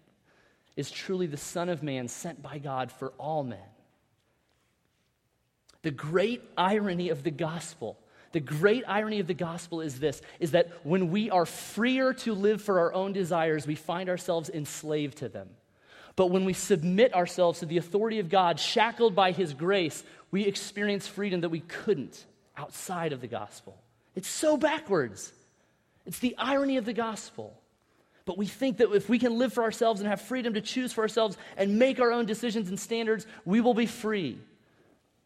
is 0.76 0.90
truly 0.90 1.26
the 1.26 1.36
Son 1.36 1.68
of 1.68 1.82
Man 1.84 2.08
sent 2.08 2.42
by 2.42 2.58
God 2.58 2.90
for 2.90 3.12
all 3.18 3.44
men. 3.44 3.58
The 5.82 5.92
great 5.92 6.42
irony 6.56 7.10
of 7.10 7.22
the 7.22 7.30
gospel 7.30 7.96
the 8.32 8.40
great 8.40 8.84
irony 8.86 9.20
of 9.20 9.26
the 9.26 9.34
gospel 9.34 9.80
is 9.80 9.98
this 9.98 10.20
is 10.38 10.50
that 10.50 10.70
when 10.82 11.10
we 11.10 11.30
are 11.30 11.46
freer 11.46 12.12
to 12.12 12.34
live 12.34 12.60
for 12.60 12.80
our 12.80 12.92
own 12.92 13.12
desires, 13.12 13.66
we 13.66 13.74
find 13.74 14.08
ourselves 14.08 14.50
enslaved 14.50 15.18
to 15.18 15.28
them. 15.28 15.48
But 16.16 16.30
when 16.30 16.44
we 16.44 16.52
submit 16.52 17.14
ourselves 17.14 17.60
to 17.60 17.66
the 17.66 17.78
authority 17.78 18.18
of 18.18 18.28
God, 18.28 18.58
shackled 18.58 19.14
by 19.14 19.30
his 19.32 19.54
grace, 19.54 20.02
we 20.30 20.44
experience 20.44 21.06
freedom 21.06 21.42
that 21.42 21.48
we 21.48 21.60
couldn't 21.60 22.24
outside 22.56 23.12
of 23.12 23.20
the 23.20 23.28
gospel. 23.28 23.78
It's 24.14 24.28
so 24.28 24.56
backwards. 24.56 25.32
It's 26.04 26.18
the 26.18 26.34
irony 26.36 26.76
of 26.76 26.84
the 26.84 26.92
gospel. 26.92 27.56
But 28.24 28.36
we 28.36 28.46
think 28.46 28.78
that 28.78 28.92
if 28.92 29.08
we 29.08 29.18
can 29.18 29.38
live 29.38 29.52
for 29.52 29.62
ourselves 29.62 30.00
and 30.00 30.08
have 30.08 30.20
freedom 30.20 30.54
to 30.54 30.60
choose 30.60 30.92
for 30.92 31.02
ourselves 31.02 31.38
and 31.56 31.78
make 31.78 32.00
our 32.00 32.12
own 32.12 32.26
decisions 32.26 32.68
and 32.68 32.78
standards, 32.78 33.26
we 33.44 33.60
will 33.60 33.72
be 33.72 33.86
free. 33.86 34.38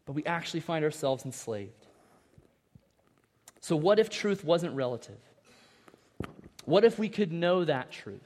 But 0.05 0.13
we 0.13 0.23
actually 0.25 0.59
find 0.59 0.85
ourselves 0.85 1.25
enslaved. 1.25 1.82
So, 3.63 3.77
what 3.77 3.97
if 3.97 4.09
truth 4.09 4.43
wasn't 4.43 4.75
relative? 4.75 5.17
What 6.65 6.83
if 6.83 6.99
we 6.99 7.07
could 7.07 7.31
know 7.31 7.63
that 7.63 7.93
truth? 7.93 8.19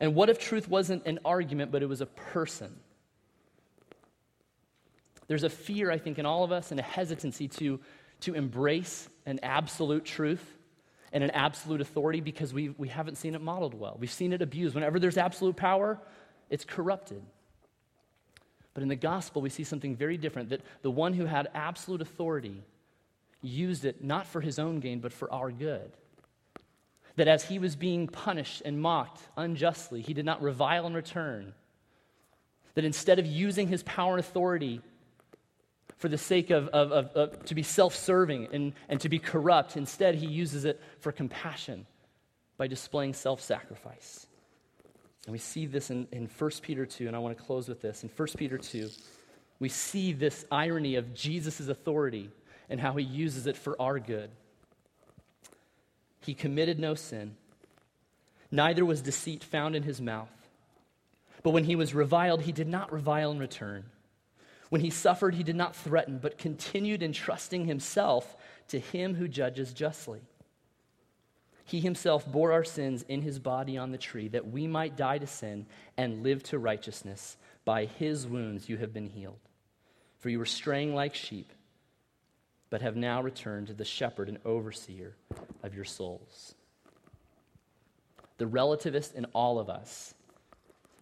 And 0.00 0.14
what 0.14 0.30
if 0.30 0.38
truth 0.38 0.68
wasn't 0.68 1.04
an 1.04 1.18
argument, 1.24 1.72
but 1.72 1.82
it 1.82 1.86
was 1.86 2.00
a 2.00 2.06
person? 2.06 2.76
There's 5.26 5.42
a 5.42 5.50
fear, 5.50 5.90
I 5.90 5.98
think, 5.98 6.20
in 6.20 6.26
all 6.26 6.44
of 6.44 6.52
us 6.52 6.70
and 6.70 6.78
a 6.78 6.82
hesitancy 6.82 7.48
to, 7.48 7.80
to 8.20 8.34
embrace 8.34 9.08
an 9.26 9.40
absolute 9.42 10.04
truth 10.04 10.46
and 11.12 11.24
an 11.24 11.32
absolute 11.32 11.80
authority 11.80 12.20
because 12.20 12.54
we, 12.54 12.68
we 12.78 12.86
haven't 12.86 13.16
seen 13.16 13.34
it 13.34 13.40
modeled 13.40 13.74
well. 13.74 13.96
We've 13.98 14.12
seen 14.12 14.32
it 14.32 14.42
abused. 14.42 14.76
Whenever 14.76 15.00
there's 15.00 15.18
absolute 15.18 15.56
power, 15.56 15.98
it's 16.50 16.64
corrupted. 16.64 17.22
But 18.74 18.84
in 18.84 18.88
the 18.88 18.96
gospel, 18.96 19.42
we 19.42 19.50
see 19.50 19.64
something 19.64 19.96
very 19.96 20.16
different 20.16 20.50
that 20.50 20.60
the 20.82 20.90
one 20.90 21.14
who 21.14 21.24
had 21.24 21.48
absolute 21.52 22.00
authority 22.00 22.62
used 23.42 23.84
it 23.84 24.02
not 24.02 24.26
for 24.26 24.40
his 24.40 24.58
own 24.58 24.80
gain, 24.80 25.00
but 25.00 25.12
for 25.12 25.32
our 25.32 25.50
good. 25.50 25.92
That 27.16 27.28
as 27.28 27.44
he 27.44 27.58
was 27.58 27.76
being 27.76 28.06
punished 28.06 28.62
and 28.64 28.80
mocked 28.80 29.20
unjustly, 29.36 30.02
he 30.02 30.14
did 30.14 30.24
not 30.24 30.42
revile 30.42 30.86
in 30.86 30.94
return. 30.94 31.54
That 32.74 32.84
instead 32.84 33.18
of 33.18 33.26
using 33.26 33.68
his 33.68 33.82
power 33.82 34.14
and 34.14 34.20
authority 34.20 34.80
for 35.96 36.08
the 36.08 36.18
sake 36.18 36.50
of, 36.50 36.68
of, 36.68 36.92
of, 36.92 37.06
of 37.16 37.44
to 37.46 37.54
be 37.54 37.62
self 37.62 37.94
serving 37.94 38.48
and, 38.52 38.72
and 38.88 39.00
to 39.00 39.08
be 39.08 39.18
corrupt, 39.18 39.76
instead 39.76 40.14
he 40.14 40.26
uses 40.26 40.64
it 40.64 40.80
for 41.00 41.10
compassion 41.10 41.86
by 42.56 42.68
displaying 42.68 43.14
self 43.14 43.40
sacrifice. 43.40 44.26
And 45.26 45.32
we 45.32 45.38
see 45.38 45.66
this 45.66 45.90
in, 45.90 46.06
in 46.12 46.26
1 46.26 46.50
Peter 46.62 46.86
2, 46.86 47.06
and 47.06 47.16
I 47.16 47.18
want 47.18 47.36
to 47.36 47.42
close 47.42 47.68
with 47.68 47.82
this. 47.82 48.02
In 48.02 48.08
1 48.08 48.28
Peter 48.36 48.56
2, 48.56 48.88
we 49.58 49.68
see 49.68 50.12
this 50.12 50.46
irony 50.50 50.94
of 50.94 51.12
Jesus' 51.14 51.68
authority 51.68 52.30
and 52.68 52.80
how 52.80 52.92
he 52.92 53.04
uses 53.04 53.46
it 53.46 53.56
for 53.56 53.80
our 53.80 53.98
good. 53.98 54.30
He 56.20 56.34
committed 56.34 56.78
no 56.78 56.94
sin, 56.94 57.36
neither 58.50 58.84
was 58.84 59.00
deceit 59.00 59.42
found 59.42 59.74
in 59.74 59.82
his 59.82 60.00
mouth. 60.00 60.30
But 61.42 61.50
when 61.50 61.64
he 61.64 61.76
was 61.76 61.94
reviled, 61.94 62.42
he 62.42 62.52
did 62.52 62.68
not 62.68 62.92
revile 62.92 63.30
in 63.30 63.38
return. 63.38 63.84
When 64.68 64.80
he 64.80 64.90
suffered, 64.90 65.34
he 65.34 65.42
did 65.42 65.56
not 65.56 65.74
threaten, 65.74 66.18
but 66.18 66.36
continued 66.36 67.02
entrusting 67.02 67.64
himself 67.64 68.36
to 68.68 68.78
him 68.78 69.14
who 69.14 69.28
judges 69.28 69.72
justly. 69.72 70.20
He 71.64 71.80
himself 71.80 72.30
bore 72.30 72.52
our 72.52 72.64
sins 72.64 73.04
in 73.08 73.22
his 73.22 73.38
body 73.38 73.78
on 73.78 73.92
the 73.92 73.98
tree, 73.98 74.28
that 74.28 74.50
we 74.50 74.66
might 74.66 74.96
die 74.96 75.18
to 75.18 75.26
sin 75.26 75.66
and 75.96 76.22
live 76.22 76.42
to 76.44 76.58
righteousness. 76.58 77.36
By 77.64 77.84
his 77.84 78.26
wounds 78.26 78.68
you 78.68 78.78
have 78.78 78.92
been 78.92 79.08
healed. 79.08 79.38
For 80.18 80.30
you 80.30 80.38
were 80.38 80.46
straying 80.46 80.94
like 80.94 81.14
sheep 81.14 81.52
but 82.70 82.82
have 82.82 82.96
now 82.96 83.22
returned 83.22 83.68
to 83.68 83.74
the 83.74 83.84
shepherd 83.84 84.28
and 84.28 84.38
overseer 84.44 85.16
of 85.62 85.74
your 85.74 85.84
souls. 85.84 86.54
The 88.38 88.44
relativist 88.44 89.14
in 89.14 89.24
all 89.26 89.58
of 89.58 89.68
us 89.68 90.14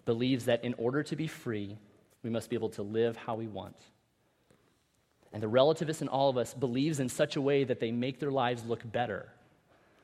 believes 0.05 0.47
that 0.47 0.65
in 0.65 0.75
order 0.75 1.03
to 1.03 1.17
be 1.17 1.27
free, 1.27 1.77
we 2.23 2.31
must 2.31 2.49
be 2.49 2.57
able 2.57 2.71
to 2.71 2.83
live 2.83 3.17
how 3.17 3.35
we 3.35 3.47
want. 3.47 3.77
And 5.33 5.43
the 5.43 5.51
relativist 5.51 6.01
in 6.01 6.09
all 6.09 6.31
of 6.31 6.39
us 6.39 6.55
believes 6.55 6.99
in 6.99 7.09
such 7.09 7.37
a 7.37 7.41
way 7.41 7.65
that 7.65 7.81
they 7.81 7.91
make 7.91 8.21
their 8.21 8.31
lives 8.31 8.65
look 8.65 8.91
better. 8.91 9.29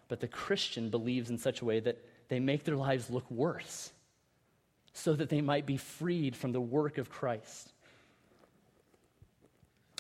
But 0.09 0.21
the 0.21 0.29
Christian 0.29 0.91
believes 0.91 1.31
in 1.31 1.39
such 1.39 1.63
a 1.63 1.65
way 1.65 1.81
that 1.81 2.05
they 2.29 2.39
make 2.39 2.65
their 2.65 2.77
lives 2.77 3.09
look 3.09 3.31
worse 3.31 3.93
so 4.93 5.15
that 5.15 5.31
they 5.31 5.41
might 5.41 5.65
be 5.65 5.77
freed 5.77 6.37
from 6.37 6.53
the 6.53 6.61
work 6.61 6.99
of 6.99 7.09
Christ. 7.09 7.73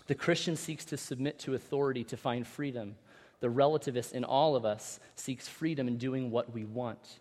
The 0.06 0.14
Christian 0.14 0.56
seeks 0.56 0.84
to 0.86 0.96
submit 0.96 1.38
to 1.40 1.54
authority 1.54 2.04
to 2.04 2.16
find 2.16 2.46
freedom. 2.46 2.96
The 3.40 3.48
relativist 3.48 4.12
in 4.12 4.24
all 4.24 4.56
of 4.56 4.64
us 4.64 5.00
seeks 5.14 5.48
freedom 5.48 5.88
in 5.88 5.98
doing 5.98 6.30
what 6.30 6.52
we 6.52 6.64
want, 6.64 7.20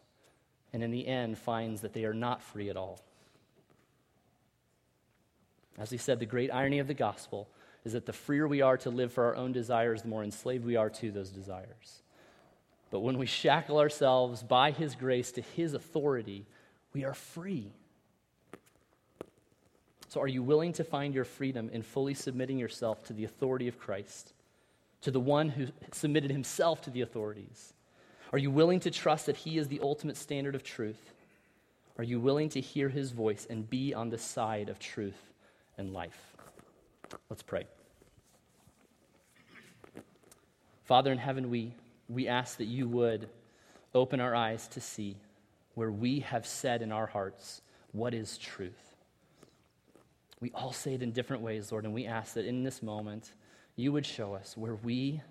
and 0.73 0.83
in 0.83 0.91
the 0.91 1.07
end 1.07 1.37
finds 1.37 1.81
that 1.81 1.93
they 1.93 2.05
are 2.05 2.13
not 2.13 2.41
free 2.41 2.69
at 2.69 2.77
all. 2.77 2.99
As 5.77 5.91
we 5.91 5.97
said, 5.97 6.19
the 6.19 6.25
great 6.25 6.53
irony 6.53 6.79
of 6.79 6.87
the 6.87 6.93
gospel 6.93 7.47
is 7.83 7.93
that 7.93 8.05
the 8.05 8.13
freer 8.13 8.47
we 8.47 8.61
are 8.61 8.77
to 8.77 8.89
live 8.89 9.11
for 9.11 9.25
our 9.25 9.35
own 9.35 9.51
desires, 9.51 10.03
the 10.03 10.07
more 10.07 10.23
enslaved 10.23 10.65
we 10.65 10.75
are 10.75 10.89
to 10.89 11.11
those 11.11 11.29
desires. 11.29 12.03
But 12.91 12.99
when 12.99 13.17
we 13.17 13.25
shackle 13.25 13.79
ourselves 13.79 14.43
by 14.43 14.71
His 14.71 14.95
grace 14.95 15.31
to 15.33 15.41
His 15.41 15.73
authority, 15.73 16.45
we 16.93 17.03
are 17.03 17.13
free. 17.13 17.71
So, 20.11 20.19
are 20.19 20.27
you 20.27 20.43
willing 20.43 20.73
to 20.73 20.83
find 20.83 21.15
your 21.15 21.23
freedom 21.23 21.69
in 21.71 21.83
fully 21.83 22.13
submitting 22.13 22.59
yourself 22.59 23.01
to 23.05 23.13
the 23.13 23.23
authority 23.23 23.69
of 23.69 23.79
Christ, 23.79 24.33
to 25.03 25.09
the 25.09 25.21
one 25.21 25.47
who 25.47 25.67
submitted 25.93 26.31
himself 26.31 26.81
to 26.81 26.89
the 26.89 26.99
authorities? 26.99 27.71
Are 28.33 28.37
you 28.37 28.51
willing 28.51 28.81
to 28.81 28.91
trust 28.91 29.27
that 29.27 29.37
He 29.37 29.57
is 29.57 29.69
the 29.69 29.79
ultimate 29.81 30.17
standard 30.17 30.53
of 30.53 30.65
truth? 30.65 31.13
Are 31.97 32.03
you 32.03 32.19
willing 32.19 32.49
to 32.49 32.59
hear 32.59 32.89
His 32.89 33.11
voice 33.11 33.47
and 33.49 33.69
be 33.69 33.93
on 33.93 34.09
the 34.09 34.17
side 34.17 34.67
of 34.67 34.79
truth 34.79 35.31
and 35.77 35.93
life? 35.93 36.35
Let's 37.29 37.41
pray. 37.41 37.63
Father 40.83 41.13
in 41.13 41.19
heaven, 41.19 41.49
we, 41.49 41.73
we 42.09 42.27
ask 42.27 42.57
that 42.57 42.65
you 42.65 42.85
would 42.89 43.29
open 43.95 44.19
our 44.19 44.35
eyes 44.35 44.67
to 44.67 44.81
see 44.81 45.15
where 45.75 45.89
we 45.89 46.19
have 46.19 46.45
said 46.45 46.81
in 46.81 46.91
our 46.91 47.07
hearts, 47.07 47.61
What 47.93 48.13
is 48.13 48.37
truth? 48.37 48.90
We 50.41 50.51
all 50.55 50.73
say 50.73 50.95
it 50.95 51.03
in 51.03 51.11
different 51.11 51.43
ways, 51.43 51.71
Lord, 51.71 51.85
and 51.85 51.93
we 51.93 52.07
ask 52.07 52.33
that 52.33 52.45
in 52.45 52.63
this 52.63 52.81
moment, 52.81 53.31
you 53.75 53.91
would 53.91 54.05
show 54.05 54.33
us 54.33 54.57
where 54.57 54.75
we, 54.75 55.21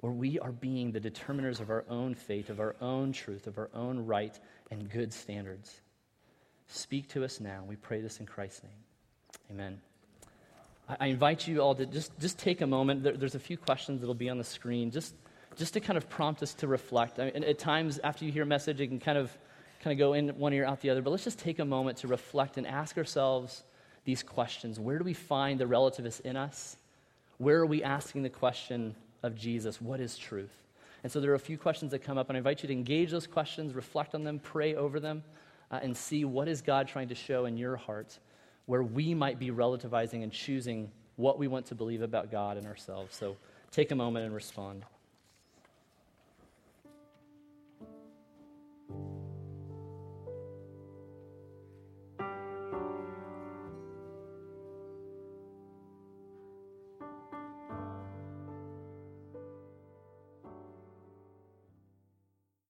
where 0.00 0.12
we 0.12 0.38
are 0.38 0.52
being 0.52 0.92
the 0.92 1.00
determiners 1.00 1.60
of 1.60 1.68
our 1.68 1.84
own 1.88 2.14
fate, 2.14 2.48
of 2.48 2.60
our 2.60 2.76
own 2.80 3.12
truth, 3.12 3.48
of 3.48 3.58
our 3.58 3.68
own 3.74 4.06
right 4.06 4.38
and 4.70 4.88
good 4.88 5.12
standards. 5.12 5.80
Speak 6.68 7.08
to 7.10 7.24
us 7.24 7.40
now. 7.40 7.64
We 7.66 7.74
pray 7.74 8.00
this 8.00 8.20
in 8.20 8.26
Christ's 8.26 8.62
name. 8.62 8.72
Amen. 9.50 9.80
I 10.88 11.06
invite 11.08 11.48
you 11.48 11.60
all 11.60 11.74
to 11.74 11.84
just, 11.84 12.16
just 12.20 12.38
take 12.38 12.60
a 12.60 12.66
moment. 12.66 13.02
There, 13.02 13.16
there's 13.16 13.34
a 13.34 13.40
few 13.40 13.56
questions 13.56 14.00
that 14.00 14.06
will 14.06 14.14
be 14.14 14.28
on 14.28 14.38
the 14.38 14.44
screen, 14.44 14.92
just, 14.92 15.14
just 15.56 15.74
to 15.74 15.80
kind 15.80 15.96
of 15.96 16.08
prompt 16.08 16.44
us 16.44 16.54
to 16.54 16.68
reflect. 16.68 17.18
I 17.18 17.32
mean, 17.32 17.42
at 17.42 17.58
times, 17.58 17.98
after 18.04 18.24
you 18.24 18.30
hear 18.30 18.44
a 18.44 18.46
message, 18.46 18.80
it 18.80 18.86
can 18.86 19.00
kind 19.00 19.18
of, 19.18 19.36
kind 19.82 19.92
of 19.92 19.98
go 19.98 20.12
in 20.12 20.28
one 20.38 20.52
ear, 20.52 20.64
out 20.64 20.80
the 20.80 20.90
other. 20.90 21.02
But 21.02 21.10
let's 21.10 21.24
just 21.24 21.40
take 21.40 21.58
a 21.58 21.64
moment 21.64 21.98
to 21.98 22.06
reflect 22.06 22.56
and 22.56 22.66
ask 22.68 22.96
ourselves 22.96 23.64
these 24.06 24.22
questions 24.22 24.80
Where 24.80 24.96
do 24.96 25.04
we 25.04 25.12
find 25.12 25.60
the 25.60 25.66
relativist 25.66 26.22
in 26.22 26.36
us? 26.36 26.78
Where 27.36 27.58
are 27.58 27.66
we 27.66 27.82
asking 27.82 28.22
the 28.22 28.30
question 28.30 28.96
of 29.22 29.36
Jesus, 29.36 29.78
What 29.82 30.00
is 30.00 30.16
truth? 30.16 30.62
And 31.02 31.12
so 31.12 31.20
there 31.20 31.30
are 31.30 31.34
a 31.34 31.38
few 31.38 31.58
questions 31.58 31.90
that 31.90 31.98
come 31.98 32.16
up, 32.16 32.30
and 32.30 32.36
I 32.36 32.38
invite 32.38 32.62
you 32.62 32.68
to 32.68 32.72
engage 32.72 33.10
those 33.10 33.26
questions, 33.26 33.74
reflect 33.74 34.14
on 34.14 34.24
them, 34.24 34.38
pray 34.38 34.74
over 34.74 34.98
them, 34.98 35.22
uh, 35.70 35.80
and 35.82 35.94
see 35.94 36.24
what 36.24 36.48
is 36.48 36.62
God 36.62 36.88
trying 36.88 37.08
to 37.08 37.14
show 37.14 37.44
in 37.44 37.58
your 37.58 37.76
heart 37.76 38.18
where 38.64 38.82
we 38.82 39.14
might 39.14 39.38
be 39.38 39.50
relativizing 39.50 40.22
and 40.22 40.32
choosing 40.32 40.90
what 41.16 41.38
we 41.38 41.48
want 41.48 41.66
to 41.66 41.74
believe 41.74 42.02
about 42.02 42.30
God 42.30 42.56
and 42.56 42.66
ourselves. 42.66 43.14
So 43.14 43.36
take 43.70 43.90
a 43.90 43.94
moment 43.94 44.26
and 44.26 44.34
respond. 44.34 44.84